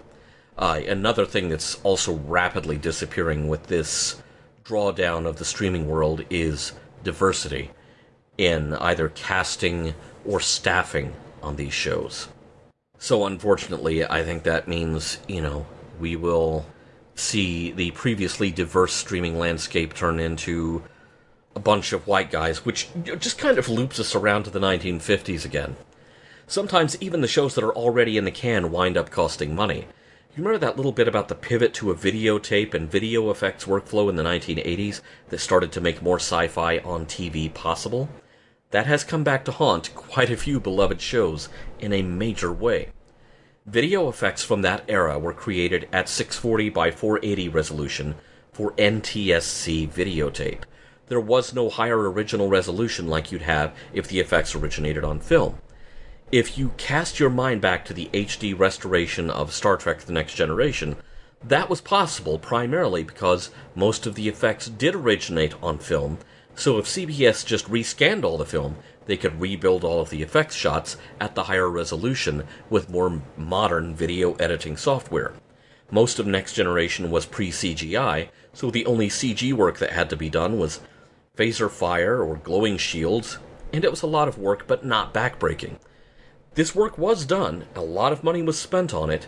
Uh, 0.58 0.82
another 0.88 1.26
thing 1.26 1.50
that's 1.50 1.80
also 1.84 2.16
rapidly 2.16 2.78
disappearing 2.78 3.48
with 3.48 3.68
this 3.68 4.22
drawdown 4.66 5.26
of 5.26 5.38
the 5.38 5.46
streaming 5.46 5.88
world 5.88 6.24
is 6.30 6.74
diversity 7.04 7.72
in 8.38 8.74
either 8.76 9.10
casting 9.10 9.94
or 10.26 10.40
staffing 10.40 11.14
on 11.42 11.56
these 11.56 11.74
shows. 11.74 12.30
So, 13.02 13.26
unfortunately, 13.26 14.06
I 14.06 14.24
think 14.24 14.44
that 14.44 14.68
means, 14.68 15.20
you 15.26 15.42
know, 15.42 15.66
we 16.02 16.18
will 16.18 16.66
see 17.16 17.72
the 17.72 17.92
previously 17.92 18.52
diverse 18.52 18.94
streaming 18.94 19.40
landscape 19.40 19.94
turn 19.94 20.20
into 20.20 20.84
a 21.56 21.62
bunch 21.62 21.94
of 21.94 22.08
white 22.08 22.30
guys, 22.30 22.66
which 22.66 22.90
just 23.18 23.38
kind 23.38 23.58
of 23.58 23.70
loops 23.70 24.02
us 24.02 24.16
around 24.16 24.44
to 24.44 24.50
the 24.50 24.60
1950s 24.60 25.46
again. 25.46 25.78
Sometimes 26.46 27.02
even 27.02 27.22
the 27.22 27.28
shows 27.28 27.56
that 27.56 27.64
are 27.64 27.74
already 27.74 28.18
in 28.18 28.26
the 28.26 28.32
can 28.32 28.70
wind 28.70 28.98
up 28.98 29.10
costing 29.10 29.56
money. 29.56 29.88
You 30.36 30.44
remember 30.44 30.60
that 30.60 30.78
little 30.78 30.92
bit 30.92 31.08
about 31.08 31.30
the 31.30 31.36
pivot 31.36 31.74
to 31.76 31.92
a 31.92 31.96
videotape 31.96 32.74
and 32.74 32.92
video 32.92 33.32
effects 33.32 33.66
workflow 33.66 34.10
in 34.10 34.18
the 34.18 34.24
1980s 34.24 35.00
that 35.30 35.40
started 35.40 35.72
to 35.72 35.82
make 35.82 36.02
more 36.02 36.18
sci 36.18 36.48
fi 36.50 36.80
on 36.80 37.06
TV 37.06 37.54
possible? 37.54 38.10
That 38.72 38.86
has 38.86 39.04
come 39.04 39.24
back 39.24 39.46
to 39.46 39.52
haunt 39.52 39.96
quite 39.96 40.30
a 40.30 40.38
few 40.38 40.60
beloved 40.60 41.02
shows 41.02 41.50
in 41.80 41.92
a 41.92 42.04
major 42.04 42.54
way. 42.54 42.90
Video 43.66 44.08
effects 44.10 44.44
from 44.44 44.62
that 44.62 44.84
era 44.88 45.18
were 45.18 45.34
created 45.34 45.88
at 45.92 46.08
640 46.08 46.70
by 46.70 46.92
480 46.92 47.50
resolution 47.50 48.16
for 48.52 48.72
NTSC 48.74 49.90
videotape. 49.90 50.62
There 51.08 51.20
was 51.20 51.54
no 51.54 51.70
higher 51.70 52.12
original 52.12 52.48
resolution 52.48 53.08
like 53.08 53.32
you'd 53.32 53.42
have 53.42 53.76
if 53.92 54.08
the 54.08 54.20
effects 54.20 54.54
originated 54.54 55.04
on 55.04 55.20
film. 55.20 55.58
If 56.32 56.56
you 56.56 56.74
cast 56.78 57.20
your 57.20 57.32
mind 57.32 57.62
back 57.62 57.86
to 57.86 57.94
the 57.94 58.10
HD 58.14 58.58
restoration 58.58 59.32
of 59.32 59.52
Star 59.52 59.78
Trek 59.78 60.02
The 60.02 60.14
Next 60.14 60.36
Generation, 60.36 60.98
that 61.44 61.70
was 61.70 61.82
possible 61.82 62.38
primarily 62.38 63.04
because 63.04 63.50
most 63.74 64.06
of 64.06 64.14
the 64.14 64.30
effects 64.30 64.68
did 64.68 64.94
originate 64.94 65.56
on 65.64 65.80
film 65.80 66.20
so 66.56 66.78
if 66.78 66.86
CBS 66.86 67.46
just 67.46 67.70
rescanned 67.70 68.24
all 68.24 68.38
the 68.38 68.46
film, 68.46 68.78
they 69.06 69.18
could 69.18 69.42
rebuild 69.42 69.84
all 69.84 70.02
of 70.02 70.10
the 70.10 70.22
effects 70.22 70.56
shots 70.56 70.98
at 71.20 71.34
the 71.34 71.44
higher 71.44 71.70
resolution 71.70 72.44
with 72.70 72.90
more 72.90 73.22
modern 73.38 73.96
video 73.96 74.34
editing 74.34 74.78
software. 74.78 75.34
Most 75.92 76.20
of 76.20 76.28
Next 76.28 76.54
Generation 76.54 77.10
was 77.10 77.26
pre 77.26 77.50
CGI, 77.50 78.30
so 78.54 78.70
the 78.70 78.86
only 78.86 79.10
CG 79.10 79.52
work 79.54 79.80
that 79.80 79.94
had 79.94 80.10
to 80.12 80.16
be 80.16 80.30
done 80.30 80.60
was 80.60 80.82
phaser 81.36 81.72
fire 81.72 82.22
or 82.22 82.36
glowing 82.36 82.78
shields, 82.78 83.40
and 83.74 83.84
it 83.84 83.90
was 83.90 84.02
a 84.02 84.08
lot 84.08 84.28
of 84.28 84.38
work 84.38 84.68
but 84.68 84.86
not 84.86 85.14
backbreaking. 85.14 85.80
This 86.54 86.76
work 86.76 86.98
was 86.98 87.26
done, 87.26 87.66
a 87.76 87.82
lot 87.82 88.12
of 88.12 88.24
money 88.24 88.44
was 88.44 88.60
spent 88.60 88.94
on 88.94 89.10
it, 89.10 89.28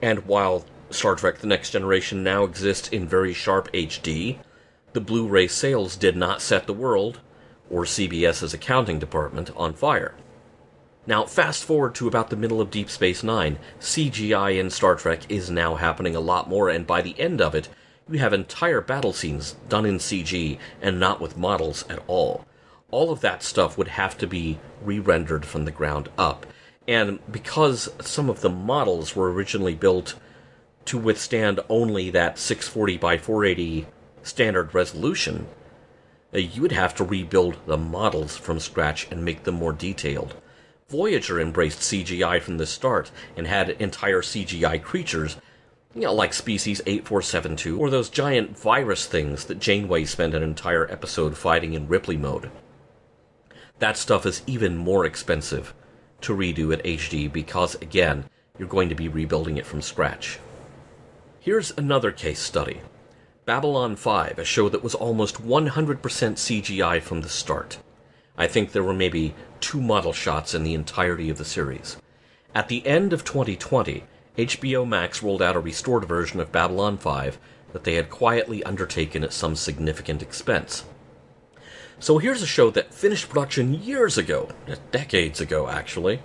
and 0.00 0.26
while 0.26 0.64
Star 0.90 1.14
Trek 1.14 1.38
The 1.38 1.46
Next 1.46 1.70
Generation 1.70 2.22
now 2.22 2.44
exists 2.44 2.88
in 2.88 3.08
very 3.08 3.32
sharp 3.32 3.72
HD, 3.72 4.38
the 4.92 5.00
Blu 5.00 5.26
ray 5.26 5.46
sales 5.46 5.96
did 5.96 6.16
not 6.16 6.42
set 6.42 6.66
the 6.66 6.72
world, 6.72 7.20
or 7.70 7.84
CBS's 7.84 8.52
accounting 8.52 8.98
department, 8.98 9.50
on 9.56 9.72
fire. 9.72 10.14
Now, 11.06 11.24
fast 11.24 11.64
forward 11.64 11.94
to 11.96 12.06
about 12.06 12.30
the 12.30 12.36
middle 12.36 12.60
of 12.60 12.70
Deep 12.70 12.88
Space 12.88 13.22
Nine, 13.24 13.58
CGI 13.80 14.58
in 14.58 14.70
Star 14.70 14.94
Trek 14.94 15.22
is 15.28 15.50
now 15.50 15.74
happening 15.74 16.14
a 16.14 16.20
lot 16.20 16.48
more, 16.48 16.68
and 16.68 16.86
by 16.86 17.02
the 17.02 17.18
end 17.18 17.40
of 17.40 17.54
it, 17.54 17.68
you 18.08 18.18
have 18.18 18.32
entire 18.32 18.80
battle 18.80 19.12
scenes 19.12 19.56
done 19.68 19.86
in 19.86 19.98
CG 19.98 20.58
and 20.80 21.00
not 21.00 21.20
with 21.20 21.36
models 21.36 21.84
at 21.88 22.02
all. 22.06 22.44
All 22.90 23.10
of 23.10 23.20
that 23.22 23.42
stuff 23.42 23.78
would 23.78 23.88
have 23.88 24.18
to 24.18 24.26
be 24.26 24.58
re 24.82 24.98
rendered 24.98 25.46
from 25.46 25.64
the 25.64 25.70
ground 25.70 26.08
up. 26.18 26.46
And 26.86 27.18
because 27.30 27.88
some 28.00 28.28
of 28.28 28.40
the 28.40 28.50
models 28.50 29.16
were 29.16 29.32
originally 29.32 29.74
built 29.74 30.14
to 30.84 30.98
withstand 30.98 31.60
only 31.68 32.10
that 32.10 32.38
640 32.38 32.98
by 32.98 33.18
480 33.18 33.86
standard 34.22 34.74
resolution, 34.74 35.46
uh, 36.34 36.38
you 36.38 36.62
would 36.62 36.72
have 36.72 36.94
to 36.96 37.04
rebuild 37.04 37.56
the 37.66 37.76
models 37.76 38.36
from 38.36 38.58
scratch 38.58 39.06
and 39.10 39.24
make 39.24 39.44
them 39.44 39.56
more 39.56 39.72
detailed. 39.72 40.34
Voyager 40.88 41.40
embraced 41.40 41.80
CGI 41.80 42.40
from 42.40 42.58
the 42.58 42.66
start 42.66 43.10
and 43.36 43.46
had 43.46 43.70
entire 43.70 44.22
CGI 44.22 44.82
creatures, 44.82 45.36
you 45.94 46.02
know, 46.02 46.14
like 46.14 46.34
Species 46.34 46.80
8472, 46.86 47.78
or 47.78 47.90
those 47.90 48.10
giant 48.10 48.58
virus 48.58 49.06
things 49.06 49.46
that 49.46 49.58
Janeway 49.58 50.04
spent 50.04 50.34
an 50.34 50.42
entire 50.42 50.90
episode 50.90 51.36
fighting 51.36 51.74
in 51.74 51.88
Ripley 51.88 52.16
mode. 52.16 52.50
That 53.78 53.96
stuff 53.96 54.26
is 54.26 54.42
even 54.46 54.76
more 54.76 55.04
expensive 55.04 55.74
to 56.20 56.36
redo 56.36 56.72
at 56.72 56.84
HD 56.84 57.30
because, 57.30 57.74
again, 57.76 58.24
you're 58.58 58.68
going 58.68 58.88
to 58.88 58.94
be 58.94 59.08
rebuilding 59.08 59.56
it 59.56 59.66
from 59.66 59.82
scratch. 59.82 60.38
Here's 61.40 61.72
another 61.76 62.12
case 62.12 62.38
study. 62.38 62.80
Babylon 63.44 63.96
5, 63.96 64.38
a 64.38 64.44
show 64.44 64.68
that 64.68 64.84
was 64.84 64.94
almost 64.94 65.42
100% 65.42 65.98
CGI 65.98 67.02
from 67.02 67.22
the 67.22 67.28
start. 67.28 67.78
I 68.38 68.46
think 68.46 68.70
there 68.70 68.84
were 68.84 68.94
maybe 68.94 69.34
two 69.58 69.80
model 69.80 70.12
shots 70.12 70.54
in 70.54 70.62
the 70.62 70.74
entirety 70.74 71.28
of 71.28 71.38
the 71.38 71.44
series. 71.44 71.96
At 72.54 72.68
the 72.68 72.86
end 72.86 73.12
of 73.12 73.24
2020, 73.24 74.04
HBO 74.38 74.86
Max 74.86 75.24
rolled 75.24 75.42
out 75.42 75.56
a 75.56 75.60
restored 75.60 76.04
version 76.04 76.38
of 76.38 76.52
Babylon 76.52 76.96
5 76.98 77.36
that 77.72 77.82
they 77.82 77.94
had 77.94 78.10
quietly 78.10 78.62
undertaken 78.62 79.24
at 79.24 79.32
some 79.32 79.56
significant 79.56 80.22
expense. 80.22 80.84
So 81.98 82.18
here's 82.18 82.42
a 82.42 82.46
show 82.46 82.70
that 82.70 82.94
finished 82.94 83.28
production 83.28 83.74
years 83.74 84.16
ago, 84.16 84.50
uh, 84.68 84.76
decades 84.92 85.40
ago 85.40 85.68
actually, 85.68 86.20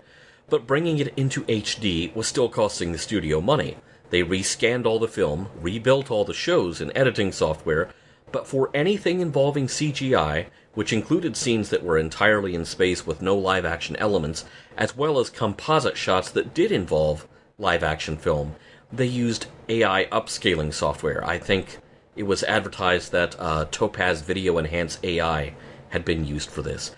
but 0.49 0.67
bringing 0.67 0.99
it 0.99 1.13
into 1.17 1.43
HD 1.45 2.13
was 2.15 2.27
still 2.27 2.47
costing 2.47 2.91
the 2.91 2.99
studio 2.99 3.41
money, 3.41 3.77
they 4.09 4.23
rescanned 4.23 4.85
all 4.85 4.99
the 4.99 5.07
film, 5.07 5.49
rebuilt 5.59 6.09
all 6.09 6.23
the 6.23 6.33
shows 6.33 6.79
in 6.79 6.95
editing 6.95 7.31
software, 7.31 7.89
but 8.31 8.47
for 8.47 8.69
anything 8.73 9.19
involving 9.19 9.67
CGI, 9.67 10.47
which 10.73 10.93
included 10.93 11.35
scenes 11.35 11.69
that 11.69 11.83
were 11.83 11.97
entirely 11.97 12.53
in 12.53 12.65
space 12.65 13.05
with 13.05 13.21
no 13.21 13.35
live 13.35 13.65
action 13.65 13.95
elements, 13.97 14.45
as 14.77 14.95
well 14.95 15.19
as 15.19 15.29
composite 15.29 15.97
shots 15.97 16.29
that 16.31 16.53
did 16.53 16.71
involve 16.71 17.27
live 17.57 17.83
action 17.83 18.17
film, 18.17 18.55
they 18.91 19.05
used 19.05 19.47
AI 19.67 20.05
upscaling 20.05 20.73
software. 20.73 21.25
I 21.25 21.37
think 21.37 21.79
it 22.15 22.23
was 22.23 22.43
advertised 22.43 23.11
that 23.11 23.35
uh, 23.39 23.65
Topaz 23.71 24.21
Video 24.21 24.57
Enhance 24.57 24.99
AI 25.03 25.53
had 25.89 26.05
been 26.05 26.25
used 26.25 26.49
for 26.49 26.61
this. 26.61 26.95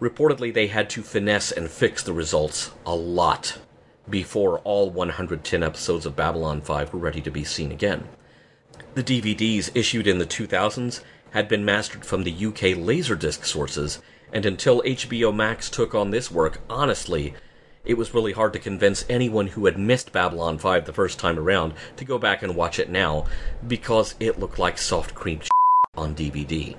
Reportedly, 0.00 0.52
they 0.52 0.66
had 0.66 0.90
to 0.90 1.02
finesse 1.02 1.52
and 1.52 1.70
fix 1.70 2.02
the 2.02 2.12
results 2.12 2.72
a 2.84 2.94
lot 2.94 3.58
before 4.08 4.58
all 4.60 4.90
110 4.90 5.62
episodes 5.62 6.06
of 6.06 6.16
Babylon 6.16 6.60
5 6.60 6.92
were 6.92 6.98
ready 6.98 7.20
to 7.20 7.30
be 7.30 7.44
seen 7.44 7.72
again. 7.72 8.08
The 8.94 9.02
DVDs 9.02 9.70
issued 9.74 10.06
in 10.06 10.18
the 10.18 10.26
2000s 10.26 11.00
had 11.30 11.48
been 11.48 11.64
mastered 11.64 12.04
from 12.04 12.22
the 12.22 12.32
UK 12.32 12.76
Laserdisc 12.76 13.44
sources, 13.44 14.00
and 14.32 14.46
until 14.46 14.82
HBO 14.82 15.34
Max 15.34 15.68
took 15.68 15.94
on 15.94 16.10
this 16.10 16.30
work, 16.30 16.60
honestly, 16.70 17.34
it 17.84 17.98
was 17.98 18.14
really 18.14 18.32
hard 18.32 18.52
to 18.52 18.58
convince 18.58 19.04
anyone 19.08 19.48
who 19.48 19.66
had 19.66 19.78
missed 19.78 20.12
Babylon 20.12 20.58
5 20.58 20.86
the 20.86 20.92
first 20.92 21.18
time 21.18 21.38
around 21.38 21.74
to 21.96 22.04
go 22.04 22.18
back 22.18 22.42
and 22.42 22.56
watch 22.56 22.78
it 22.78 22.88
now, 22.88 23.26
because 23.66 24.14
it 24.20 24.38
looked 24.38 24.58
like 24.58 24.78
soft 24.78 25.14
cream 25.14 25.40
on 25.96 26.14
DVD. 26.14 26.76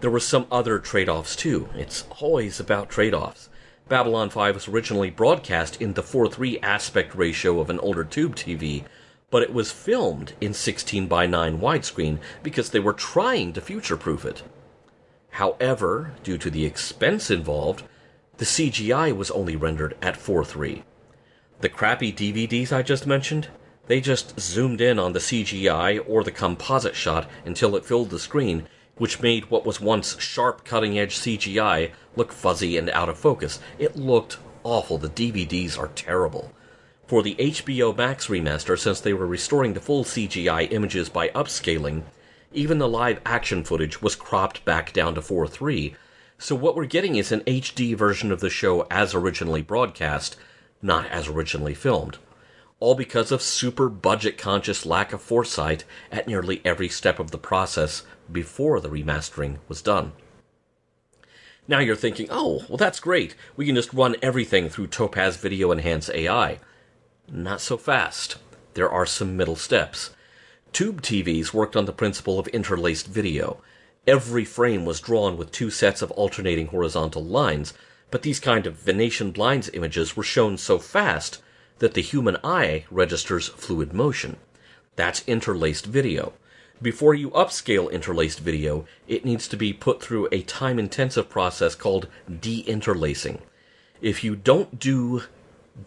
There 0.00 0.10
were 0.10 0.20
some 0.20 0.46
other 0.50 0.78
trade 0.78 1.08
offs 1.08 1.34
too. 1.34 1.68
It's 1.74 2.04
always 2.20 2.60
about 2.60 2.88
trade 2.88 3.14
offs. 3.14 3.47
Babylon 3.88 4.28
5 4.28 4.54
was 4.54 4.68
originally 4.68 5.08
broadcast 5.08 5.80
in 5.80 5.94
the 5.94 6.02
4:3 6.02 6.58
aspect 6.62 7.14
ratio 7.14 7.58
of 7.58 7.70
an 7.70 7.78
older 7.78 8.04
tube 8.04 8.36
TV, 8.36 8.84
but 9.30 9.42
it 9.42 9.54
was 9.54 9.70
filmed 9.70 10.34
in 10.42 10.52
16 10.52 11.06
by 11.06 11.26
9 11.26 11.58
widescreen 11.58 12.18
because 12.42 12.68
they 12.68 12.80
were 12.80 12.92
trying 12.92 13.54
to 13.54 13.62
future-proof 13.62 14.26
it. 14.26 14.42
However, 15.30 16.12
due 16.22 16.36
to 16.36 16.50
the 16.50 16.66
expense 16.66 17.30
involved, 17.30 17.82
the 18.36 18.44
CGI 18.44 19.10
was 19.10 19.30
only 19.30 19.56
rendered 19.56 19.96
at 20.02 20.18
4:3. 20.18 20.84
The 21.62 21.70
crappy 21.70 22.12
DVDs 22.12 22.70
I 22.70 22.82
just 22.82 23.06
mentioned, 23.06 23.48
they 23.86 24.02
just 24.02 24.38
zoomed 24.38 24.82
in 24.82 24.98
on 24.98 25.14
the 25.14 25.20
CGI 25.20 25.98
or 26.06 26.22
the 26.22 26.30
composite 26.30 26.94
shot 26.94 27.26
until 27.46 27.74
it 27.74 27.86
filled 27.86 28.10
the 28.10 28.18
screen, 28.18 28.68
which 28.98 29.22
made 29.22 29.50
what 29.50 29.64
was 29.64 29.80
once 29.80 30.20
sharp 30.20 30.64
cutting 30.64 30.98
edge 30.98 31.16
CGI 31.16 31.92
look 32.14 32.32
fuzzy 32.32 32.76
and 32.76 32.90
out 32.90 33.08
of 33.08 33.18
focus. 33.18 33.60
It 33.78 33.96
looked 33.96 34.38
awful. 34.62 34.98
The 34.98 35.08
DVDs 35.08 35.78
are 35.78 35.88
terrible. 35.88 36.52
For 37.06 37.22
the 37.22 37.36
HBO 37.36 37.96
Max 37.96 38.26
remaster, 38.26 38.78
since 38.78 39.00
they 39.00 39.14
were 39.14 39.26
restoring 39.26 39.72
the 39.72 39.80
full 39.80 40.04
CGI 40.04 40.70
images 40.70 41.08
by 41.08 41.28
upscaling, 41.30 42.02
even 42.52 42.78
the 42.78 42.88
live 42.88 43.20
action 43.24 43.64
footage 43.64 44.02
was 44.02 44.14
cropped 44.14 44.64
back 44.64 44.92
down 44.92 45.14
to 45.14 45.20
4.3, 45.20 45.94
so 46.38 46.54
what 46.54 46.76
we're 46.76 46.84
getting 46.84 47.16
is 47.16 47.32
an 47.32 47.40
HD 47.40 47.96
version 47.96 48.30
of 48.30 48.40
the 48.40 48.50
show 48.50 48.86
as 48.90 49.14
originally 49.14 49.62
broadcast, 49.62 50.36
not 50.80 51.06
as 51.06 51.28
originally 51.28 51.74
filmed. 51.74 52.18
All 52.78 52.94
because 52.94 53.32
of 53.32 53.42
super 53.42 53.88
budget 53.88 54.38
conscious 54.38 54.86
lack 54.86 55.12
of 55.12 55.20
foresight 55.20 55.84
at 56.12 56.28
nearly 56.28 56.60
every 56.64 56.88
step 56.88 57.18
of 57.18 57.32
the 57.32 57.38
process 57.38 58.04
before 58.30 58.80
the 58.80 58.88
remastering 58.88 59.58
was 59.68 59.82
done. 59.82 60.12
Now 61.66 61.80
you're 61.80 61.96
thinking, 61.96 62.28
oh, 62.30 62.64
well 62.68 62.78
that's 62.78 63.00
great. 63.00 63.34
We 63.56 63.66
can 63.66 63.74
just 63.74 63.92
run 63.92 64.16
everything 64.22 64.68
through 64.68 64.86
Topaz 64.86 65.36
Video 65.36 65.70
Enhance 65.70 66.08
AI. 66.10 66.60
Not 67.30 67.60
so 67.60 67.76
fast. 67.76 68.36
There 68.74 68.90
are 68.90 69.04
some 69.04 69.36
middle 69.36 69.56
steps. 69.56 70.10
Tube 70.72 71.02
TVs 71.02 71.52
worked 71.52 71.76
on 71.76 71.84
the 71.84 71.92
principle 71.92 72.38
of 72.38 72.48
interlaced 72.48 73.06
video. 73.06 73.60
Every 74.06 74.44
frame 74.44 74.86
was 74.86 75.00
drawn 75.00 75.36
with 75.36 75.52
two 75.52 75.70
sets 75.70 76.00
of 76.00 76.10
alternating 76.12 76.68
horizontal 76.68 77.22
lines, 77.22 77.74
but 78.10 78.22
these 78.22 78.40
kind 78.40 78.66
of 78.66 78.76
Venetian 78.76 79.30
blinds 79.30 79.68
images 79.74 80.16
were 80.16 80.22
shown 80.22 80.56
so 80.56 80.78
fast 80.78 81.42
that 81.78 81.94
the 81.94 82.00
human 82.00 82.38
eye 82.42 82.86
registers 82.90 83.48
fluid 83.48 83.92
motion. 83.92 84.36
That's 84.96 85.26
interlaced 85.26 85.86
video. 85.86 86.32
Before 86.80 87.12
you 87.12 87.30
upscale 87.30 87.90
interlaced 87.90 88.38
video, 88.38 88.86
it 89.08 89.24
needs 89.24 89.48
to 89.48 89.56
be 89.56 89.72
put 89.72 90.00
through 90.00 90.28
a 90.30 90.42
time 90.42 90.78
intensive 90.78 91.28
process 91.28 91.74
called 91.74 92.06
deinterlacing. 92.30 93.40
If 94.00 94.22
you 94.22 94.36
don't 94.36 94.78
do 94.78 95.24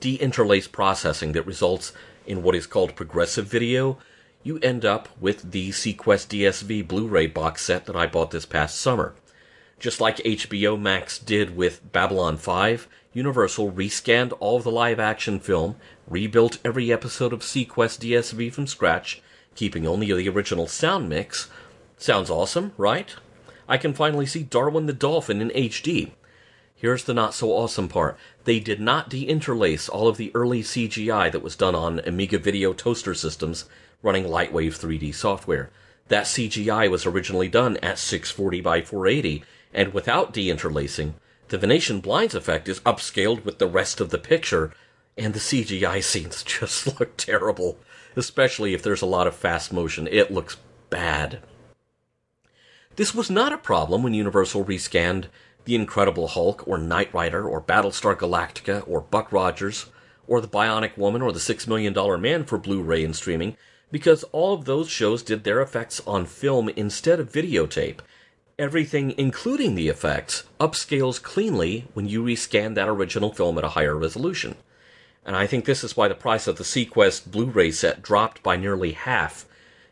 deinterlace 0.02 0.70
processing 0.70 1.32
that 1.32 1.48
results 1.48 1.94
in 2.28 2.44
what 2.44 2.56
is 2.56 2.68
called 2.68 2.98
progressive 2.98 3.46
video, 3.46 4.00
you 4.44 4.60
end 4.60 4.84
up 4.84 5.08
with 5.22 5.52
the 5.52 5.70
seaQuest 5.70 6.28
DSV 6.28 6.86
Blu 6.89 7.08
ray 7.08 7.28
box 7.28 7.62
set 7.62 7.86
that 7.86 7.96
I 7.96 8.06
bought 8.06 8.32
this 8.32 8.46
past 8.46 8.78
summer. 8.78 9.16
Just 9.80 10.02
like 10.02 10.18
HBO 10.18 10.78
Max 10.78 11.18
did 11.18 11.56
with 11.56 11.89
Babylon 11.94 12.36
5, 12.36 12.89
Universal 13.14 13.72
rescanned 13.72 14.34
all 14.42 14.58
of 14.58 14.64
the 14.64 14.72
live 14.72 15.00
action 15.00 15.39
film, 15.39 15.78
rebuilt 16.08 16.60
every 16.66 16.92
episode 16.92 17.32
of 17.32 17.42
seaQuest 17.42 18.00
DSV 18.00 18.52
from 18.52 18.68
scratch, 18.68 19.22
keeping 19.56 19.86
only 19.86 20.14
the 20.14 20.30
original 20.30 20.68
sound 20.68 21.10
mix. 21.10 21.49
Sounds 21.97 22.30
awesome, 22.30 22.74
right? 22.78 23.16
I 23.68 23.78
can 23.78 23.93
finally 23.93 24.26
see 24.26 24.43
Darwin 24.43 24.86
the 24.86 24.93
Dolphin 24.93 25.41
in 25.41 25.49
HD. 25.49 26.12
Here's 26.76 27.04
the 27.04 27.14
not 27.14 27.36
so 27.36 27.52
awesome 27.52 27.88
part. 27.88 28.18
They 28.43 28.60
did 28.60 28.82
not 28.82 29.10
deinterlace 29.10 29.88
all 29.88 30.08
of 30.08 30.18
the 30.18 30.32
early 30.34 30.64
CGI 30.64 31.32
that 31.32 31.43
was 31.43 31.56
done 31.56 31.76
on 31.76 31.99
Amiga 31.99 32.39
Video 32.39 32.74
toaster 32.74 33.14
systems 33.14 33.66
running 34.02 34.24
Lightwave 34.24 34.80
3D 34.80 35.14
software. 35.14 35.70
That 36.08 36.26
CGI 36.26 36.89
was 36.89 37.06
originally 37.06 37.47
done 37.47 37.78
at 37.78 37.99
640 37.99 38.62
by 38.62 38.82
480, 38.82 39.43
and 39.74 39.93
without 39.93 40.34
deinterlacing, 40.34 41.14
the 41.49 41.58
Venetian 41.58 41.99
blinds 41.99 42.34
effect 42.34 42.68
is 42.68 42.80
upscaled 42.82 43.45
with 43.45 43.60
the 43.60 43.68
rest 43.68 44.02
of 44.02 44.10
the 44.10 44.18
picture, 44.18 44.74
and 45.18 45.34
the 45.34 45.39
CGI 45.39 46.04
scenes 46.04 46.43
just 46.60 46.99
look 46.99 47.16
terrible, 47.16 47.78
especially 48.16 48.74
if 48.74 48.84
there's 48.84 49.01
a 49.01 49.05
lot 49.07 49.28
of 49.28 49.36
fast 49.36 49.72
motion. 49.72 50.07
It 50.12 50.32
looks 50.32 50.57
bad. 50.89 51.39
This 52.95 53.16
was 53.16 53.30
not 53.30 53.53
a 53.53 53.57
problem 53.57 54.03
when 54.03 54.14
Universal 54.14 54.66
rescanned 54.66 55.26
The 55.66 55.76
Incredible 55.76 56.28
Hulk, 56.28 56.68
or 56.68 56.78
Knight 56.78 57.14
Rider, 57.14 57.47
or 57.47 57.62
Battlestar 57.62 58.16
Galactica, 58.16 58.84
or 58.88 59.01
Buck 59.01 59.32
Rogers, 59.32 59.86
or 60.28 60.41
The 60.41 60.47
Bionic 60.47 60.97
Woman, 60.97 61.22
or 61.22 61.32
The 61.32 61.39
Six 61.39 61.68
Million 61.68 61.93
Dollar 61.93 62.18
Man 62.18 62.43
for 62.43 62.57
Blu 62.57 62.82
ray 62.82 63.03
and 63.03 63.16
streaming, 63.16 63.55
because 63.91 64.24
all 64.32 64.53
of 64.53 64.66
those 64.66 64.89
shows 64.89 65.24
did 65.24 65.43
their 65.43 65.62
effects 65.62 66.01
on 66.05 66.26
film 66.26 66.70
instead 66.70 67.20
of 67.20 67.32
videotape. 67.32 67.99
Everything, 68.59 69.14
including 69.18 69.76
the 69.76 69.88
effects, 69.88 70.43
upscales 70.59 71.22
cleanly 71.22 71.88
when 71.93 72.07
you 72.07 72.24
rescan 72.24 72.76
that 72.76 72.89
original 72.89 73.34
film 73.34 73.57
at 73.57 73.64
a 73.64 73.70
higher 73.70 73.97
resolution. 73.97 74.55
And 75.26 75.36
I 75.36 75.45
think 75.47 75.65
this 75.65 75.84
is 75.84 75.95
why 75.95 76.07
the 76.07 76.15
price 76.15 76.47
of 76.47 76.57
the 76.57 76.63
seaQuest 76.63 77.30
Blu 77.32 77.45
ray 77.45 77.72
set 77.72 78.01
dropped 78.01 78.41
by 78.41 78.55
nearly 78.55 78.93
half 78.93 79.45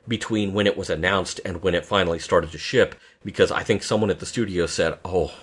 between 0.07 0.53
when 0.53 0.65
it 0.65 0.77
was 0.77 0.89
announced 0.89 1.39
and 1.45 1.61
when 1.61 1.75
it 1.75 1.85
finally 1.85 2.19
started 2.19 2.51
to 2.51 2.57
ship, 2.57 2.95
because 3.23 3.51
I 3.51 3.63
think 3.63 3.83
someone 3.83 4.09
at 4.09 4.19
the 4.19 4.25
studio 4.25 4.65
said, 4.65 4.97
Oh, 5.05 5.33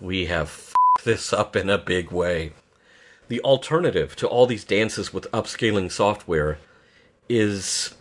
we 0.00 0.26
have 0.26 0.72
this 1.04 1.32
up 1.32 1.56
in 1.56 1.70
a 1.70 1.78
big 1.78 2.10
way. 2.10 2.52
The 3.28 3.40
alternative 3.40 4.14
to 4.16 4.28
all 4.28 4.46
these 4.46 4.64
dances 4.64 5.14
with 5.14 5.30
upscaling 5.32 5.90
software 5.90 6.58
is 7.28 7.94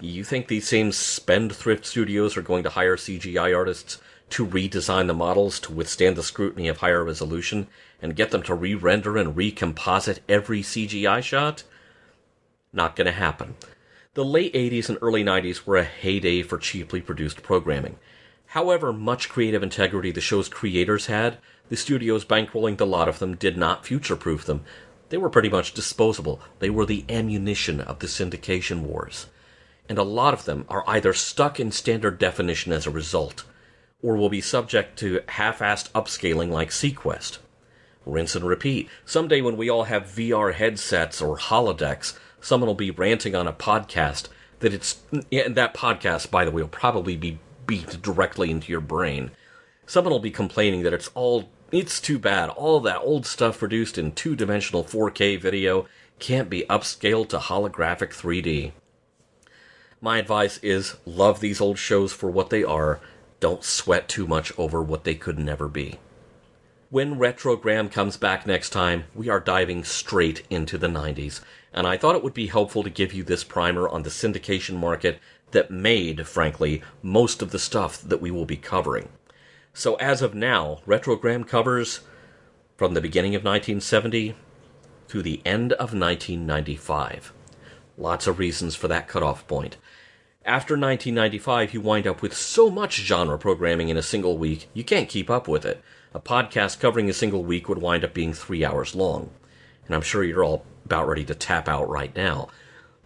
you 0.00 0.24
think 0.24 0.48
these 0.48 0.68
same 0.68 0.92
spendthrift 0.92 1.86
studios 1.86 2.36
are 2.36 2.42
going 2.42 2.62
to 2.64 2.70
hire 2.70 2.96
CGI 2.96 3.56
artists 3.56 3.98
to 4.30 4.46
redesign 4.46 5.06
the 5.06 5.14
models 5.14 5.58
to 5.60 5.72
withstand 5.72 6.16
the 6.16 6.22
scrutiny 6.22 6.68
of 6.68 6.78
higher 6.78 7.04
resolution 7.04 7.66
and 8.04 8.14
get 8.14 8.30
them 8.30 8.42
to 8.42 8.54
re 8.54 8.74
render 8.74 9.16
and 9.16 9.34
recomposite 9.34 10.20
every 10.28 10.60
CGI 10.60 11.22
shot? 11.22 11.64
Not 12.70 12.96
going 12.96 13.06
to 13.06 13.12
happen. 13.12 13.54
The 14.12 14.26
late 14.26 14.52
80s 14.52 14.90
and 14.90 14.98
early 15.00 15.24
90s 15.24 15.64
were 15.64 15.78
a 15.78 15.84
heyday 15.84 16.42
for 16.42 16.58
cheaply 16.58 17.00
produced 17.00 17.42
programming. 17.42 17.96
However 18.48 18.92
much 18.92 19.30
creative 19.30 19.62
integrity 19.62 20.10
the 20.10 20.20
show's 20.20 20.50
creators 20.50 21.06
had, 21.06 21.38
the 21.70 21.78
studios 21.78 22.26
bankrolling 22.26 22.76
the 22.76 22.84
lot 22.84 23.08
of 23.08 23.20
them 23.20 23.36
did 23.36 23.56
not 23.56 23.86
future 23.86 24.16
proof 24.16 24.44
them, 24.44 24.64
they 25.08 25.16
were 25.16 25.30
pretty 25.30 25.48
much 25.48 25.72
disposable. 25.72 26.42
They 26.58 26.68
were 26.68 26.84
the 26.84 27.06
ammunition 27.08 27.80
of 27.80 28.00
the 28.00 28.06
syndication 28.06 28.82
wars. 28.82 29.28
And 29.88 29.96
a 29.96 30.02
lot 30.02 30.34
of 30.34 30.44
them 30.44 30.66
are 30.68 30.84
either 30.86 31.14
stuck 31.14 31.58
in 31.58 31.72
standard 31.72 32.18
definition 32.18 32.70
as 32.70 32.86
a 32.86 32.90
result, 32.90 33.44
or 34.02 34.14
will 34.14 34.28
be 34.28 34.42
subject 34.42 34.98
to 34.98 35.22
half 35.28 35.60
assed 35.60 35.90
upscaling 35.92 36.50
like 36.50 36.68
seaQuest. 36.68 37.38
Rinse 38.06 38.34
and 38.34 38.44
repeat. 38.44 38.88
Someday 39.04 39.40
when 39.40 39.56
we 39.56 39.70
all 39.70 39.84
have 39.84 40.04
VR 40.04 40.52
headsets 40.54 41.22
or 41.22 41.38
holodecks, 41.38 42.18
someone 42.40 42.66
will 42.66 42.74
be 42.74 42.90
ranting 42.90 43.34
on 43.34 43.46
a 43.46 43.52
podcast 43.52 44.28
that 44.60 44.74
it's. 44.74 45.02
And 45.32 45.54
that 45.54 45.74
podcast, 45.74 46.30
by 46.30 46.44
the 46.44 46.50
way, 46.50 46.62
will 46.62 46.68
probably 46.68 47.16
be 47.16 47.38
beat 47.66 48.02
directly 48.02 48.50
into 48.50 48.70
your 48.70 48.80
brain. 48.80 49.30
Someone 49.86 50.12
will 50.12 50.20
be 50.20 50.30
complaining 50.30 50.82
that 50.82 50.94
it's 50.94 51.10
all 51.14 51.48
it's 51.72 52.00
too 52.00 52.18
bad. 52.18 52.50
All 52.50 52.80
that 52.80 53.00
old 53.00 53.26
stuff 53.26 53.58
produced 53.58 53.98
in 53.98 54.12
two 54.12 54.36
dimensional 54.36 54.84
4K 54.84 55.40
video 55.40 55.86
can't 56.18 56.48
be 56.48 56.64
upscaled 56.70 57.28
to 57.30 57.38
holographic 57.38 58.10
3D. 58.10 58.72
My 60.00 60.18
advice 60.18 60.58
is 60.58 60.96
love 61.04 61.40
these 61.40 61.60
old 61.60 61.78
shows 61.78 62.12
for 62.12 62.30
what 62.30 62.50
they 62.50 62.62
are. 62.62 63.00
Don't 63.40 63.64
sweat 63.64 64.08
too 64.08 64.26
much 64.26 64.52
over 64.58 64.82
what 64.82 65.04
they 65.04 65.14
could 65.14 65.38
never 65.38 65.66
be. 65.66 65.98
When 66.94 67.16
Retrogram 67.16 67.90
comes 67.90 68.16
back 68.16 68.46
next 68.46 68.70
time, 68.70 69.06
we 69.16 69.28
are 69.28 69.40
diving 69.40 69.82
straight 69.82 70.46
into 70.48 70.78
the 70.78 70.86
90s, 70.86 71.40
and 71.72 71.88
I 71.88 71.96
thought 71.96 72.14
it 72.14 72.22
would 72.22 72.34
be 72.34 72.46
helpful 72.46 72.84
to 72.84 72.88
give 72.88 73.12
you 73.12 73.24
this 73.24 73.42
primer 73.42 73.88
on 73.88 74.04
the 74.04 74.10
syndication 74.10 74.76
market 74.76 75.18
that 75.50 75.72
made, 75.72 76.28
frankly, 76.28 76.84
most 77.02 77.42
of 77.42 77.50
the 77.50 77.58
stuff 77.58 78.00
that 78.00 78.20
we 78.20 78.30
will 78.30 78.44
be 78.44 78.56
covering. 78.56 79.08
So 79.72 79.96
as 79.96 80.22
of 80.22 80.36
now, 80.36 80.82
Retrogram 80.86 81.48
covers 81.48 82.02
from 82.76 82.94
the 82.94 83.00
beginning 83.00 83.34
of 83.34 83.42
1970 83.42 84.36
to 85.08 85.20
the 85.20 85.42
end 85.44 85.72
of 85.72 85.94
1995. 85.94 87.32
Lots 87.98 88.28
of 88.28 88.38
reasons 88.38 88.76
for 88.76 88.86
that 88.86 89.08
cutoff 89.08 89.48
point. 89.48 89.78
After 90.44 90.74
1995, 90.74 91.74
you 91.74 91.80
wind 91.80 92.06
up 92.06 92.22
with 92.22 92.36
so 92.36 92.70
much 92.70 93.00
genre 93.00 93.36
programming 93.36 93.88
in 93.88 93.96
a 93.96 94.02
single 94.02 94.38
week, 94.38 94.68
you 94.74 94.84
can't 94.84 95.08
keep 95.08 95.28
up 95.28 95.48
with 95.48 95.64
it. 95.64 95.82
A 96.16 96.20
podcast 96.20 96.78
covering 96.78 97.10
a 97.10 97.12
single 97.12 97.42
week 97.42 97.68
would 97.68 97.78
wind 97.78 98.04
up 98.04 98.14
being 98.14 98.32
three 98.32 98.64
hours 98.64 98.94
long. 98.94 99.30
And 99.84 99.96
I'm 99.96 100.00
sure 100.00 100.22
you're 100.22 100.44
all 100.44 100.64
about 100.84 101.08
ready 101.08 101.24
to 101.24 101.34
tap 101.34 101.68
out 101.68 101.88
right 101.88 102.14
now. 102.14 102.50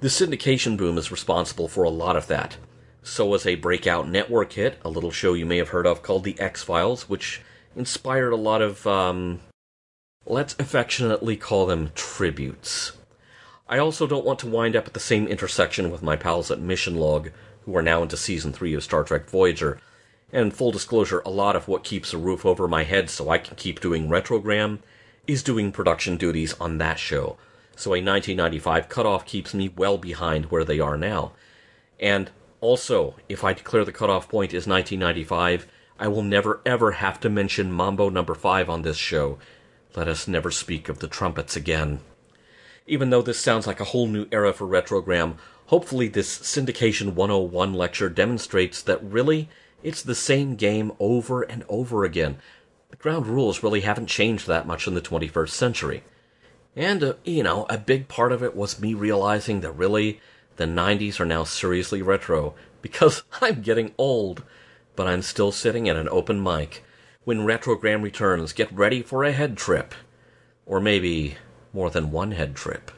The 0.01 0.09
syndication 0.09 0.77
boom 0.77 0.99
is 0.99 1.11
responsible 1.11 1.69
for 1.69 1.85
a 1.85 1.91
lot 1.91 2.17
of 2.17 2.27
that. 2.27 2.59
So 3.03 3.25
was 3.25 3.47
a 3.47 3.55
breakout 3.55 4.11
network 4.11 4.53
hit, 4.53 4.79
a 4.85 4.91
little 4.91 5.11
show 5.11 5.33
you 5.33 5.47
may 5.47 5.57
have 5.57 5.71
heard 5.71 5.87
of 5.87 6.03
called 6.03 6.25
The 6.25 6.39
X 6.39 6.63
Files, 6.63 7.09
which 7.09 7.41
inspired 7.75 8.35
a 8.35 8.37
lot 8.37 8.61
of, 8.61 8.87
um, 8.87 9.41
let's 10.27 10.55
affectionately 10.59 11.37
call 11.37 11.65
them 11.65 11.93
tributes. 11.95 12.93
I 13.67 13.79
also 13.79 14.07
don't 14.07 14.27
want 14.27 14.39
to 14.41 14.47
wind 14.49 14.77
up 14.77 14.87
at 14.87 14.93
the 14.93 15.01
same 15.01 15.27
intersection 15.27 15.91
with 15.91 16.03
my 16.03 16.17
pals 16.17 16.51
at 16.51 16.61
Mission 16.61 16.97
Log, 16.97 17.31
who 17.65 17.75
are 17.75 17.83
now 17.83 18.03
into 18.03 18.19
season 18.19 18.53
3 18.53 18.75
of 18.75 18.85
Star 18.85 19.03
Trek 19.03 19.31
Voyager. 19.31 19.81
And 20.33 20.53
full 20.53 20.72
disclosure, 20.72 21.22
a 21.24 21.31
lot 21.31 21.57
of 21.57 21.68
what 21.68 21.85
keeps 21.85 22.12
a 22.12 22.18
roof 22.18 22.45
over 22.45 22.68
my 22.68 22.85
head 22.85 23.09
so 23.09 23.31
I 23.31 23.39
can 23.39 23.57
keep 23.57 23.81
doing 23.81 24.09
Retrogram 24.09 24.81
is 25.26 25.43
doing 25.43 25.72
production 25.72 26.16
duties 26.16 26.55
on 26.61 26.79
that 26.79 26.99
show. 26.99 27.37
so 27.76 27.91
a 27.91 28.03
1995 28.03 28.89
cutoff 28.89 29.24
keeps 29.24 29.55
me 29.55 29.68
well 29.68 29.99
behind 29.99 30.47
where 30.47 30.64
they 30.64 30.81
are 30.81 30.97
now. 30.97 31.33
And 32.01 32.31
also, 32.61 33.14
if 33.29 33.45
I 33.45 33.53
declare 33.53 33.85
the 33.85 33.93
cutoff 33.93 34.29
point 34.29 34.53
is 34.53 34.66
1995, 34.66 35.66
I 35.99 36.09
will 36.09 36.22
never 36.22 36.61
ever 36.66 36.93
have 36.93 37.20
to 37.20 37.29
mention 37.29 37.72
Mambo 37.72 38.09
number 38.09 38.35
5 38.35 38.68
on 38.68 38.83
this 38.83 38.97
show. 38.97 39.39
Let 39.95 40.09
us 40.09 40.29
never 40.29 40.51
speak 40.51 40.89
of 40.89 40.99
the 40.99 41.09
trumpets 41.09 41.57
again. 41.57 42.01
Even 42.87 43.11
though 43.11 43.22
this 43.22 43.39
sounds 43.41 43.66
like 43.66 43.81
a 43.81 43.85
whole 43.85 44.07
new 44.07 44.26
era 44.33 44.53
for 44.53 44.66
Retrogram, 44.66 45.37
hopefully 45.66 46.09
this 46.09 46.39
Syndication 46.39 47.14
101 47.14 47.74
lecture 47.74 48.09
demonstrates 48.09 48.83
that 48.83 49.03
really, 49.03 49.49
it's 49.83 50.03
the 50.03 50.14
same 50.14 50.57
game 50.57 50.93
over 50.99 51.43
and 51.43 51.64
over 51.68 52.05
again. 52.05 52.39
The 52.91 52.97
ground 52.97 53.26
rules 53.26 53.62
really 53.62 53.81
haven't 53.81 54.07
changed 54.07 54.47
that 54.47 54.66
much 54.66 54.87
in 54.87 54.95
the 54.95 55.01
21st 55.01 55.51
century. 55.51 56.05
And, 56.74 57.03
uh, 57.03 57.14
you 57.24 57.43
know, 57.43 57.66
a 57.68 57.79
big 57.79 58.09
part 58.09 58.33
of 58.33 58.43
it 58.43 58.57
was 58.57 58.81
me 58.81 58.95
realizing 58.95 59.61
that 59.61 59.72
really, 59.72 60.20
the 60.57 60.64
90s 60.64 61.20
are 61.20 61.24
now 61.24 61.45
seriously 61.45 62.03
retro, 62.03 62.55
because 62.83 63.22
I'm 63.41 63.62
getting 63.62 63.95
old. 63.99 64.43
But 64.97 65.07
I'm 65.07 65.22
still 65.22 65.53
sitting 65.53 65.89
at 65.89 65.97
an 65.97 66.09
open 66.09 66.43
mic. 66.43 66.85
When 67.24 67.47
Retrogram 67.47 68.03
returns, 68.03 68.53
get 68.53 68.72
ready 68.72 69.03
for 69.03 69.22
a 69.22 69.33
head 69.33 69.57
trip. 69.57 69.95
Or 70.66 70.81
maybe 70.81 71.37
more 71.72 71.91
than 71.91 72.11
one 72.11 72.33
head 72.33 72.57
trip. 72.57 72.91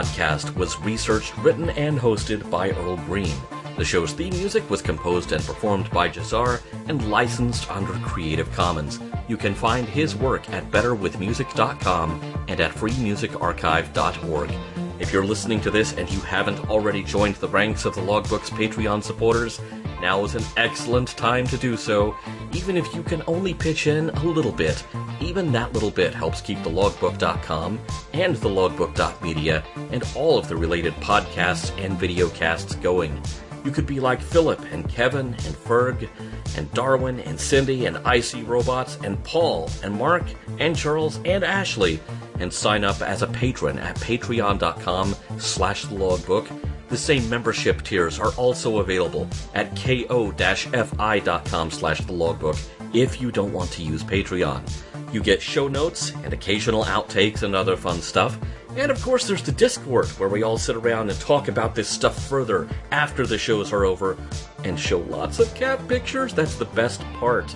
Podcast 0.00 0.54
was 0.56 0.80
researched, 0.80 1.36
written, 1.38 1.68
and 1.70 1.98
hosted 1.98 2.48
by 2.50 2.70
Earl 2.70 2.96
Green. 2.96 3.36
The 3.76 3.84
show's 3.84 4.12
theme 4.12 4.32
music 4.32 4.68
was 4.70 4.80
composed 4.80 5.32
and 5.32 5.44
performed 5.44 5.90
by 5.90 6.08
Jazar 6.08 6.62
and 6.88 7.10
licensed 7.10 7.70
under 7.70 7.92
Creative 8.06 8.50
Commons. 8.52 8.98
You 9.28 9.36
can 9.36 9.54
find 9.54 9.86
his 9.86 10.16
work 10.16 10.48
at 10.50 10.70
betterwithmusic.com 10.70 12.44
and 12.48 12.60
at 12.60 12.72
freemusicarchive.org. 12.72 14.50
If 14.98 15.12
you're 15.12 15.26
listening 15.26 15.60
to 15.62 15.70
this 15.70 15.92
and 15.92 16.10
you 16.10 16.20
haven't 16.20 16.70
already 16.70 17.02
joined 17.02 17.36
the 17.36 17.48
ranks 17.48 17.84
of 17.84 17.94
the 17.94 18.00
Logbook's 18.00 18.50
Patreon 18.50 19.02
supporters, 19.02 19.60
now 20.00 20.24
is 20.24 20.34
an 20.34 20.44
excellent 20.56 21.08
time 21.08 21.46
to 21.46 21.56
do 21.56 21.76
so, 21.76 22.16
even 22.52 22.76
if 22.76 22.94
you 22.94 23.02
can 23.02 23.22
only 23.26 23.54
pitch 23.54 23.86
in 23.86 24.10
a 24.10 24.24
little 24.24 24.52
bit. 24.52 24.84
Even 25.20 25.52
that 25.52 25.72
little 25.72 25.90
bit 25.90 26.14
helps 26.14 26.40
keep 26.40 26.62
the 26.62 26.70
logbook.com 26.70 27.78
and 28.12 28.36
the 28.36 28.48
logbook.media 28.48 29.62
and 29.92 30.04
all 30.14 30.38
of 30.38 30.48
the 30.48 30.56
related 30.56 30.94
podcasts 30.94 31.76
and 31.82 31.98
videocasts 31.98 32.80
going. 32.80 33.20
You 33.64 33.70
could 33.70 33.86
be 33.86 34.00
like 34.00 34.22
Philip 34.22 34.60
and 34.72 34.88
Kevin 34.88 35.26
and 35.26 35.54
Ferg 35.54 36.08
and 36.56 36.72
Darwin 36.72 37.20
and 37.20 37.38
Cindy 37.38 37.86
and 37.86 37.98
Icy 37.98 38.42
Robots 38.42 38.98
and 39.04 39.22
Paul 39.22 39.68
and 39.82 39.94
Mark 39.94 40.24
and 40.58 40.74
Charles 40.74 41.20
and 41.24 41.44
Ashley 41.44 42.00
and 42.38 42.52
sign 42.52 42.84
up 42.84 43.02
as 43.02 43.22
a 43.22 43.26
patron 43.26 43.78
at 43.78 43.96
patreon.com 43.96 45.14
slash 45.38 45.90
logbook. 45.90 46.48
The 46.90 46.96
same 46.96 47.30
membership 47.30 47.82
tiers 47.82 48.18
are 48.18 48.32
also 48.32 48.80
available 48.80 49.28
at 49.54 49.74
ko-fi.com 49.76 51.70
slash 51.70 52.00
the 52.00 52.12
logbook 52.12 52.56
if 52.92 53.20
you 53.20 53.30
don't 53.30 53.52
want 53.52 53.70
to 53.72 53.82
use 53.82 54.02
Patreon. 54.02 54.68
You 55.12 55.22
get 55.22 55.40
show 55.40 55.68
notes 55.68 56.12
and 56.24 56.32
occasional 56.32 56.84
outtakes 56.84 57.42
and 57.42 57.54
other 57.54 57.76
fun 57.76 58.02
stuff. 58.02 58.38
And 58.76 58.90
of 58.90 59.00
course, 59.02 59.26
there's 59.26 59.42
the 59.42 59.52
Discord 59.52 60.08
where 60.18 60.28
we 60.28 60.42
all 60.42 60.58
sit 60.58 60.74
around 60.74 61.10
and 61.10 61.20
talk 61.20 61.46
about 61.46 61.76
this 61.76 61.88
stuff 61.88 62.28
further 62.28 62.68
after 62.90 63.24
the 63.24 63.38
shows 63.38 63.72
are 63.72 63.84
over 63.84 64.16
and 64.64 64.78
show 64.78 64.98
lots 64.98 65.38
of 65.38 65.52
cat 65.54 65.86
pictures. 65.86 66.34
That's 66.34 66.56
the 66.56 66.64
best 66.66 67.02
part. 67.14 67.54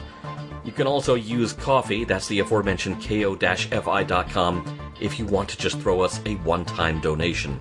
You 0.64 0.72
can 0.72 0.86
also 0.86 1.14
use 1.14 1.52
coffee, 1.52 2.04
that's 2.04 2.26
the 2.26 2.38
aforementioned 2.38 3.04
ko-fi.com, 3.04 4.80
if 5.00 5.18
you 5.18 5.26
want 5.26 5.48
to 5.50 5.58
just 5.58 5.78
throw 5.80 6.00
us 6.00 6.20
a 6.24 6.36
one 6.36 6.64
time 6.64 7.00
donation. 7.00 7.60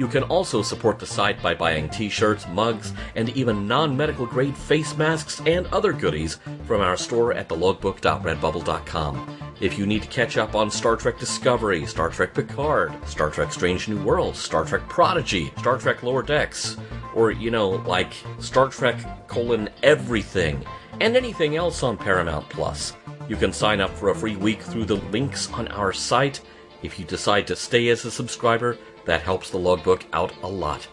You 0.00 0.08
can 0.08 0.22
also 0.22 0.62
support 0.62 0.98
the 0.98 1.04
site 1.04 1.42
by 1.42 1.52
buying 1.52 1.90
t 1.90 2.08
shirts, 2.08 2.48
mugs, 2.48 2.94
and 3.16 3.28
even 3.36 3.68
non 3.68 3.94
medical 3.94 4.24
grade 4.24 4.56
face 4.56 4.96
masks 4.96 5.42
and 5.44 5.66
other 5.66 5.92
goodies 5.92 6.38
from 6.66 6.80
our 6.80 6.96
store 6.96 7.34
at 7.34 7.50
thelogbook.redbubble.com. 7.50 9.52
If 9.60 9.78
you 9.78 9.84
need 9.84 10.00
to 10.00 10.08
catch 10.08 10.38
up 10.38 10.54
on 10.54 10.70
Star 10.70 10.96
Trek 10.96 11.18
Discovery, 11.18 11.84
Star 11.84 12.08
Trek 12.08 12.32
Picard, 12.32 12.94
Star 13.06 13.28
Trek 13.28 13.52
Strange 13.52 13.88
New 13.88 14.02
Worlds, 14.02 14.38
Star 14.38 14.64
Trek 14.64 14.88
Prodigy, 14.88 15.52
Star 15.58 15.76
Trek 15.76 16.02
Lower 16.02 16.22
Decks, 16.22 16.78
or, 17.14 17.30
you 17.30 17.50
know, 17.50 17.68
like 17.68 18.14
Star 18.38 18.68
Trek 18.68 19.28
colon 19.28 19.68
everything, 19.82 20.64
and 21.02 21.14
anything 21.14 21.56
else 21.56 21.82
on 21.82 21.98
Paramount 21.98 22.48
Plus, 22.48 22.94
you 23.28 23.36
can 23.36 23.52
sign 23.52 23.82
up 23.82 23.90
for 23.90 24.08
a 24.08 24.14
free 24.14 24.36
week 24.36 24.62
through 24.62 24.86
the 24.86 25.02
links 25.12 25.52
on 25.52 25.68
our 25.68 25.92
site. 25.92 26.40
If 26.82 26.98
you 26.98 27.04
decide 27.04 27.46
to 27.48 27.56
stay 27.56 27.90
as 27.90 28.06
a 28.06 28.10
subscriber, 28.10 28.78
that 29.04 29.22
helps 29.22 29.50
the 29.50 29.58
logbook 29.58 30.04
out 30.12 30.32
a 30.42 30.48
lot. 30.48 30.86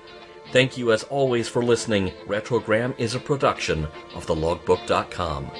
Thank 0.51 0.77
you 0.77 0.91
as 0.91 1.03
always 1.03 1.49
for 1.49 1.63
listening. 1.63 2.13
Retrogram 2.25 2.93
is 2.97 3.15
a 3.15 3.19
production 3.19 3.85
of 4.15 4.25
thelogbook.com. 4.25 5.51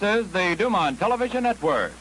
This 0.00 0.24
is 0.24 0.32
the 0.32 0.56
DuMont 0.56 0.98
Television 0.98 1.42
Network. 1.42 1.92